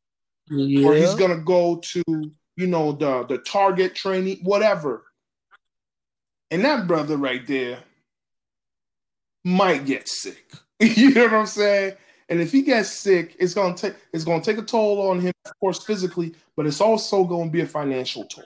[0.48, 0.86] yeah.
[0.86, 2.02] or he's gonna go to
[2.57, 5.05] you know the the target training, whatever.
[6.52, 7.78] And that brother right there
[9.44, 10.52] might get sick.
[10.81, 11.94] you know what I'm saying?
[12.28, 15.32] And if he gets sick, it's gonna take it's gonna take a toll on him,
[15.44, 18.44] of course, physically, but it's also gonna be a financial toll.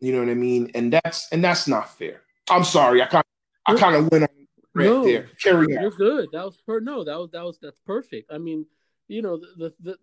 [0.00, 0.70] You know what I mean?
[0.74, 2.22] And that's and that's not fair.
[2.50, 3.24] I'm sorry, I kind
[3.66, 5.26] I kind of went on right no, there.
[5.42, 5.82] Carry on.
[5.82, 6.28] You're good.
[6.32, 8.32] That was per no, that was that was that's perfect.
[8.32, 8.66] I mean,
[9.08, 9.96] you know, the the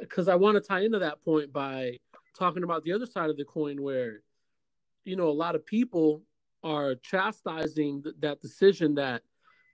[0.00, 1.98] because I want to tie into that point by
[2.38, 4.20] talking about the other side of the coin where
[5.04, 6.22] you know a lot of people
[6.62, 9.22] are chastising th- that decision that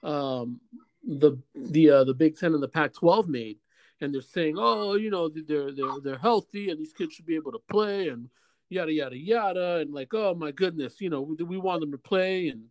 [0.03, 0.61] um,
[1.05, 3.59] the the uh, the Big Ten and the Pac-12 made,
[4.01, 7.37] and they're saying, oh, you know, they're they're they're healthy and these kids should be
[7.37, 8.29] able to play and
[8.71, 11.99] yada yada yada, and like, oh my goodness, you know, we, we want them to
[11.99, 12.65] play, and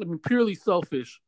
[0.00, 1.20] I mean purely selfish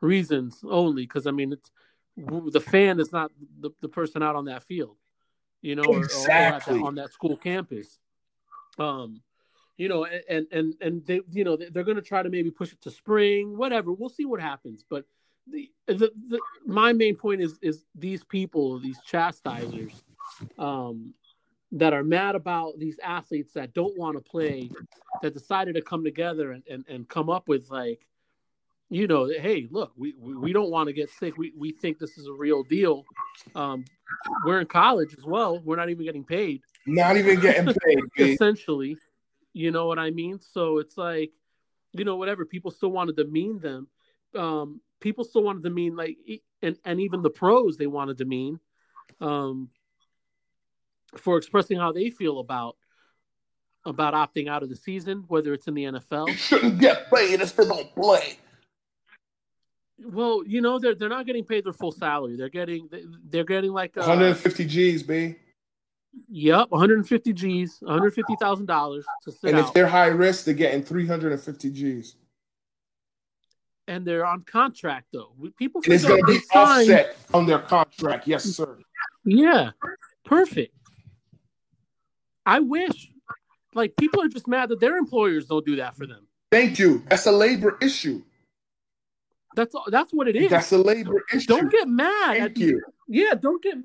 [0.00, 1.70] reasons only, because I mean it's
[2.16, 4.96] the fan is not the, the person out on that field,
[5.60, 6.74] you know, exactly.
[6.74, 7.98] or, or that, on that school campus.
[8.78, 9.20] Um,
[9.76, 12.72] you know, and and and they, you know, they're going to try to maybe push
[12.72, 13.92] it to spring, whatever.
[13.92, 14.84] We'll see what happens.
[14.88, 15.06] But
[15.50, 19.92] the, the, the my main point is is these people, these chastisers,
[20.58, 21.14] um,
[21.72, 24.70] that are mad about these athletes that don't want to play,
[25.22, 28.06] that decided to come together and, and, and come up with like,
[28.88, 31.36] you know, hey, look, we, we, we don't want to get sick.
[31.38, 33.04] We, we think this is a real deal.
[33.54, 33.84] Um,
[34.44, 35.60] we're in college as well.
[35.60, 36.62] We're not even getting paid.
[36.86, 38.00] Not even getting paid.
[38.18, 38.96] essentially.
[39.52, 40.40] You know what I mean?
[40.40, 41.30] So it's like,
[41.92, 42.44] you know, whatever.
[42.44, 43.86] People still wanted to demean them.
[44.34, 46.16] Um, people still wanted to demean like,
[46.62, 48.60] and and even the pros they wanted to demean,
[49.20, 49.68] um,
[51.16, 52.76] for expressing how they feel about
[53.86, 56.28] about opting out of the season, whether it's in the NFL.
[56.28, 58.38] You shouldn't get paid if they don't play.
[60.02, 62.36] Well, you know they're they're not getting paid their full salary.
[62.36, 62.88] They're getting
[63.28, 65.36] they're getting like uh, 150 G's, b.
[66.28, 69.74] Yep, 150 G's, 150 thousand dollars to sit And if out.
[69.74, 72.16] they're high risk, they're getting 350 G's.
[73.86, 75.32] And they're on contract though.
[75.58, 78.26] People it's going to be offset on their contract.
[78.26, 78.78] Yes, sir.
[79.24, 79.70] Yeah,
[80.24, 80.74] perfect.
[82.50, 83.12] I wish,
[83.74, 86.26] like, people are just mad that their employers don't do that for them.
[86.50, 87.04] Thank you.
[87.08, 88.22] That's a labor issue.
[89.54, 90.50] That's that's what it is.
[90.50, 91.46] That's a labor issue.
[91.46, 92.38] Don't get mad.
[92.38, 92.82] Thank you.
[93.08, 93.78] Yeah, don't get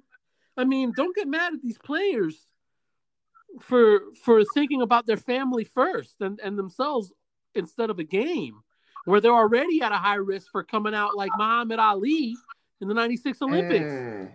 [0.58, 2.48] I mean, don't get mad at these players
[3.62, 7.12] for for thinking about their family first and, and themselves
[7.54, 8.62] instead of a game
[9.06, 12.36] where they're already at a high risk for coming out like Muhammad Ali
[12.82, 14.30] in the 96 Olympics.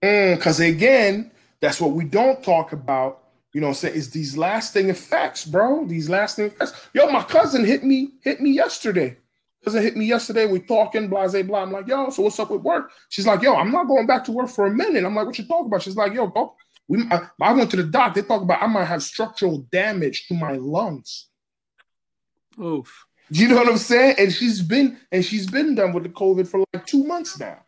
[0.00, 0.64] Because mm.
[0.64, 1.30] mm, again,
[1.64, 3.22] that's what we don't talk about.
[3.54, 5.86] You know, say is these lasting effects, bro.
[5.86, 6.88] These lasting effects.
[6.92, 9.16] Yo, my cousin hit me hit me yesterday.
[9.64, 10.44] Cousin hit me yesterday.
[10.44, 11.62] We talking, blah, blah, blah.
[11.62, 12.90] I'm like, yo, so what's up with work?
[13.08, 15.04] She's like, yo, I'm not going back to work for a minute.
[15.04, 15.80] I'm like, what you talking about?
[15.80, 16.54] She's like, yo, go.
[16.86, 18.12] We, I, I went to the doc.
[18.12, 21.28] They talk about I might have structural damage to my lungs.
[22.62, 23.06] Oof.
[23.30, 24.16] You know what I'm saying?
[24.18, 27.58] And she's been and she's been done with the COVID for like two months now.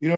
[0.00, 0.16] You know,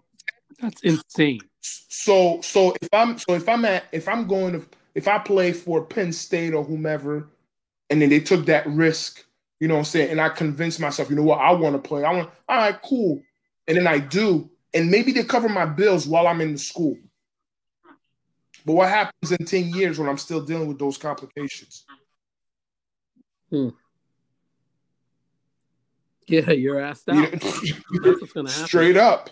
[0.61, 1.41] that's insane.
[1.61, 5.53] So so if I'm so if I'm at if I'm going to if I play
[5.53, 7.29] for Penn State or whomever
[7.91, 9.25] and then they took that risk,
[9.61, 10.11] you know what I'm saying?
[10.11, 12.05] And I convinced myself, you know what, I want to play.
[12.05, 13.23] I want, all right, cool.
[13.69, 14.51] And then I do.
[14.75, 16.97] And maybe they cover my bills while I'm in the school.
[18.65, 21.85] But what happens in 10 years when I'm still dealing with those complications?
[23.51, 23.69] Hmm.
[26.27, 27.31] Yeah, you're asked out.
[27.31, 27.45] That's
[28.03, 28.67] what's gonna happen.
[28.67, 29.31] Straight up.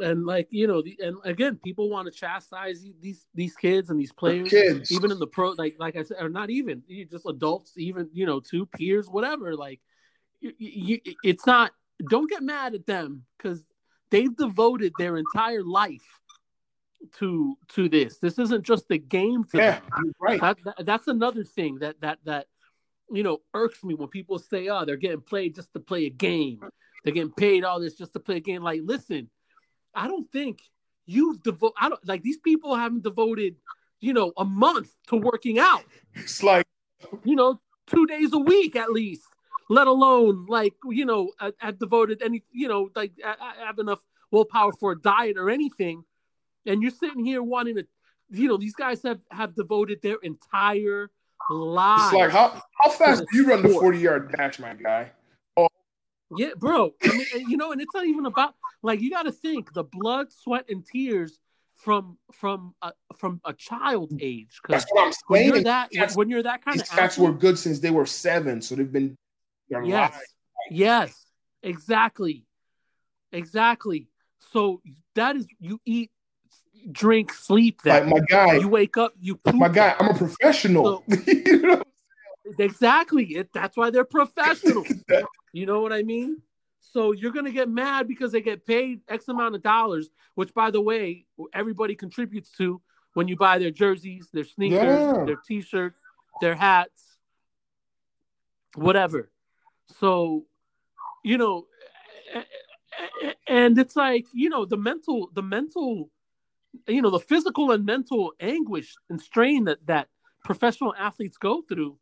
[0.00, 4.00] And like you know, the, and again, people want to chastise these these kids and
[4.00, 4.90] these players, Kids.
[4.90, 8.26] even in the pro, like like I said, or not even just adults, even you
[8.26, 9.54] know, two peers, whatever.
[9.54, 9.80] Like,
[10.40, 11.72] you, you, it's not.
[12.08, 13.62] Don't get mad at them because
[14.10, 16.20] they've devoted their entire life
[17.18, 18.18] to to this.
[18.18, 20.12] This isn't just a game to Yeah, them.
[20.20, 20.40] right.
[20.40, 22.46] That, that that's another thing that that that
[23.10, 26.10] you know irks me when people say, "Oh, they're getting played just to play a
[26.10, 26.60] game.
[27.04, 29.30] They're getting paid all this just to play a game." Like, listen,
[29.94, 30.62] I don't think
[31.06, 31.74] you've devoted.
[31.80, 33.56] I don't like these people haven't devoted,
[34.00, 35.84] you know, a month to working out.
[36.14, 36.66] It's like
[37.24, 39.22] You know, two days a week at least.
[39.68, 41.30] Let alone like you know,
[41.60, 44.00] I've devoted any you know like I, I have enough
[44.30, 46.04] willpower for a diet or anything,
[46.66, 47.86] and you're sitting here wanting to,
[48.30, 51.10] you know, these guys have have devoted their entire
[51.50, 52.12] lives.
[52.12, 55.12] it's like how how fast do you run the 40 yard dash, my guy?
[56.36, 56.94] Yeah, bro.
[57.02, 59.84] I mean, you know, and it's not even about like you got to think the
[59.84, 61.38] blood, sweat, and tears
[61.74, 64.60] from from a, from a child age.
[64.68, 65.54] That's what I'm when saying.
[65.54, 68.06] you're that Cats- when you're that kind These of cats were good since they were
[68.06, 69.16] seven, so they've been
[69.68, 70.34] yes, lives.
[70.70, 71.26] yes,
[71.62, 72.44] exactly,
[73.32, 74.08] exactly.
[74.52, 74.82] So
[75.14, 76.10] that is you eat,
[76.92, 77.82] drink, sleep.
[77.82, 79.56] That Like my guy, you wake up, you poop.
[79.56, 80.02] my guy, that.
[80.02, 81.04] I'm a professional.
[81.26, 81.82] you know?
[82.58, 83.24] Exactly.
[83.24, 84.86] It, that's why they're professionals.
[85.52, 86.42] You know what I mean?
[86.80, 90.70] So you're gonna get mad because they get paid X amount of dollars, which by
[90.70, 92.80] the way, everybody contributes to
[93.14, 95.24] when you buy their jerseys, their sneakers, Yeah.
[95.24, 96.00] their t-shirts,
[96.40, 97.18] their hats,
[98.74, 99.30] whatever.
[99.98, 100.46] So,
[101.24, 101.66] you know,
[103.48, 106.10] and it's like, you know, the mental, the mental,
[106.86, 110.08] you know, the physical and mental anguish and strain that that
[110.44, 111.98] professional athletes go through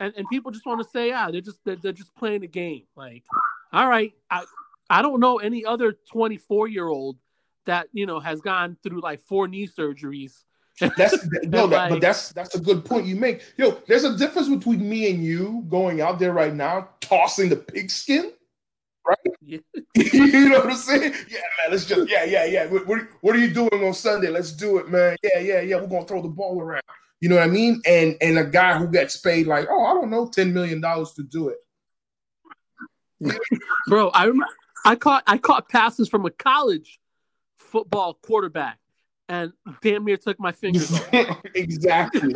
[0.00, 2.48] and, and people just want to say, ah, they're just they're, they're just playing a
[2.48, 2.84] game.
[2.96, 3.24] Like,
[3.72, 4.44] all right, I
[4.90, 7.16] I don't know any other 24 year old
[7.66, 10.42] that you know has gone through like four knee surgeries.
[10.80, 13.42] That's no, that, but that's that's a good point you make.
[13.56, 17.56] Yo, there's a difference between me and you going out there right now, tossing the
[17.56, 18.32] pigskin.
[19.46, 19.58] Yeah.
[19.94, 21.12] you know what I'm saying?
[21.28, 21.70] Yeah, man.
[21.70, 22.64] Let's just yeah, yeah, yeah.
[22.64, 24.30] What, what, what are you doing on Sunday?
[24.30, 25.18] Let's do it, man.
[25.22, 25.76] Yeah, yeah, yeah.
[25.76, 26.82] We're gonna throw the ball around.
[27.24, 27.80] You know what I mean?
[27.86, 31.12] And and a guy who gets paid like, oh, I don't know, ten million dollars
[31.12, 31.56] to do it.
[33.88, 34.52] Bro, I remember
[34.84, 37.00] I caught I caught passes from a college
[37.56, 38.78] football quarterback
[39.30, 41.40] and damn near took my fingers off.
[41.54, 42.34] exactly.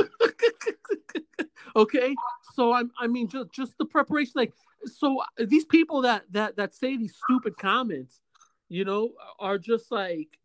[1.76, 2.14] okay
[2.54, 4.54] so i'm i mean just just the preparation like
[4.86, 8.22] so these people that that that say these stupid comments
[8.70, 10.38] you know are just like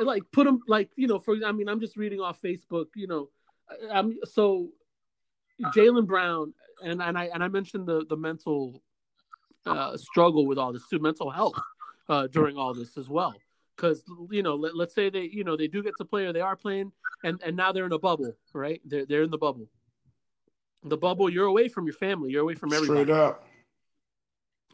[0.00, 3.06] like put them like you know for i mean i'm just reading off facebook you
[3.06, 3.28] know
[3.90, 4.68] i'm so
[5.74, 6.52] Jaylen Brown
[6.82, 8.82] and and i and i mentioned the the mental
[9.66, 11.58] uh struggle with all this too mental health
[12.08, 13.34] uh during all this as well.
[13.76, 16.32] Because you know let, let's say they you know they do get to play or
[16.32, 16.92] they are playing
[17.24, 18.80] and and now they're in a bubble right?
[18.84, 19.68] They're they're in the bubble.
[20.84, 22.32] The bubble you're away from your family.
[22.32, 23.02] You're away from everybody.
[23.04, 23.46] Straight up.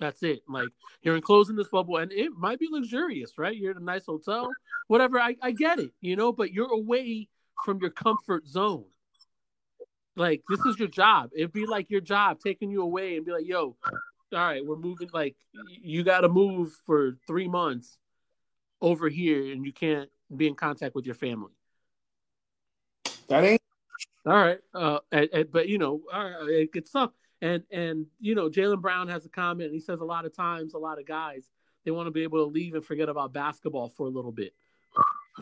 [0.01, 0.41] That's it.
[0.49, 0.69] Like
[1.03, 3.57] you're enclosed in this bubble and it might be luxurious right?
[3.57, 4.51] You're in a nice hotel
[4.87, 5.19] whatever.
[5.21, 7.29] I, I get it you know but you're away
[7.65, 8.85] from your comfort zone.
[10.17, 11.31] Like this is your job.
[11.37, 13.77] It'd be like your job taking you away and be like yo
[14.35, 15.37] all right we're moving like
[15.81, 17.97] you got to move for three months
[18.81, 21.53] over here and you can't be in contact with your family.
[23.29, 23.63] That ain't
[24.27, 27.11] all right, uh, and, and- but you know, all right, it gets tough.
[27.41, 29.67] And and you know, Jaylen Brown has a comment.
[29.67, 31.49] And he says a lot of times, a lot of guys
[31.85, 34.53] they want to be able to leave and forget about basketball for a little bit,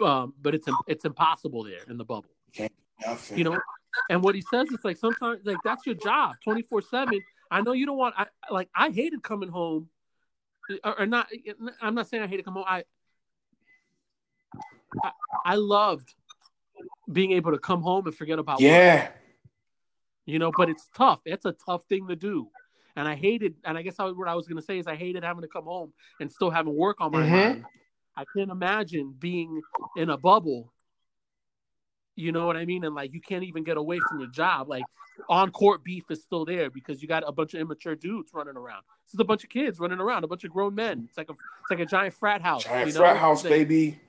[0.02, 2.30] um, but it's it's impossible there in the bubble,
[3.34, 3.58] you know.
[4.10, 7.20] And what he says is like sometimes like that's your job, twenty four seven.
[7.50, 8.14] I know you don't want.
[8.16, 9.88] I like I hated coming home,
[10.84, 11.28] or, or not.
[11.80, 12.66] I'm not saying I hated coming home.
[12.68, 12.84] I
[15.02, 15.10] I,
[15.44, 16.14] I loved
[17.10, 19.08] being able to come home and forget about work Yeah.
[20.26, 21.20] You know but it's tough.
[21.24, 22.48] It's a tough thing to do.
[22.96, 24.94] And i hated and i guess I, what i was going to say is i
[24.96, 27.30] hated having to come home and still having work on my Mhm.
[27.30, 27.64] mind.
[28.16, 29.60] I can't imagine being
[29.96, 30.72] in a bubble.
[32.14, 32.84] You know what i mean?
[32.84, 34.68] And like you can't even get away from your job.
[34.68, 34.84] Like
[35.28, 38.56] on court beef is still there because you got a bunch of immature dudes running
[38.56, 38.82] around.
[39.06, 41.04] This is a bunch of kids running around a bunch of grown men.
[41.08, 43.00] It's like a it's like a giant frat house Giant you know?
[43.00, 44.00] frat house, Like, baby.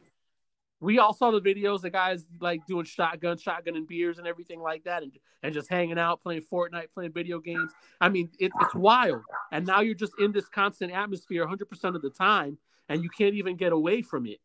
[0.79, 4.61] We all saw the videos the guys like doing shotgun shotgun and beers and everything
[4.61, 5.11] like that and,
[5.43, 7.71] and just hanging out playing fortnite playing video games.
[7.99, 9.21] I mean it, it's wild.
[9.51, 12.57] And now you're just in this constant atmosphere 100% of the time
[12.89, 14.39] and you can't even get away from it.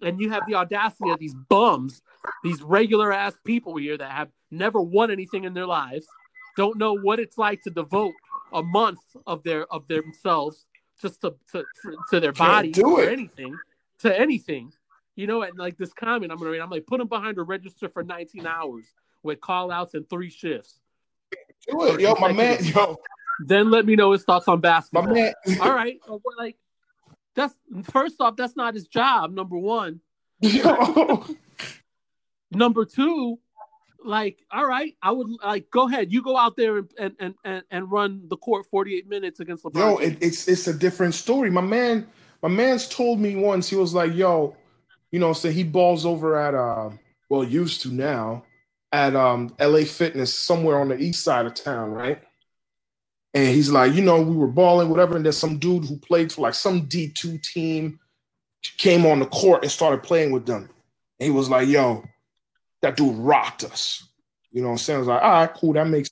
[0.00, 2.02] And you have the audacity of these bums
[2.44, 6.06] these regular ass people here that have never won anything in their lives
[6.56, 8.14] don't know what it's like to devote
[8.52, 10.66] a month of their of themselves
[11.00, 11.64] just to to,
[12.10, 13.56] to their body do or anything
[14.00, 14.72] to anything.
[15.18, 17.42] You know, and like this comment I'm gonna read, I'm like, put them behind a
[17.42, 18.86] register for 19 hours
[19.24, 20.78] with call outs and three shifts.
[21.68, 22.96] Do it, yo, my man, yo,
[23.44, 25.08] Then let me know his thoughts on basketball.
[25.08, 25.34] my man.
[25.60, 25.98] All right.
[26.38, 26.56] Like
[27.34, 27.52] that's
[27.90, 30.00] first off, that's not his job, number one.
[30.40, 31.26] Yo.
[32.52, 33.40] Number two,
[34.04, 36.12] like, all right, I would like go ahead.
[36.12, 39.64] You go out there and and and, and, and run the court 48 minutes against
[39.64, 39.78] LeBron.
[39.78, 41.50] Yo, it, it's it's a different story.
[41.50, 42.06] My man,
[42.40, 43.68] my man's told me once.
[43.68, 44.56] He was like, "Yo,
[45.10, 46.90] you know, so he balls over at uh,
[47.28, 48.44] well, used to now
[48.92, 52.22] at um LA Fitness somewhere on the east side of town, right?"
[53.34, 55.14] And he's like, you know, we were balling, whatever.
[55.14, 58.00] And there's some dude who played for like some D2 team
[58.78, 60.68] came on the court and started playing with them.
[61.20, 62.04] And he was like, yo,
[62.80, 64.02] that dude rocked us.
[64.50, 64.96] You know what I'm saying?
[64.96, 66.08] I was like, all right, cool, that makes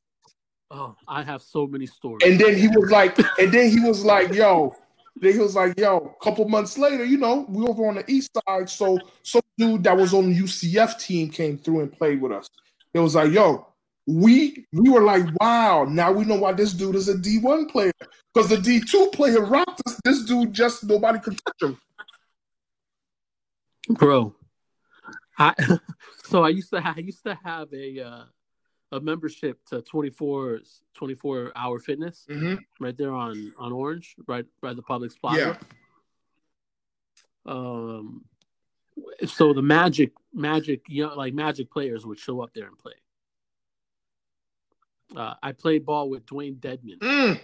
[0.71, 2.23] oh, I have so many stories.
[2.25, 4.77] and then he was like, and then he was like, yo,
[5.21, 8.31] he was like, yo, a couple months later, you know, we over on the east
[8.47, 8.69] side.
[8.69, 12.49] So some dude that was on the UCF team came through and played with us.
[12.93, 13.67] It was like, yo,
[14.07, 17.93] we we were like, wow, now we know why this dude is a D1 player.
[18.33, 19.99] Because the D2 player rocked us.
[20.05, 21.79] This dude just nobody could touch him.
[23.89, 24.35] bro.
[25.39, 25.55] I
[26.25, 28.25] so I used to I used to have a uh,
[28.93, 30.61] a membership to 24
[30.95, 32.59] 24 hour fitness Mhm.
[32.81, 35.39] right there on on Orange right by the Publix Plaza.
[35.39, 35.59] Yeah.
[37.53, 38.25] Um,
[39.27, 42.95] so the Magic Magic you know, like Magic players would show up there and play.
[45.15, 47.41] Uh, I played ball with Dewayne Dedmon Mm,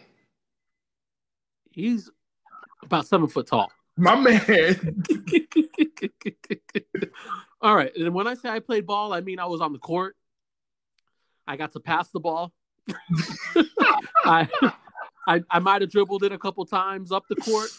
[1.70, 2.10] He's
[2.82, 3.70] about seven foot tall.
[3.97, 5.05] my man.
[7.60, 7.94] All right.
[7.97, 10.16] And when I say I played ball, I mean I was on the court.
[11.47, 12.52] I got to pass the ball.
[14.24, 14.48] I
[15.27, 17.70] I, I might have dribbled it a couple times up the court,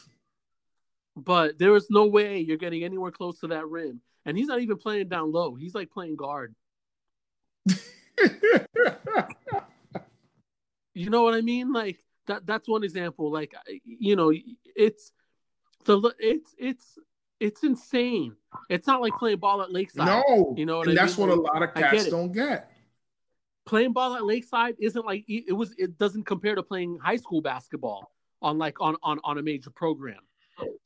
[1.15, 3.99] but there is no way you're getting anywhere close to that rim.
[4.26, 5.53] And he's not even playing down low.
[5.56, 6.56] He's like playing guard.
[10.95, 11.73] You know what I mean?
[11.73, 12.45] Like that.
[12.45, 13.31] That's one example.
[13.31, 14.31] Like you know,
[14.76, 15.11] it's
[15.85, 16.99] the it's it's
[17.40, 18.35] it's insane.
[18.69, 20.06] It's not like playing ball at Lakeside.
[20.06, 21.30] no, You know what and I that's mean?
[21.30, 22.72] what a lot of I get cats don't get.
[23.65, 25.73] Playing ball at Lakeside isn't like it was.
[25.77, 28.11] It doesn't compare to playing high school basketball
[28.41, 30.19] on like on on on a major program.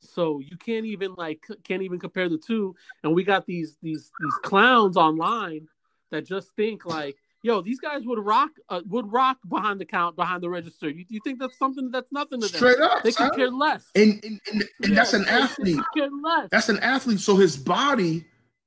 [0.00, 2.74] So you can't even like can't even compare the two.
[3.02, 5.66] And we got these these these clowns online
[6.10, 10.16] that just think like, yo, these guys would rock uh, would rock behind the count
[10.16, 10.88] behind the register.
[10.88, 12.56] You, you think that's something that's nothing to them?
[12.56, 13.84] Straight up, They could care less.
[13.94, 15.76] and and, and, and that's an athlete.
[15.94, 16.48] They care less.
[16.50, 17.20] That's an athlete.
[17.20, 18.24] So his body,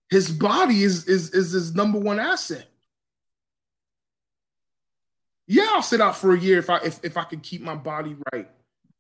[0.09, 2.67] his body is is is his number one asset.
[5.52, 7.76] Yeah, I'll sit out for a year if I if, if I can keep my
[7.76, 8.49] body right.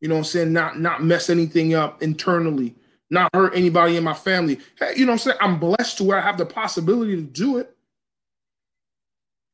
[0.01, 0.51] You know what I'm saying?
[0.51, 2.75] Not not mess anything up internally,
[3.09, 4.59] not hurt anybody in my family.
[4.77, 5.37] Hey, you know what I'm saying?
[5.39, 7.73] I'm blessed to where I have the possibility to do it.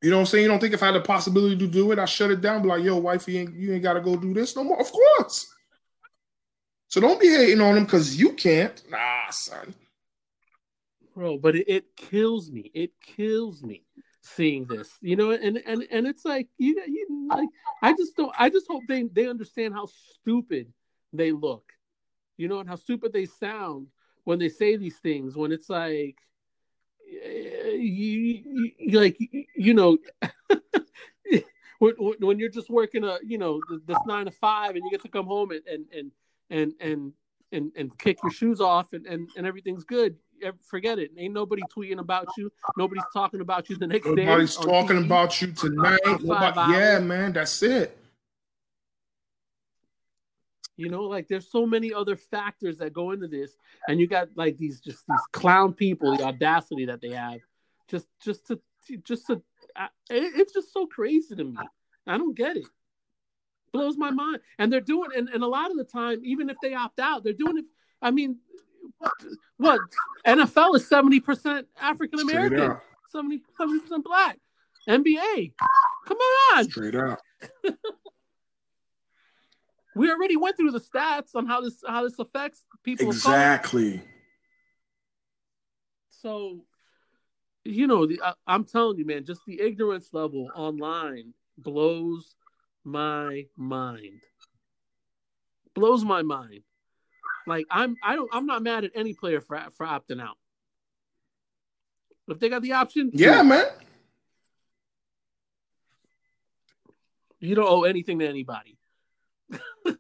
[0.02, 0.46] You know what I'm saying?
[0.46, 2.64] You don't think if I had the possibility to do it, I shut it down,
[2.64, 4.82] be like, yo, wifey, you ain't, you ain't gotta go do this no more.
[4.82, 5.54] Of course.
[6.88, 8.82] So don't be hating on him because you can't.
[8.90, 9.76] Nah, son.
[11.14, 13.84] bro but it, it kills me it kills me
[14.28, 17.50] seeing this you know and and and it's like you, you like
[17.82, 20.72] i just don't i just hope they they understand how stupid
[21.14, 21.72] they look
[22.38, 23.88] you know and how stupid they sound
[24.24, 26.18] when they say these things when it's like
[27.24, 29.18] eh, you, you, you like
[29.56, 29.98] you know
[31.80, 34.92] when, when when you're just working a you know this nine to five and you
[34.92, 36.12] get to come home and and and
[36.50, 37.14] and and
[37.52, 40.18] and, and kick your shoes off and, and, and everything's good.
[40.44, 41.12] Eh, Forget it.
[41.18, 42.52] Ain't nobody tweeting about you.
[42.78, 44.26] Nobody's talking about you the next day.
[44.26, 45.06] Nobody's talking TV.
[45.06, 46.00] about you tonight.
[46.06, 47.98] Nobody- yeah, man, that's it.
[50.76, 53.58] You know, like there's so many other factors that go into this,
[53.88, 57.40] and you got like these just these clown people, the audacity that they have,
[57.88, 58.60] just just to
[59.04, 59.42] just to,
[59.76, 61.58] I- it, it's just so crazy to me.
[62.06, 62.68] I don't get it.
[63.74, 66.58] Blows my mind, and they're doing, and, and a lot of the time, even if
[66.62, 67.66] they opt out, they're doing it.
[68.02, 68.38] I mean,
[69.58, 69.80] what
[70.26, 72.84] NFL is seventy percent African American, up.
[73.12, 74.38] 70 percent black.
[74.88, 75.54] NBA,
[76.08, 76.70] come on.
[76.70, 77.20] Straight up.
[79.98, 83.08] We already went through the stats on how this how this affects people.
[83.08, 84.04] Exactly.
[86.10, 86.66] So,
[87.66, 92.36] you know, the, I, I'm telling you, man, just the ignorance level online blows
[92.84, 94.22] my mind.
[95.74, 96.62] Blows my mind.
[97.48, 100.38] Like I'm, I don't, I'm not mad at any player for for opting out.
[102.28, 103.66] If they got the option, Yeah, man.
[107.40, 108.78] you don't owe anything to anybody.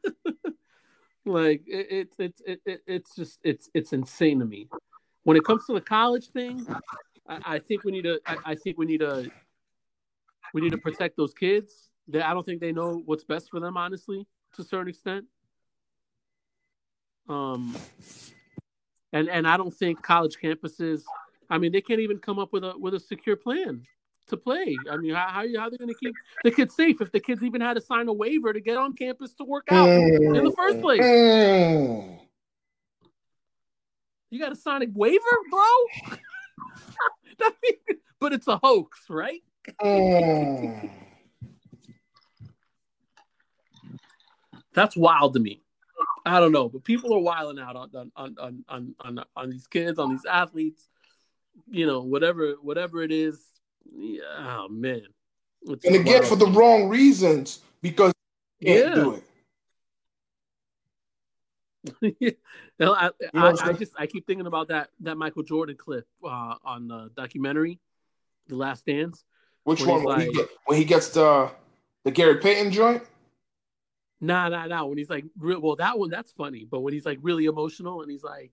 [1.26, 4.68] like it, it, it, it, it's just it's it's insane to me.
[5.24, 6.68] When it comes to the college thing,
[7.30, 8.20] I, I think we need to.
[8.26, 9.32] I, I, think we need to.
[10.54, 11.90] We need to protect those kids.
[12.10, 15.26] They, I don't think they know what's best for them, honestly, to a certain extent.
[17.30, 17.76] Um,
[19.14, 21.04] and and I don't think college campuses.
[21.50, 23.84] I mean, they can't even come up with a with a secure plan
[24.28, 24.78] to play.
[24.90, 26.14] I mean, how how, how are they going to keep
[26.44, 28.94] the kids safe if the kids even had to sign a waiver to get on
[28.94, 31.02] campus to work out in the first place?
[34.30, 35.64] You got to sign a waiver, bro.
[38.20, 39.42] but it's a hoax, right?
[44.74, 45.64] That's wild to me.
[46.28, 49.68] I don't know, but people are wiling out on on on on on, on these
[49.68, 50.88] kids, on these athletes.
[51.70, 53.44] You know, whatever whatever it is.
[53.92, 55.04] Yeah, oh man.
[55.64, 58.14] It's and again, for the wrong reasons because
[58.60, 58.94] yeah.
[58.94, 59.24] do it.
[62.80, 66.56] no, I, I, I, just I keep thinking about that that Michael Jordan clip uh,
[66.64, 67.80] on the documentary,
[68.48, 69.24] The Last Dance.
[69.64, 70.04] Which one?
[70.04, 71.52] When, like, he get, when he gets the
[72.04, 73.04] the Gary Payton joint.
[74.20, 74.86] Nah, nah, nah.
[74.86, 76.66] When he's like, real, well, that one that's funny.
[76.70, 78.52] But when he's like really emotional and he's like,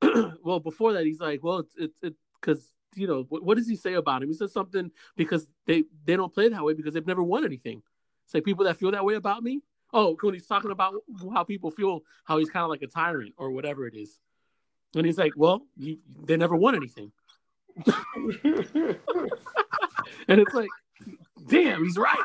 [0.42, 3.68] well, before that he's like, well, it's it's it because you know what, what does
[3.68, 4.28] he say about him?
[4.28, 7.82] He says something because they they don't play that way because they've never won anything.
[8.24, 9.60] It's like people that feel that way about me.
[9.92, 10.94] Oh, when he's talking about
[11.32, 14.18] how people feel, how he's kind of like a tyrant or whatever it is,
[14.96, 17.12] and he's like, well, you, they never won anything.
[17.86, 18.98] and
[20.40, 20.68] it's like,
[21.46, 22.16] damn, he's right.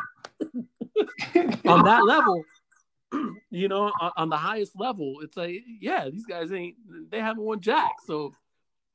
[1.65, 2.43] on that level,
[3.49, 6.75] you know, on, on, the highest level, it's like, yeah, these guys ain't,
[7.09, 7.91] they haven't won jack.
[8.05, 8.33] So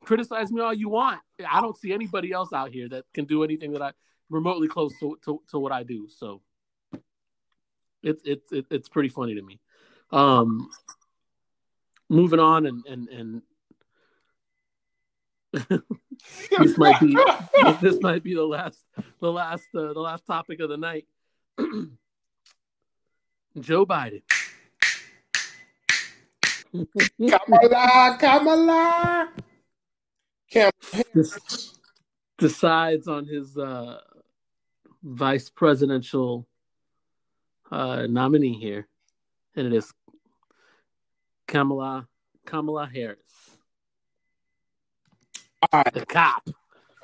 [0.05, 1.20] criticize me all you want.
[1.51, 3.93] I don't see anybody else out here that can do anything that I
[4.31, 6.09] remotely close to, to, to what I do.
[6.09, 6.43] So
[8.03, 9.61] it's, it's, it, it's pretty funny to me.
[10.12, 10.69] Um,
[12.09, 13.43] moving on and, and, and
[16.59, 17.16] this might be
[17.81, 18.78] this might be the last
[19.20, 21.07] the last uh, the last topic of the night.
[23.60, 24.22] Joe Biden.
[27.28, 29.28] Kamala, Kamala.
[32.39, 33.98] decides on his uh,
[35.02, 36.47] vice presidential
[37.70, 38.89] uh, nominee here,
[39.55, 39.93] and it is
[41.47, 42.09] Kamala
[42.44, 43.18] Kamala Harris.
[45.93, 46.48] The cop.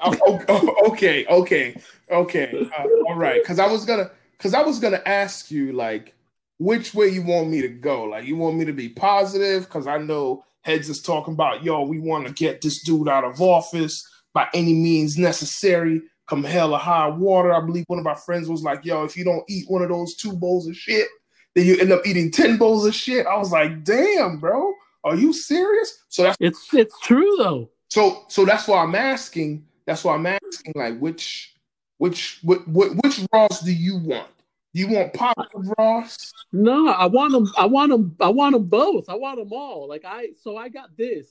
[0.03, 2.69] Oh, oh, oh, okay, okay, okay.
[2.79, 6.15] Uh, all right, because I was gonna, because I was gonna ask you like
[6.61, 8.05] which way you want me to go.
[8.05, 9.65] Like, you want me to be positive?
[9.65, 13.25] Because I know heads is talking about, yo, we want to get this dude out
[13.25, 17.51] of office by any means necessary, come hell or high water.
[17.51, 19.89] I believe one of our friends was like, yo, if you don't eat one of
[19.89, 21.09] those two bowls of shit,
[21.55, 23.27] then you end up eating 10 bowls of shit.
[23.27, 26.05] I was like, damn, bro, are you serious?
[26.11, 27.71] So that's it's it's true though.
[27.89, 29.65] So so that's why I'm asking.
[29.87, 31.55] That's why I'm asking, like, which
[31.97, 34.29] which which which Ross do you want?
[34.73, 36.33] You want positive Ross?
[36.53, 37.51] No, I want them.
[37.59, 38.17] I want them.
[38.21, 39.09] I want them both.
[39.09, 39.89] I want them all.
[39.89, 41.27] Like I, so I got this.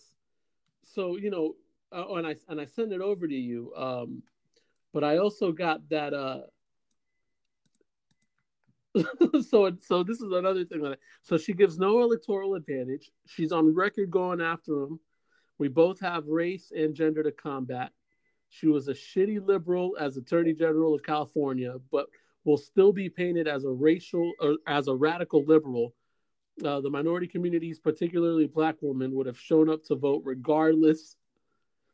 [0.84, 1.56] So you know,
[1.92, 3.74] uh, and I and I send it over to you.
[3.76, 4.24] Um,
[4.94, 6.14] but I also got that.
[6.14, 6.42] Uh,
[9.48, 11.00] so so this is another thing that.
[11.22, 13.10] So she gives no electoral advantage.
[13.26, 15.00] She's on record going after him.
[15.60, 17.92] We both have race and gender to combat.
[18.50, 22.08] She was a shitty liberal as Attorney General of California, but
[22.46, 24.32] will still be painted as a racial
[24.68, 25.94] as a radical liberal.
[26.64, 31.16] Uh, the minority communities, particularly black women, would have shown up to vote regardless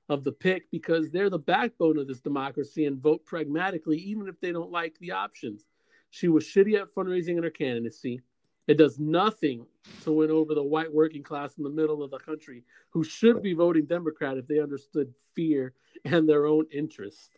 [0.09, 4.39] of the pick because they're the backbone of this democracy and vote pragmatically, even if
[4.39, 5.65] they don't like the options.
[6.09, 8.21] She was shitty at fundraising in her candidacy.
[8.67, 9.65] It does nothing
[10.03, 13.43] to win over the white working class in the middle of the country who should
[13.43, 15.73] be voting Democrat if they understood fear
[16.03, 17.29] and their own interests.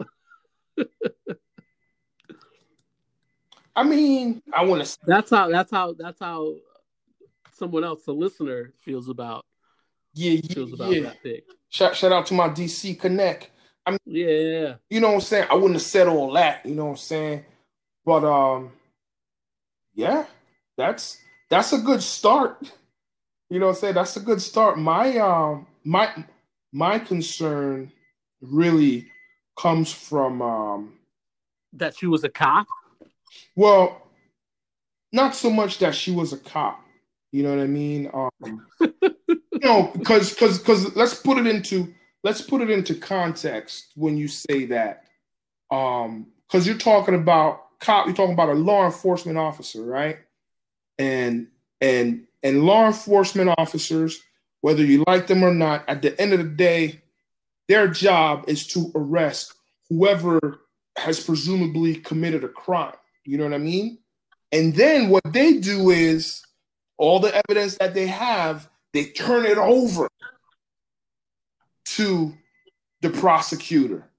[3.78, 4.98] I mean, I want to.
[5.06, 5.52] That's how.
[5.52, 5.94] That's how.
[5.94, 6.56] That's how
[7.54, 9.46] someone else, the listener, feels about.
[10.16, 11.02] Yeah, yeah, feels about yeah.
[11.02, 11.44] that pick.
[11.70, 13.52] Shout, shout out to my DC Connect.
[13.86, 15.48] I mean, yeah, you know what I'm saying.
[15.52, 16.66] I wouldn't have said all that.
[16.66, 17.46] You know what I'm saying.
[18.04, 18.72] But um,
[19.94, 20.26] yeah,
[20.76, 22.72] that's that's a good start.
[23.52, 23.94] You know what I'm saying.
[23.94, 24.80] That's a good start.
[24.80, 26.26] My um, my
[26.74, 27.92] my concern
[28.42, 29.12] really
[29.56, 30.94] comes from um
[31.74, 32.66] that she was a cop
[33.56, 34.10] well,
[35.12, 36.84] not so much that she was a cop.
[37.32, 38.10] You know what I mean?
[38.14, 38.68] Um,
[39.64, 41.94] no, because because because let's put it into
[42.24, 45.04] let's put it into context when you say that.
[45.72, 50.20] Um, because you're talking about cop, you're talking about a law enforcement officer, right?
[50.98, 51.48] and
[51.82, 54.22] and and law enforcement officers,
[54.62, 57.02] whether you like them or not, at the end of the day,
[57.68, 59.54] their job is to arrest
[59.90, 60.62] whoever
[60.98, 62.96] has presumably committed a crime.
[63.28, 64.00] You know what I mean?
[64.54, 66.42] And then what they do is
[66.98, 70.08] all the evidence that they have, they turn it over
[71.86, 72.34] to
[73.02, 74.10] the prosecutor.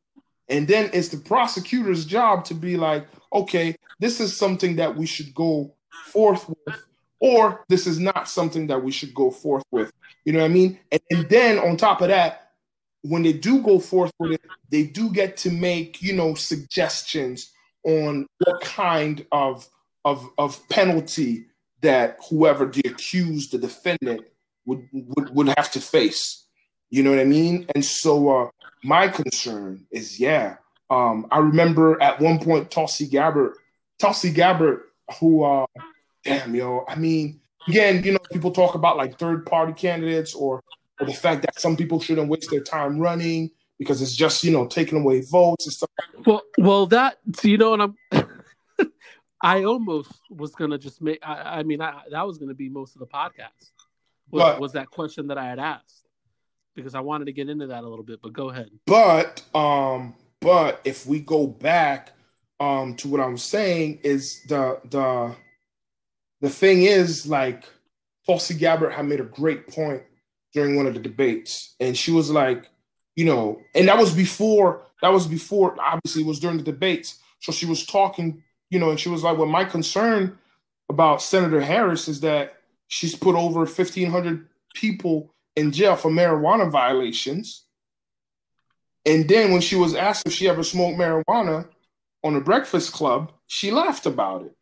[0.51, 5.07] And then it's the prosecutor's job to be like, okay, this is something that we
[5.07, 5.75] should go
[6.05, 6.77] forth with,
[7.19, 9.91] or this is not something that we should go forth with.
[10.27, 10.79] You know what I mean?
[10.93, 12.51] And, and then on top of that,
[13.03, 17.53] when they do go forth with it, they do get to make, you know, suggestions
[17.89, 19.67] on what kind of
[20.05, 21.47] of of penalty
[21.81, 24.27] that whoever the accused, the defendant,
[24.67, 26.45] would would, would have to face.
[26.91, 27.67] You know what I mean?
[27.75, 28.51] And so uh,
[28.85, 30.57] my concern is, yeah.
[30.91, 33.55] Um, I remember at one point Tulsi Gabbard,
[33.99, 34.85] Tulsi Gabbard,
[35.21, 35.67] who, uh,
[36.25, 40.63] damn, yo, I mean, again, you know, people talk about like third party candidates or,
[40.99, 44.51] or the fact that some people shouldn't waste their time running because it's just, you
[44.51, 45.91] know, taking away votes and stuff.
[46.27, 47.95] Well, well, that, you know, and I'm,
[49.43, 51.21] I almost was gonna just make.
[51.23, 53.71] I, I mean, I, that was gonna be most of the podcast.
[54.31, 56.07] Was, was that question that I had asked
[56.75, 58.21] because I wanted to get into that a little bit.
[58.23, 58.71] But go ahead.
[58.87, 62.13] But um, but if we go back
[62.61, 65.37] um to what I'm saying is the the
[66.41, 67.65] the thing is like
[68.27, 70.03] Tulsi Gabbard had made a great point
[70.53, 72.69] during one of the debates, and she was like,
[73.19, 77.19] you know, and that was before that was before obviously it was during the debates.
[77.41, 80.39] So she was talking you know, and she was like, well, my concern
[80.89, 87.65] about Senator Harris is that she's put over 1,500 people in jail for marijuana violations.
[89.07, 91.67] And then when she was asked if she ever smoked marijuana
[92.23, 94.55] on the Breakfast Club, she laughed about it.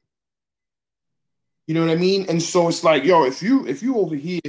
[1.67, 2.27] You know what I mean?
[2.29, 4.41] And so it's like, yo, if you if you over here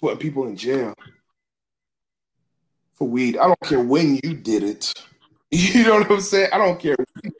[0.00, 0.94] putting people in jail
[2.98, 4.92] for weed, I don't care when you did it.
[5.50, 6.50] You know what I'm saying?
[6.52, 6.94] I don't care.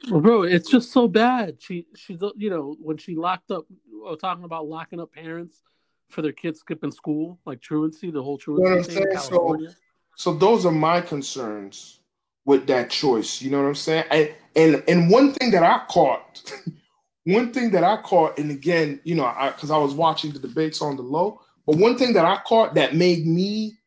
[0.07, 1.61] Bro, it's just so bad.
[1.61, 3.65] She she's you know when she locked up,
[4.03, 5.61] uh, talking about locking up parents
[6.09, 9.69] for their kids skipping school, like truancy, the whole truancy you know thing in California.
[9.69, 9.75] So,
[10.15, 11.99] so those are my concerns
[12.45, 13.43] with that choice.
[13.43, 14.05] You know what I'm saying?
[14.09, 16.51] And and and one thing that I caught,
[17.25, 20.31] one thing that I caught, and again, you know, I because I, I was watching
[20.31, 23.77] the debates on the low, but one thing that I caught that made me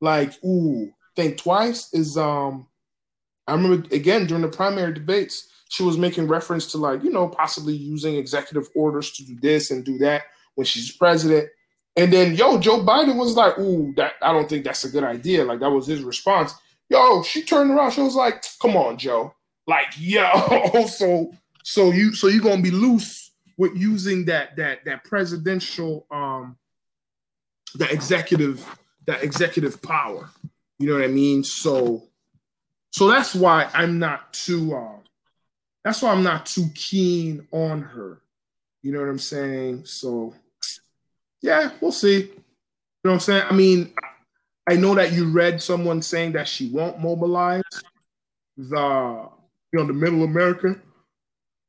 [0.00, 2.66] like, ooh, think twice is um
[3.48, 7.28] I remember again during the primary debates, she was making reference to like, you know,
[7.28, 10.22] possibly using executive orders to do this and do that
[10.54, 11.48] when she's president.
[11.96, 15.02] And then, yo, Joe Biden was like, ooh, that I don't think that's a good
[15.02, 15.44] idea.
[15.44, 16.54] Like that was his response.
[16.88, 17.90] Yo, she turned around.
[17.90, 19.34] She was like, come on, Joe.
[19.66, 21.32] Like, yo, so
[21.64, 26.56] so you so you're gonna be loose with using that that that presidential um
[27.74, 28.64] that executive
[29.08, 30.28] that executive power.
[30.78, 31.42] You know what I mean?
[31.42, 32.04] So
[32.92, 34.98] so that's why I'm not too uh,
[35.84, 38.20] that's why I'm not too keen on her.
[38.82, 39.84] You know what I'm saying?
[39.86, 40.34] So
[41.42, 42.18] yeah, we'll see.
[42.18, 42.34] You
[43.04, 43.44] know what I'm saying?
[43.48, 43.92] I mean,
[44.68, 47.62] I know that you read someone saying that she won't mobilize
[48.56, 49.28] the
[49.72, 50.76] you know the middle America.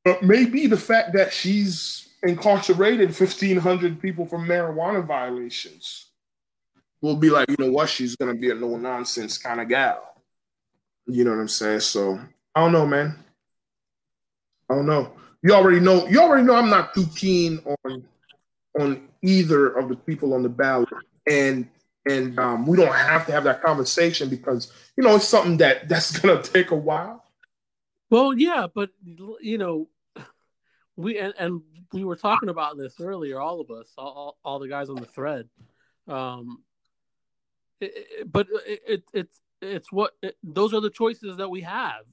[0.06, 6.09] But maybe the fact that she's incarcerated 1,500 people for marijuana violations
[7.02, 10.16] will be like, you know what, she's gonna be a no nonsense kind of gal.
[11.06, 11.82] You know what I'm saying?
[11.82, 12.20] So
[12.56, 13.18] I don't know, man.
[14.70, 15.14] I don't know.
[15.42, 16.08] You already know.
[16.08, 16.56] You already know.
[16.56, 18.04] I'm not too keen on
[18.80, 20.90] on either of the people on the ballot,
[21.28, 21.68] and
[22.08, 25.88] and um, we don't have to have that conversation because you know it's something that
[25.88, 27.24] that's gonna take a while.
[28.10, 29.88] Well, yeah, but you know,
[30.96, 31.62] we and, and
[31.94, 33.40] we were talking about this earlier.
[33.40, 35.48] All of us, all, all the guys on the thread.
[36.08, 36.64] Um,
[37.82, 42.04] it, but it, it, it's it's what it, those are the choices that we have.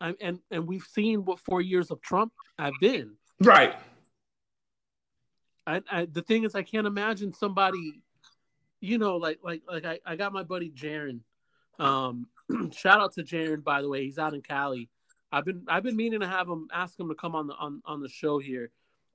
[0.00, 3.16] I, and and we've seen what four years of Trump have been.
[3.40, 3.74] Right.
[5.66, 8.00] I, I the thing is, I can't imagine somebody,
[8.80, 11.20] you know, like like like I, I got my buddy Jaron.
[11.78, 12.28] Um,
[12.72, 14.04] shout out to Jaron, by the way.
[14.04, 14.88] He's out in Cali.
[15.32, 17.82] I've been I've been meaning to have him ask him to come on the on,
[17.84, 18.70] on the show here.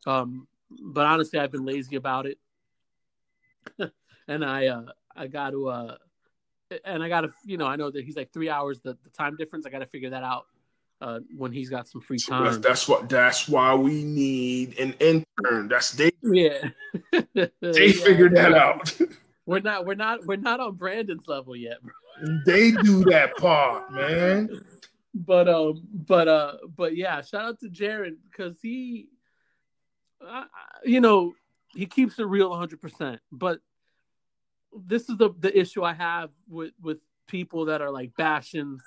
[0.05, 0.47] Um,
[0.81, 2.37] but honestly, I've been lazy about it.
[4.27, 4.85] and I uh
[5.19, 5.97] I got to uh
[6.85, 9.09] and I got to, you know, I know that he's like three hours the, the
[9.09, 9.65] time difference.
[9.65, 10.45] I got to figure that out
[11.01, 12.43] uh, when he's got some free time.
[12.43, 13.09] That's, that's, what.
[13.09, 15.67] That's why we need an intern.
[15.67, 16.11] That's they.
[16.21, 16.69] Yeah,
[17.33, 18.03] they yeah.
[18.03, 18.95] figured that out.
[19.47, 19.87] we're not.
[19.87, 20.25] We're not.
[20.27, 21.77] We're not on Brandon's level yet.
[22.45, 24.61] they do that part, man.
[25.15, 29.09] But um, but uh, but yeah, shout out to Jaron because he
[30.25, 30.43] uh,
[30.83, 31.33] you know,
[31.73, 33.19] he keeps it real 100%.
[33.31, 33.59] But
[34.73, 38.79] this is the the issue I have with with people that are like bashing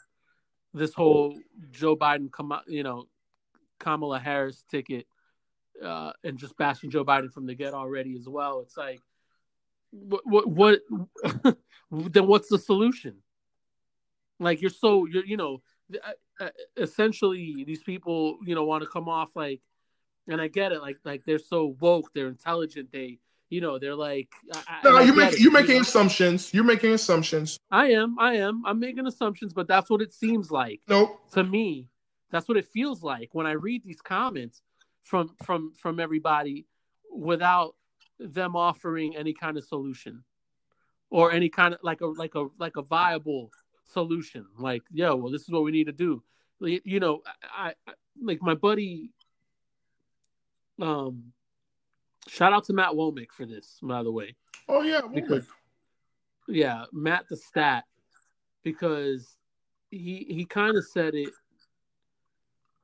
[0.74, 1.38] this whole
[1.70, 3.06] Joe Biden come you know
[3.78, 5.06] Kamala Harris ticket
[5.82, 8.60] uh, and just bashing Joe Biden from the get already as well.
[8.60, 9.00] It's like
[9.90, 10.80] what what,
[11.88, 13.16] what then what's the solution?
[14.38, 15.62] Like you're so you're you know
[15.94, 19.60] uh, uh, essentially these people you know want to come off like
[20.28, 23.18] and I get it like like they're so woke, they're intelligent, they
[23.52, 24.30] you know, they're like.
[24.82, 25.82] no, you're making you're making know?
[25.82, 26.54] assumptions.
[26.54, 27.58] You're making assumptions.
[27.70, 28.18] I am.
[28.18, 28.62] I am.
[28.64, 30.80] I'm making assumptions, but that's what it seems like.
[30.88, 31.20] Nope.
[31.32, 31.86] To me,
[32.30, 34.62] that's what it feels like when I read these comments
[35.02, 36.66] from from from everybody
[37.14, 37.74] without
[38.18, 40.24] them offering any kind of solution
[41.10, 43.50] or any kind of like a like a like a viable
[43.84, 44.46] solution.
[44.58, 46.22] Like, yo, well, this is what we need to do.
[46.58, 47.20] You know,
[47.54, 49.10] I, I like my buddy
[50.80, 51.34] um
[52.28, 54.34] Shout out to Matt Womack for this, by the way.
[54.68, 55.46] Oh yeah, because
[56.48, 57.84] yeah, Matt the stat
[58.62, 59.36] because
[59.90, 61.30] he he kind of said it.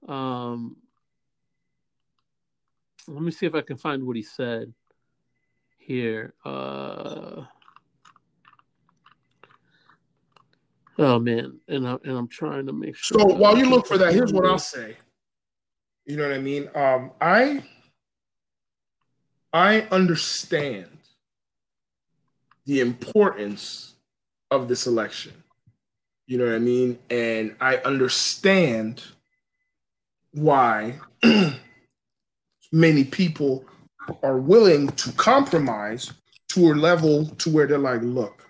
[0.09, 0.77] Um,
[3.07, 4.73] let me see if I can find what he said
[5.79, 6.35] here.
[6.45, 7.45] Uh,
[10.99, 13.21] oh man, and I and I'm trying to make sure.
[13.21, 14.97] So while you look for that, here's what I'll say.
[16.07, 16.69] You know what I mean?
[16.75, 17.63] Um, I
[19.59, 20.87] I understand
[22.65, 23.97] the importance
[24.53, 25.33] of this election.
[26.29, 26.97] You know what I mean?
[27.11, 29.03] And I understand
[30.31, 31.01] why
[32.73, 33.65] many people
[34.23, 36.13] are willing to compromise
[36.51, 38.47] to a level to where they're like, look,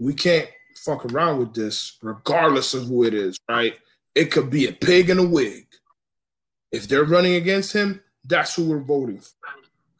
[0.00, 0.48] we can't
[0.84, 3.74] fuck around with this regardless of who it is, right?
[4.16, 5.68] It could be a pig in a wig.
[6.72, 9.30] If they're running against him, that's who we're voting for.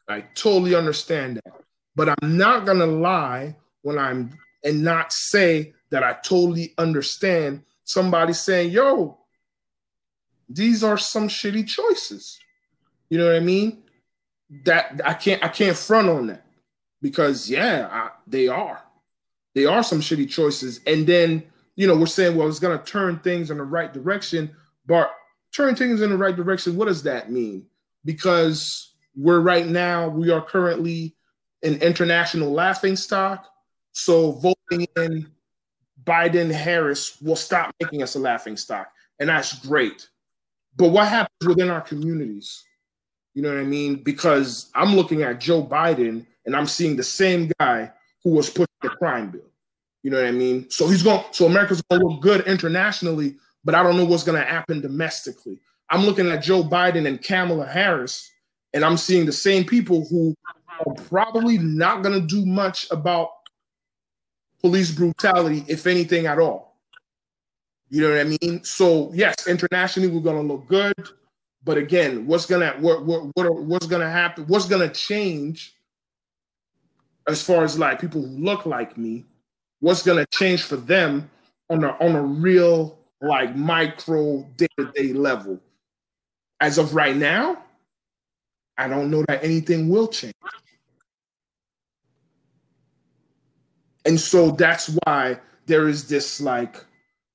[0.09, 1.53] I totally understand that.
[1.95, 7.63] But I'm not going to lie when I'm and not say that I totally understand
[7.83, 9.17] somebody saying, yo,
[10.49, 12.37] these are some shitty choices.
[13.09, 13.83] You know what I mean?
[14.65, 16.45] That I can't I can't front on that
[17.01, 18.81] because yeah, I, they are.
[19.53, 20.81] They are some shitty choices.
[20.87, 21.43] And then,
[21.75, 24.55] you know, we're saying, well, it's gonna turn things in the right direction,
[24.85, 25.11] but
[25.53, 27.65] turn things in the right direction, what does that mean?
[28.05, 28.88] Because
[29.19, 31.15] we're right now, we are currently
[31.61, 33.45] an international laughing stock.
[33.91, 35.29] So voting in
[36.05, 38.87] Biden Harris will stop making us a laughing stock.
[39.19, 40.07] And that's great.
[40.77, 42.63] But what happens within our communities?
[43.33, 44.03] You know what I mean?
[44.03, 47.91] Because I'm looking at Joe Biden and I'm seeing the same guy
[48.23, 49.51] who was pushing the crime bill.
[50.01, 50.69] You know what I mean?
[50.69, 53.35] So he's going, so America's going to look good internationally,
[53.65, 55.59] but I don't know what's going to happen domestically.
[55.89, 58.31] I'm looking at Joe Biden and Kamala Harris
[58.73, 60.35] and I'm seeing the same people who
[60.85, 63.29] are probably not going to do much about
[64.61, 66.75] police brutality, if anything at all.
[67.89, 68.63] You know what I mean?
[68.63, 70.93] So yes, internationally we're going to look good,
[71.63, 74.45] but again, what's gonna what what, what what's gonna happen?
[74.47, 75.75] What's gonna change
[77.27, 79.25] as far as like people who look like me?
[79.79, 81.29] What's gonna change for them
[81.69, 85.59] on a on a real like micro day to day level?
[86.61, 87.61] As of right now,
[88.79, 90.33] I don't know that anything will change.
[94.05, 95.39] And so that's why
[95.69, 96.83] there is this like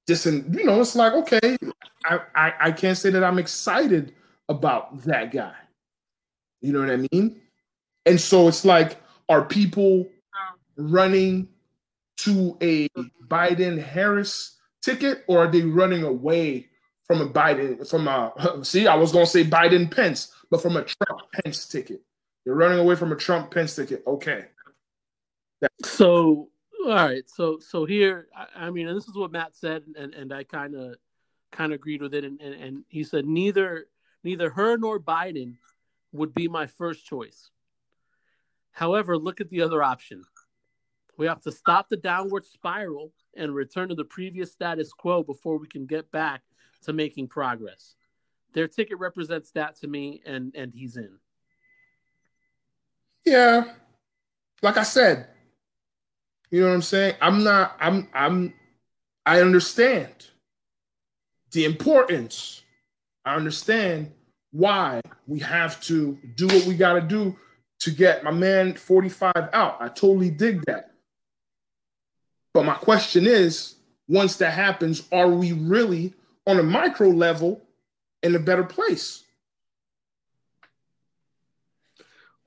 [0.06, 1.56] this and you know it's like okay
[2.04, 4.12] I, I i can't say that i'm excited
[4.48, 5.54] about that guy
[6.60, 7.40] you know what i mean
[8.04, 10.10] and so it's like are people
[10.76, 11.48] running
[12.18, 12.88] to a
[13.28, 16.68] biden harris ticket or are they running away
[17.06, 20.76] from a biden from a see i was going to say biden pence but from
[20.76, 22.00] a Trump Pence ticket.
[22.44, 24.04] You're running away from a Trump Pence ticket.
[24.06, 24.44] Okay.
[25.82, 26.48] So
[26.86, 30.32] all right, so so here, I, I, mean, this is what Matt said, and and
[30.32, 30.94] I kind of
[31.50, 33.86] kind of agreed with it, and, and and he said neither
[34.22, 35.56] neither her nor Biden
[36.12, 37.50] would be my first choice.
[38.70, 40.22] However, look at the other option.
[41.16, 45.58] We have to stop the downward spiral and return to the previous status quo before
[45.58, 46.42] we can get back
[46.82, 47.96] to making progress
[48.54, 51.18] their ticket represents that to me, and and he's in.
[53.26, 53.64] Yeah,
[54.62, 55.28] like I said,
[56.50, 57.16] you know what I'm saying.
[57.20, 57.76] I'm not.
[57.80, 58.08] I'm.
[58.14, 58.54] I'm.
[59.26, 60.12] I understand
[61.52, 62.62] the importance.
[63.24, 64.12] I understand
[64.52, 67.36] why we have to do what we got to do
[67.80, 69.78] to get my man 45 out.
[69.80, 70.92] I totally dig that.
[72.52, 73.74] But my question is
[74.08, 76.14] once that happens, are we really
[76.46, 77.63] on a micro level
[78.24, 79.22] in a better place.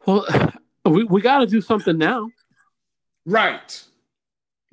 [0.06, 0.26] Well,
[0.86, 2.30] we, we got to do something now.
[3.26, 3.84] Right.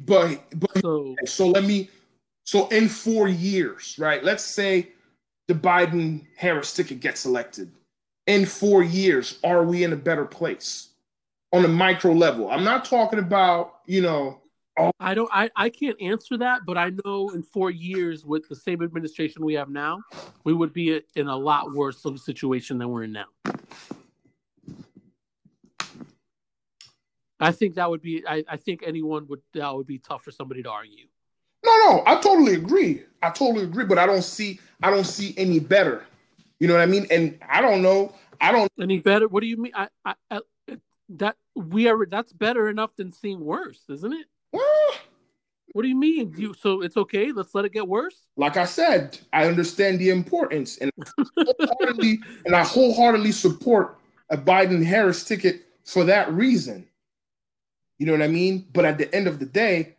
[0.01, 1.91] But but So so let me
[2.45, 4.25] so in four years, right?
[4.25, 4.89] Let's say
[5.47, 7.71] the Biden Harris ticket gets elected.
[8.27, 10.89] In four years, are we in a better place
[11.53, 12.51] on a micro level?
[12.51, 14.41] I'm not talking about, you know,
[14.77, 14.91] Oh.
[14.99, 18.57] I don't I, I can't answer that, but I know in four years with the
[18.57, 20.01] same administration we have now,
[20.43, 23.27] we would be in a lot worse of a situation than we're in now.
[27.39, 30.33] I think that would be I, I think anyone would that would be tough for
[30.33, 31.07] somebody to argue.
[31.65, 33.05] no, no, I totally agree.
[33.23, 36.05] I totally agree, but I don't see I don't see any better.
[36.59, 37.07] You know what I mean?
[37.11, 38.15] And I don't know.
[38.41, 39.29] I don't Any better?
[39.29, 39.73] What do you mean?
[39.75, 40.41] I, I, I
[41.11, 44.27] that we are that's better enough than seeing worse, isn't it?
[45.75, 46.33] What do you mean?
[46.39, 48.15] You so it's okay, let's let it get worse?
[48.37, 50.91] like I said, I understand the importance and
[51.37, 53.99] wholeheartedly, and I wholeheartedly support
[54.31, 56.87] a Biden Harris ticket for that reason.
[57.99, 58.67] You know what I mean?
[58.73, 59.97] But at the end of the day,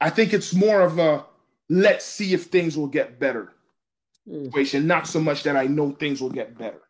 [0.00, 1.24] I think it's more of a
[1.68, 3.54] let's see if things will get better
[4.28, 4.44] Mm.
[4.46, 6.82] situation, not so much that I know things will get better.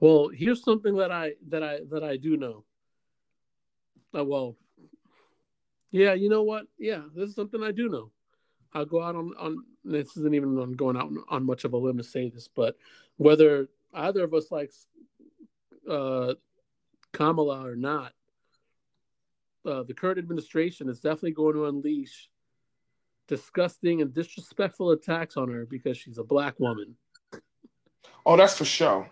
[0.00, 2.64] Well, here's something that I that I that I do know.
[4.16, 4.56] Uh, well,
[5.90, 6.66] yeah, you know what?
[6.78, 8.10] Yeah, this is something I do know.
[8.72, 11.76] I'll go out on on this isn't even on going out on much of a
[11.76, 12.76] limb to say this, but
[13.16, 14.86] whether either of us likes
[15.90, 16.34] uh,
[17.12, 18.12] Kamala or not,
[19.64, 22.28] uh, the current administration is definitely going to unleash
[23.28, 26.96] disgusting and disrespectful attacks on her because she's a black woman.
[28.24, 29.08] Oh, that's for sure.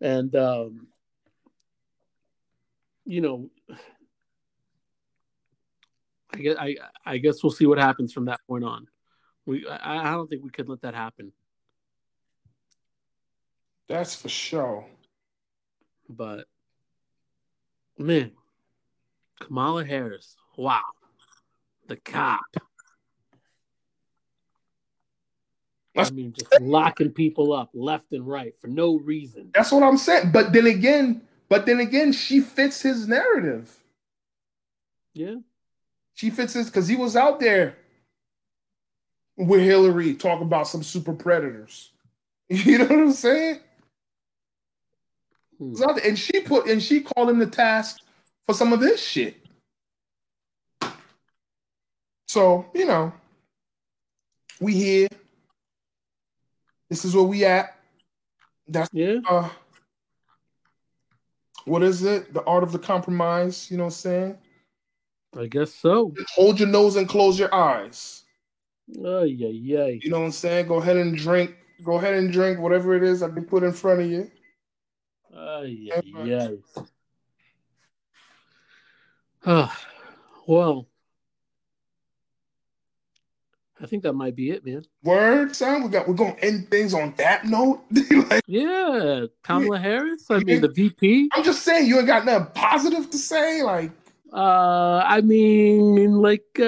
[0.00, 0.88] and um,
[3.04, 3.50] you know,
[6.36, 8.86] I guess I, I guess we'll see what happens from that point on.
[9.46, 11.32] We I, I don't think we could let that happen,
[13.88, 14.86] That's for sure.
[16.08, 16.46] but
[17.96, 18.32] man,
[19.40, 20.82] Kamala Harris, wow,
[21.88, 22.40] the cop.
[25.96, 29.50] I mean, just locking people up left and right for no reason.
[29.54, 30.30] That's what I'm saying.
[30.30, 33.74] But then again, but then again, she fits his narrative.
[35.14, 35.36] Yeah,
[36.16, 37.76] She fits his because he was out there
[39.36, 41.92] with Hillary talking about some super predators.
[42.48, 43.58] You know what I'm saying?
[45.58, 45.72] Hmm.
[45.72, 47.98] was out there, and she put and she called him the task
[48.46, 49.36] for some of this shit.
[52.28, 53.12] So you know,
[54.60, 55.08] we here.
[56.88, 57.76] This is where we at.
[58.68, 59.16] That's yeah.
[59.28, 59.48] uh,
[61.64, 62.32] what is it?
[62.32, 63.68] The art of the compromise.
[63.72, 64.38] You know what I'm saying?
[65.38, 66.14] I guess so.
[66.34, 68.24] Hold your nose and close your eyes.
[69.04, 69.86] Oh yeah, yeah.
[69.86, 70.68] You know what I'm saying?
[70.68, 71.54] Go ahead and drink.
[71.84, 74.30] Go ahead and drink whatever it is that they put in front of you.
[75.36, 76.56] Ay, yeah, ay.
[79.44, 79.78] Ah,
[80.46, 80.88] well,
[83.80, 84.84] I think that might be it, man.
[85.02, 85.82] Word, son.
[85.82, 86.08] We got.
[86.08, 87.82] We're gonna end things on that note.
[88.30, 90.24] Like, Yeah, Kamala Harris.
[90.30, 91.28] I mean, the VP.
[91.32, 93.62] I'm just saying, you ain't got nothing positive to say.
[93.62, 93.90] Like,
[94.36, 96.64] Uh, I mean, like, uh,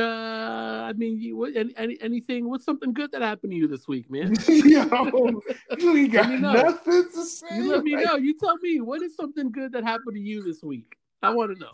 [0.89, 2.49] I mean, you, what, any, any, anything?
[2.49, 4.35] What's something good that happened to you this week, man?
[4.49, 4.63] yo,
[5.79, 6.53] you got Let me know.
[6.55, 7.57] nothing to say.
[7.57, 8.17] You let me Like, know.
[8.17, 10.97] You tell me what is something good that happened to you this week.
[11.23, 11.73] I want to know.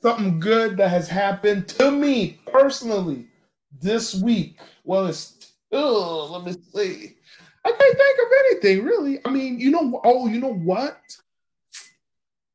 [0.00, 3.26] Something good that has happened to me personally
[3.80, 4.60] this week.
[4.84, 7.16] Well, it's oh, let me see.
[7.64, 8.32] I can't think of
[8.70, 9.18] anything really.
[9.24, 11.00] I mean, you know, oh, you know what?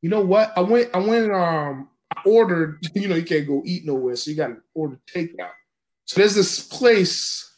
[0.01, 0.57] You know what?
[0.57, 4.31] I went, I went, um, I ordered, you know, you can't go eat nowhere, so
[4.31, 5.51] you got to order takeout.
[6.05, 7.51] So there's this place,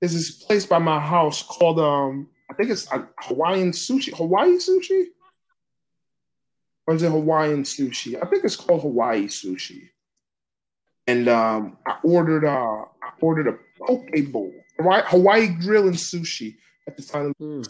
[0.00, 4.58] there's this place by my house called, um, I think it's uh, Hawaiian sushi, Hawaii
[4.58, 5.06] sushi,
[6.86, 8.22] or is it Hawaiian sushi?
[8.22, 9.88] I think it's called Hawaii sushi.
[11.06, 16.56] And um, I ordered, uh, I ordered a poke bowl, Hawaii, Hawaii grill and sushi
[16.86, 17.32] at the time.
[17.38, 17.62] Hmm.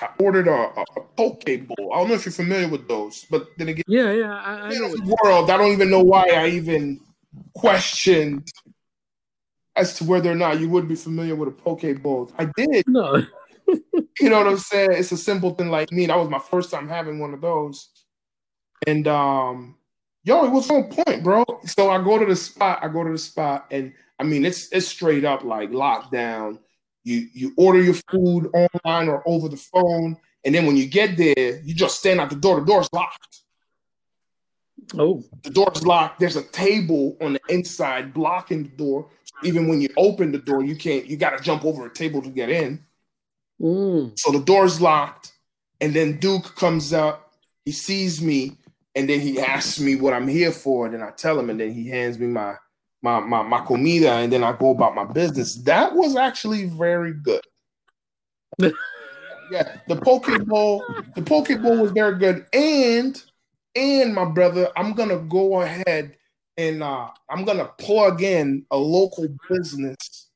[0.00, 1.92] I ordered a, a, a poke bowl.
[1.92, 4.74] I don't know if you're familiar with those, but then again, Yeah, yeah, I, I
[4.74, 5.16] know.
[5.22, 7.00] world, I don't even know why I even
[7.54, 8.50] questioned
[9.76, 12.30] as to whether or not you would be familiar with a poke bowl.
[12.38, 13.22] I did, no,
[14.20, 14.92] you know what I'm saying?
[14.92, 16.06] It's a simple thing like me.
[16.06, 17.88] That was my first time having one of those.
[18.86, 19.76] And um,
[20.24, 21.44] yo, it was on point, bro.
[21.64, 24.72] So I go to the spot, I go to the spot, and I mean it's
[24.72, 26.58] it's straight up like lockdown.
[27.04, 31.16] You you order your food online or over the phone, and then when you get
[31.16, 32.60] there, you just stand at the door.
[32.60, 33.40] The door's locked.
[34.98, 36.20] oh, The door's locked.
[36.20, 39.08] There's a table on the inside blocking the door.
[39.42, 41.06] Even when you open the door, you can't.
[41.06, 42.84] You got to jump over a table to get in.
[43.60, 45.32] mm, So the door's locked,
[45.80, 47.32] And then Duke comes up,
[47.64, 48.58] he sees me,
[48.94, 50.84] and then he asks me what I'm here for.
[50.84, 52.56] And then I tell him, and then he hands me my
[53.02, 55.56] my my, my comida, and then I go about my business.
[55.62, 57.42] That was actually very good.
[59.50, 62.46] yeah, the poke bowl, the poke bowl was very good.
[62.52, 63.20] And
[63.74, 66.16] and my brother, I'm gonna go ahead
[66.56, 70.28] and uh I'm gonna plug in a local business.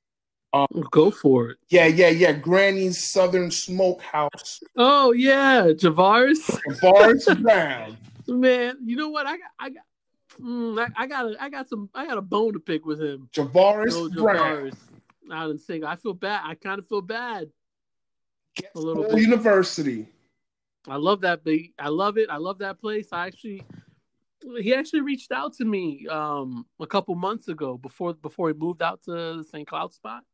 [0.52, 1.58] Um, go for it.
[1.68, 2.32] Yeah, yeah, yeah.
[2.32, 4.60] Granny's Southern Smokehouse.
[4.76, 6.48] Oh yeah, Javaris.
[6.68, 7.96] Javaris Brown.
[8.28, 9.26] Man, you know what?
[9.26, 9.82] I got, I got,
[10.40, 13.00] mm, I, I, got, a, I got some, I got a bone to pick with
[13.00, 13.28] him.
[13.32, 14.72] Javaris no, Brown.
[15.32, 15.88] Out in single.
[15.88, 16.42] I feel bad.
[16.44, 17.48] I kind of feel bad.
[18.74, 19.18] a little bit.
[19.18, 20.06] University.
[20.86, 21.44] I love that.
[21.44, 22.28] Big, I love it.
[22.28, 23.08] I love that place.
[23.10, 23.64] I actually,
[24.60, 28.82] he actually reached out to me um, a couple months ago before before he moved
[28.82, 29.66] out to the St.
[29.66, 30.24] Cloud spot.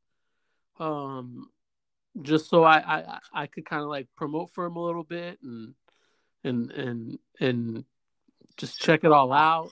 [0.80, 1.50] Um,
[2.20, 5.38] just so I I, I could kind of like promote for him a little bit
[5.42, 5.74] and
[6.42, 7.84] and and and
[8.56, 9.70] just check it all out.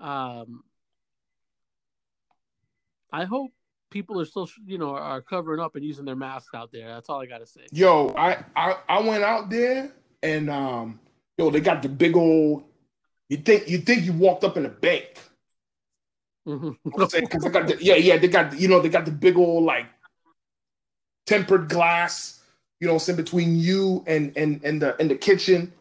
[0.00, 0.62] Um,
[3.12, 3.52] I hope
[3.90, 6.88] people are still, you know, are covering up and using their masks out there.
[6.88, 7.62] That's all I gotta say.
[7.72, 9.92] Yo, I I, I went out there
[10.22, 11.00] and um,
[11.38, 12.64] yo, they got the big old.
[13.28, 15.20] You think you think you walked up in a bank?
[16.44, 17.46] Because mm-hmm.
[17.46, 19.86] I got the, yeah yeah they got you know they got the big old like
[21.26, 22.42] tempered glass
[22.84, 25.72] you know, in between you and and and the in the kitchen.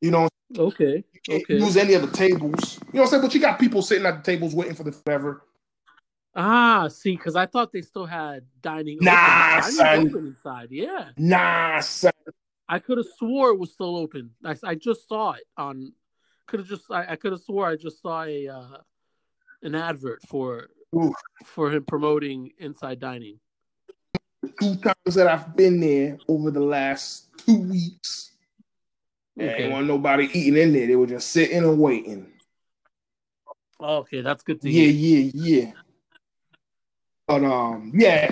[0.00, 0.28] You know.
[0.58, 1.04] Okay.
[1.12, 1.58] You can't okay.
[1.58, 2.78] use any of the tables.
[2.92, 3.22] You know what I'm saying?
[3.22, 5.44] But you got people sitting at the tables waiting for the forever.
[6.34, 8.98] Ah, see, because I thought they still had dining.
[9.00, 9.72] Nah, open.
[9.72, 10.08] son.
[10.08, 11.10] Open inside, yeah.
[11.18, 12.12] Nah, son.
[12.68, 14.30] I could have swore it was still open.
[14.44, 15.92] I, I just saw it on.
[16.46, 16.90] Could have just.
[16.90, 18.78] I, I could have swore I just saw a uh,
[19.62, 21.12] an advert for Ooh.
[21.44, 23.38] for him promoting inside dining.
[24.58, 28.31] Two times that I've been there over the last two weeks,
[29.50, 29.64] okay.
[29.64, 30.86] ain't want nobody eating in there.
[30.86, 32.32] They were just sitting and waiting.
[33.80, 35.20] Okay, that's good to yeah, hear.
[35.20, 35.72] Yeah, yeah, yeah.
[37.26, 38.30] But um, yeah,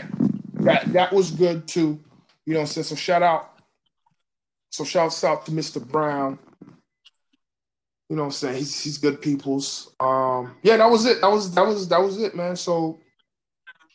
[0.54, 1.98] that that was good too.
[2.46, 3.58] You know, so, so shout out,
[4.70, 5.84] so shouts out to Mr.
[5.84, 6.38] Brown.
[8.08, 8.56] You know what I'm saying?
[8.56, 9.92] He's he's good people's.
[10.00, 11.20] Um, yeah, that was it.
[11.20, 12.56] That was that was that was it, man.
[12.56, 13.00] So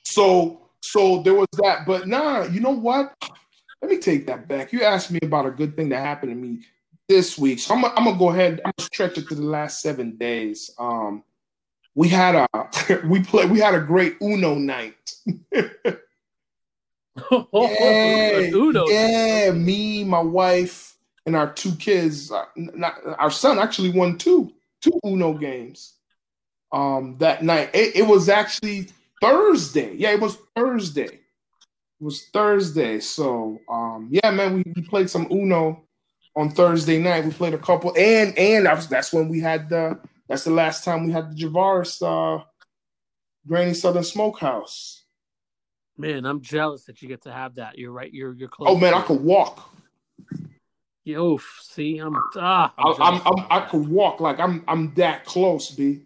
[0.04, 1.86] so so there was that.
[1.86, 3.14] But nah, you know what?
[3.82, 4.74] Let me take that back.
[4.74, 6.62] You asked me about a good thing that happened to me
[7.08, 7.60] this week.
[7.60, 8.62] So I'm, I'm gonna go ahead.
[8.66, 10.72] I'm gonna stretch it to the last seven days.
[10.78, 11.24] Um,
[11.94, 12.48] we had a
[13.08, 14.96] we play we had a great Uno night.
[17.32, 18.88] yeah, Uno.
[18.88, 22.32] yeah, me, my wife, and our two kids.
[22.32, 24.52] Uh, not, our son actually won two
[24.82, 25.94] two Uno games.
[26.72, 28.90] Um, that night it, it was actually
[29.22, 29.96] Thursday.
[29.96, 31.06] Yeah, it was Thursday.
[31.06, 33.00] It was Thursday.
[33.00, 35.85] So um, yeah, man, we, we played some Uno
[36.36, 37.26] on Thursday night.
[37.26, 40.84] We played a couple, and and that's that's when we had the that's the last
[40.84, 42.44] time we had the Javaris uh,
[43.48, 45.04] Granny Southern Smokehouse.
[45.98, 47.78] Man, I'm jealous that you get to have that.
[47.78, 48.14] You're right.
[48.14, 48.70] You're you're close.
[48.70, 49.72] Oh man, I could walk.
[51.06, 55.70] Yo, see, I'm ah, I'm, I'm, I'm i could walk like I'm I'm that close,
[55.70, 56.02] b.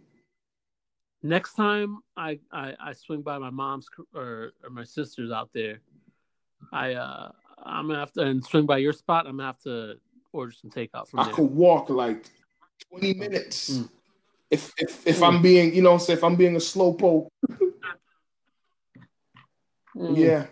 [1.23, 5.80] Next time I, I I swing by my mom's or or my sister's out there,
[6.73, 7.31] I uh
[7.64, 9.26] I'm gonna have to and swing by your spot.
[9.26, 9.95] I'm gonna have to
[10.31, 11.34] order some takeout from I there.
[11.34, 12.26] could walk like
[12.91, 13.69] 20 minutes.
[13.72, 13.89] Mm
[14.51, 17.31] if if, if I'm being, you know, say if I'm being a slow poke.
[19.95, 20.18] mm.
[20.18, 20.47] Yeah.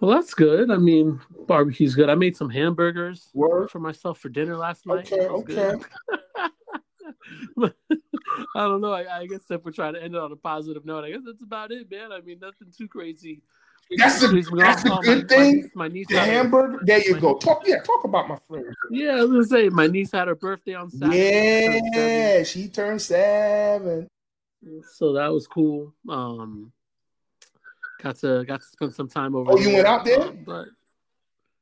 [0.00, 0.70] Well, that's good.
[0.70, 2.08] I mean, barbecue's good.
[2.08, 3.68] I made some hamburgers Word.
[3.70, 5.12] for myself for dinner last night.
[5.12, 5.74] Okay, okay.
[8.54, 8.92] I don't know.
[8.92, 11.22] I, I, guess if we're trying to end it on a positive note, I guess
[11.26, 12.12] that's about it, man.
[12.12, 13.42] I mean, nothing too crazy.
[13.96, 15.70] That's the, that's the good my, thing.
[15.74, 16.80] My, my niece the hamburger.
[16.82, 17.38] there you go.
[17.38, 18.66] Talk, yeah, talk about my friend.
[18.90, 21.80] Yeah, I was gonna say my niece had her birthday on Saturday.
[21.94, 24.08] Yeah, she turned seven.
[24.92, 25.94] So that was cool.
[26.08, 26.72] Um,
[28.02, 29.52] got to got to spend some time over.
[29.52, 29.68] Oh, there.
[29.68, 30.32] you went out there?
[30.32, 30.66] But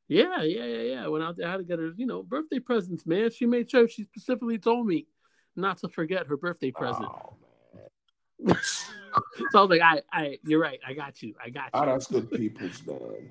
[0.09, 1.05] yeah, yeah, yeah, yeah.
[1.05, 1.47] I went out there.
[1.47, 3.07] I had to get her, you know, birthday presents.
[3.07, 5.07] Man, she made sure she specifically told me
[5.55, 7.07] not to forget her birthday present.
[7.07, 7.35] Oh,
[9.50, 10.78] so I was like, I, I, you're right.
[10.86, 11.34] I got you.
[11.42, 11.70] I got you.
[11.74, 13.30] Oh, that's good people's man.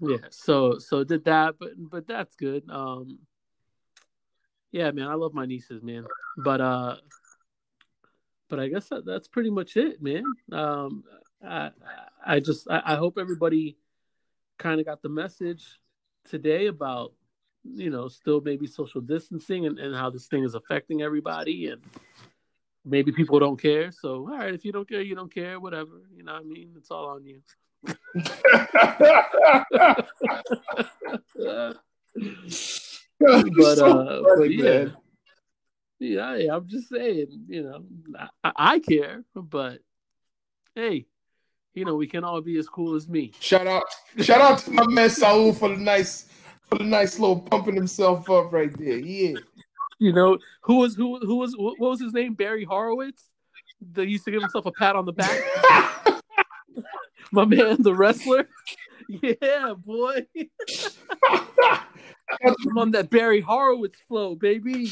[0.00, 0.16] Yeah.
[0.30, 2.64] So, so did that, but, but that's good.
[2.68, 3.18] Um,
[4.72, 6.04] yeah, man, I love my nieces, man.
[6.36, 6.96] But, uh,
[8.48, 10.24] but I guess that, that's pretty much it, man.
[10.52, 11.04] Um,
[11.46, 11.70] I,
[12.24, 13.78] I just, I, I hope everybody
[14.58, 15.80] kind of got the message
[16.28, 17.12] today about,
[17.64, 21.82] you know, still maybe social distancing and, and how this thing is affecting everybody and,
[22.86, 23.90] maybe people don't care.
[23.90, 26.00] So, all right, if you don't care, you don't care, whatever.
[26.14, 26.70] You know what I mean?
[26.76, 27.42] It's all on you.
[27.84, 27.98] but
[33.78, 34.86] uh, but yeah,
[35.98, 37.84] yeah, I'm just saying, you know,
[38.42, 39.80] I, I care, but
[40.74, 41.06] hey,
[41.74, 43.32] you know, we can all be as cool as me.
[43.40, 43.84] Shout out,
[44.18, 46.28] shout out to my man Saul for the nice,
[46.68, 48.98] for the nice little pumping himself up right there.
[48.98, 49.38] Yeah.
[49.98, 52.34] You know who was who who was what was his name?
[52.34, 53.28] Barry Horowitz.
[53.92, 55.40] That used to give himself a pat on the back.
[57.32, 58.48] my man, the wrestler.
[59.08, 60.26] Yeah, boy.
[62.44, 64.90] I'm on that Barry Horowitz flow, baby.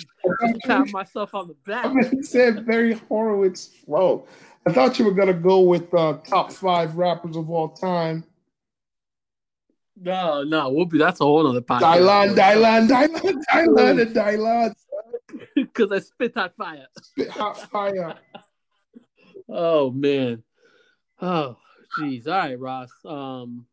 [0.65, 1.87] Pat myself on the back.
[1.87, 4.27] I mean, he said Barry Horowitz flow.
[4.67, 8.25] I thought you were gonna go with uh, top five rappers of all time.
[9.97, 10.99] No, no, we'll be.
[10.99, 11.81] That's a whole other podcast.
[11.81, 14.75] Dylan, Dylan, Dylan, Dylan, and Dylan.
[15.75, 16.87] Because I spit hot fire.
[17.03, 18.15] Spit hot fire.
[19.49, 20.43] oh man.
[21.21, 21.57] Oh,
[21.99, 22.27] jeez.
[22.27, 22.91] All right, Ross.
[23.05, 23.67] Um,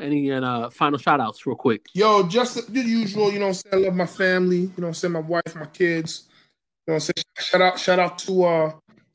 [0.00, 1.86] any uh, final shout outs, real quick?
[1.92, 3.32] Yo, just the usual.
[3.32, 4.60] You know, say I love my family.
[4.60, 6.28] You know, I say my wife, my kids.
[6.86, 8.72] You know, I say shout out, shout out to uh,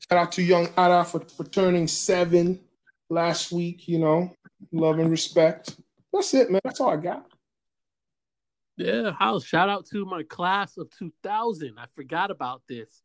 [0.08, 2.60] shout out to young Ada for, for turning seven
[3.08, 3.88] last week.
[3.88, 4.32] You know,
[4.72, 5.76] love and respect.
[6.12, 6.60] That's it, man.
[6.64, 7.26] That's all I got.
[8.76, 9.44] Yeah, house.
[9.44, 11.74] Shout out to my class of 2000.
[11.78, 13.02] I forgot about this.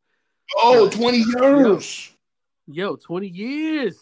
[0.56, 2.10] Oh, 20 years.
[2.66, 3.96] Yo, yo 20 years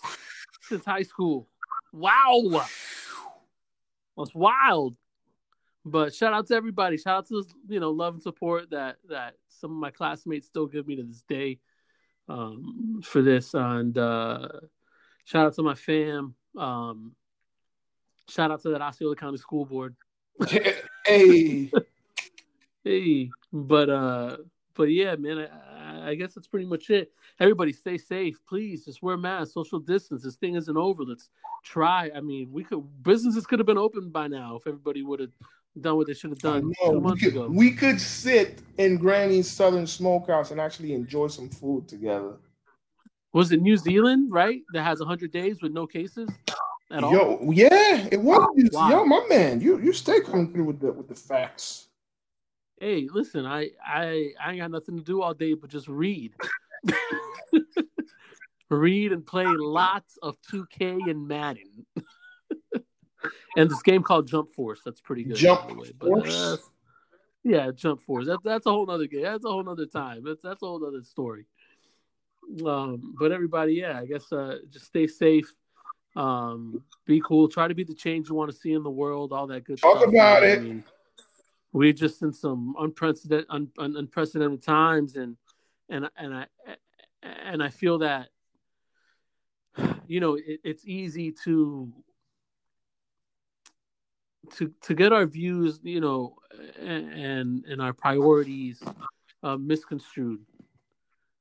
[0.62, 1.47] since high school.
[1.93, 2.65] Wow.
[4.16, 4.97] That's wild.
[5.85, 6.99] But shout out to everybody.
[6.99, 10.66] Shout out to you know love and support that that some of my classmates still
[10.66, 11.61] give me to this day
[12.28, 13.55] um, for this.
[13.55, 14.49] And uh,
[15.24, 16.35] shout out to my fam.
[16.57, 17.15] Um,
[18.28, 19.97] shout out to that Osceola County School Board.
[21.06, 21.70] hey,
[22.85, 24.36] hey, but uh,
[24.74, 27.10] but yeah, man, I, I guess that's pretty much it.
[27.40, 28.85] Everybody, stay safe, please.
[28.85, 30.23] Just wear masks, social distance.
[30.23, 31.02] This thing isn't over.
[31.02, 31.31] Let's
[31.65, 32.10] try.
[32.15, 35.32] I mean, we could businesses could have been open by now if everybody would have
[35.81, 37.48] done what they should have done two months we could, ago.
[37.48, 42.36] We could sit in Granny's Southern Smokehouse and actually enjoy some food together.
[43.32, 44.62] Was it New Zealand, right?
[44.73, 46.31] That has 100 days with no cases
[46.90, 47.12] at all?
[47.12, 48.70] Yo, yeah, it was.
[48.73, 48.90] Wow.
[48.90, 51.89] Yo, my man, you you stay coming through with the with the facts.
[52.81, 56.35] Hey, listen, I I I ain't got nothing to do all day but just read.
[58.70, 61.86] read and play lots of 2K and Madden.
[63.56, 64.81] and this game called Jump Force.
[64.85, 65.36] That's pretty good.
[65.36, 66.35] Jump way, Force.
[66.35, 66.56] Uh,
[67.44, 68.27] yeah, Jump Force.
[68.27, 69.23] That's that's a whole nother game.
[69.23, 70.23] That's a whole nother time.
[70.24, 71.47] That's that's a whole other story.
[72.65, 75.52] Um, but everybody, yeah, I guess uh, just stay safe.
[76.19, 77.49] Um, be cool.
[77.49, 79.32] Try to be the change you want to see in the world.
[79.32, 79.93] All that good stuff.
[79.93, 80.12] Talk stuff.
[80.12, 80.62] about I it.
[80.62, 80.85] Mean,
[81.73, 85.36] we're just in some unprecedented, un, un, unprecedented times, and
[85.89, 86.47] and and I
[87.23, 88.31] and I feel that
[90.09, 91.93] you know it, it's easy to
[94.55, 96.35] to to get our views, you know,
[96.81, 98.82] and and our priorities
[99.45, 100.40] uh, misconstrued,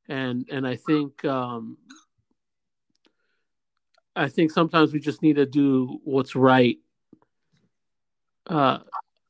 [0.07, 1.77] and and I think um,
[4.17, 6.77] I think sometimes we just need to do what's right.
[8.47, 8.79] Uh,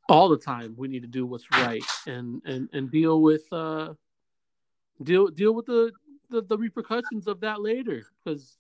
[0.10, 3.94] all the time, we need to do what's right and and and deal with uh,
[5.04, 5.92] deal deal with the
[6.30, 8.58] the, the repercussions of that later because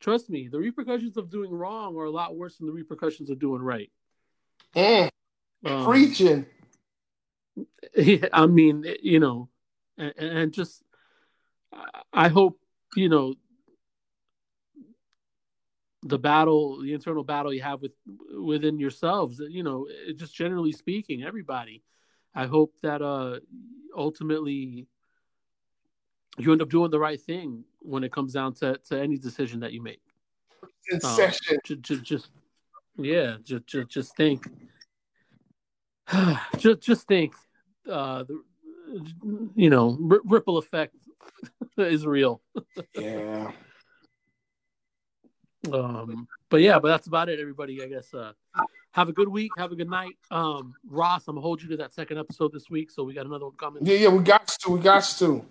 [0.00, 3.38] trust me the repercussions of doing wrong are a lot worse than the repercussions of
[3.38, 3.90] doing right
[4.76, 5.10] mm.
[5.64, 6.44] um, preaching
[8.32, 9.48] i mean you know
[9.96, 10.82] and, and just
[12.12, 12.58] i hope
[12.96, 13.34] you know
[16.04, 17.92] the battle the internal battle you have with
[18.38, 19.86] within yourselves you know
[20.16, 21.82] just generally speaking everybody
[22.34, 23.38] i hope that uh
[23.96, 24.86] ultimately
[26.38, 29.60] you end up doing the right thing when it comes down to, to any decision
[29.60, 30.00] that you make.
[30.90, 31.58] In um, session.
[31.64, 32.30] Just, just, just,
[32.96, 34.46] yeah, just, just, just think.
[36.58, 37.34] just, just think.
[37.90, 38.42] Uh, the,
[39.54, 40.96] you know, r- ripple effect
[41.78, 42.42] is real.
[42.94, 43.50] yeah.
[45.72, 47.82] Um, but yeah, but that's about it, everybody.
[47.82, 48.12] I guess.
[48.12, 48.32] Uh,
[48.92, 49.50] have a good week.
[49.58, 50.16] Have a good night.
[50.30, 53.26] Um, Ross, I'm gonna hold you to that second episode this week, so we got
[53.26, 53.84] another one coming.
[53.84, 55.44] Yeah, yeah, we got to, we got to.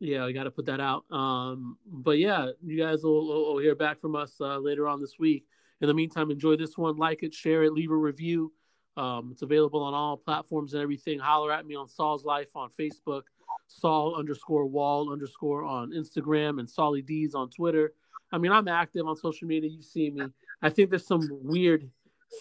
[0.00, 1.04] Yeah, we got to put that out.
[1.12, 5.18] Um, but yeah, you guys will, will, hear back from us uh, later on this
[5.18, 5.44] week.
[5.82, 8.52] In the meantime, enjoy this one, like it, share it, leave a review.
[8.96, 11.18] Um, it's available on all platforms and everything.
[11.18, 13.22] Holler at me on Saul's Life on Facebook,
[13.68, 17.92] Saul underscore Wall underscore on Instagram, and Solly D's on Twitter.
[18.32, 19.70] I mean, I'm active on social media.
[19.70, 20.22] You see me.
[20.62, 21.88] I think there's some weird,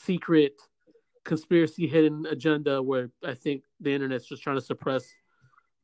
[0.04, 0.54] secret,
[1.24, 5.06] conspiracy hidden agenda where I think the internet's just trying to suppress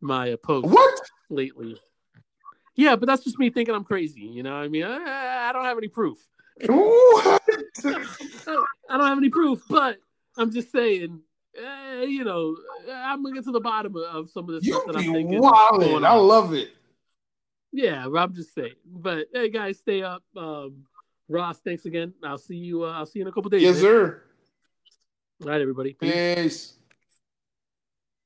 [0.02, 0.68] my post.
[0.68, 1.00] What?
[1.30, 1.80] lately.
[2.76, 4.22] Yeah, but that's just me thinking I'm crazy.
[4.22, 6.18] You know, I mean, I, I don't have any proof.
[6.62, 7.40] I
[8.90, 9.98] don't have any proof, but
[10.38, 11.22] I'm just saying.
[11.58, 12.56] eh, you know,
[12.94, 15.04] I'm gonna get to the bottom of, of some of the You stuff that I'm
[15.14, 15.42] thinking.
[15.42, 15.80] wildin'.
[15.80, 16.70] going I love it.
[17.76, 18.76] Yeah, I'm just saying.
[18.86, 20.24] But hey, guys, stay up.
[20.38, 20.86] Um,
[21.28, 22.14] Ross, thanks again.
[22.24, 22.86] I'll see you.
[22.86, 23.64] Uh, I'll see you in a couple days.
[23.64, 23.82] Yes, man.
[23.82, 24.22] sir.
[25.44, 25.94] All right, everybody.
[25.94, 26.36] Peace.
[26.36, 26.74] Peace.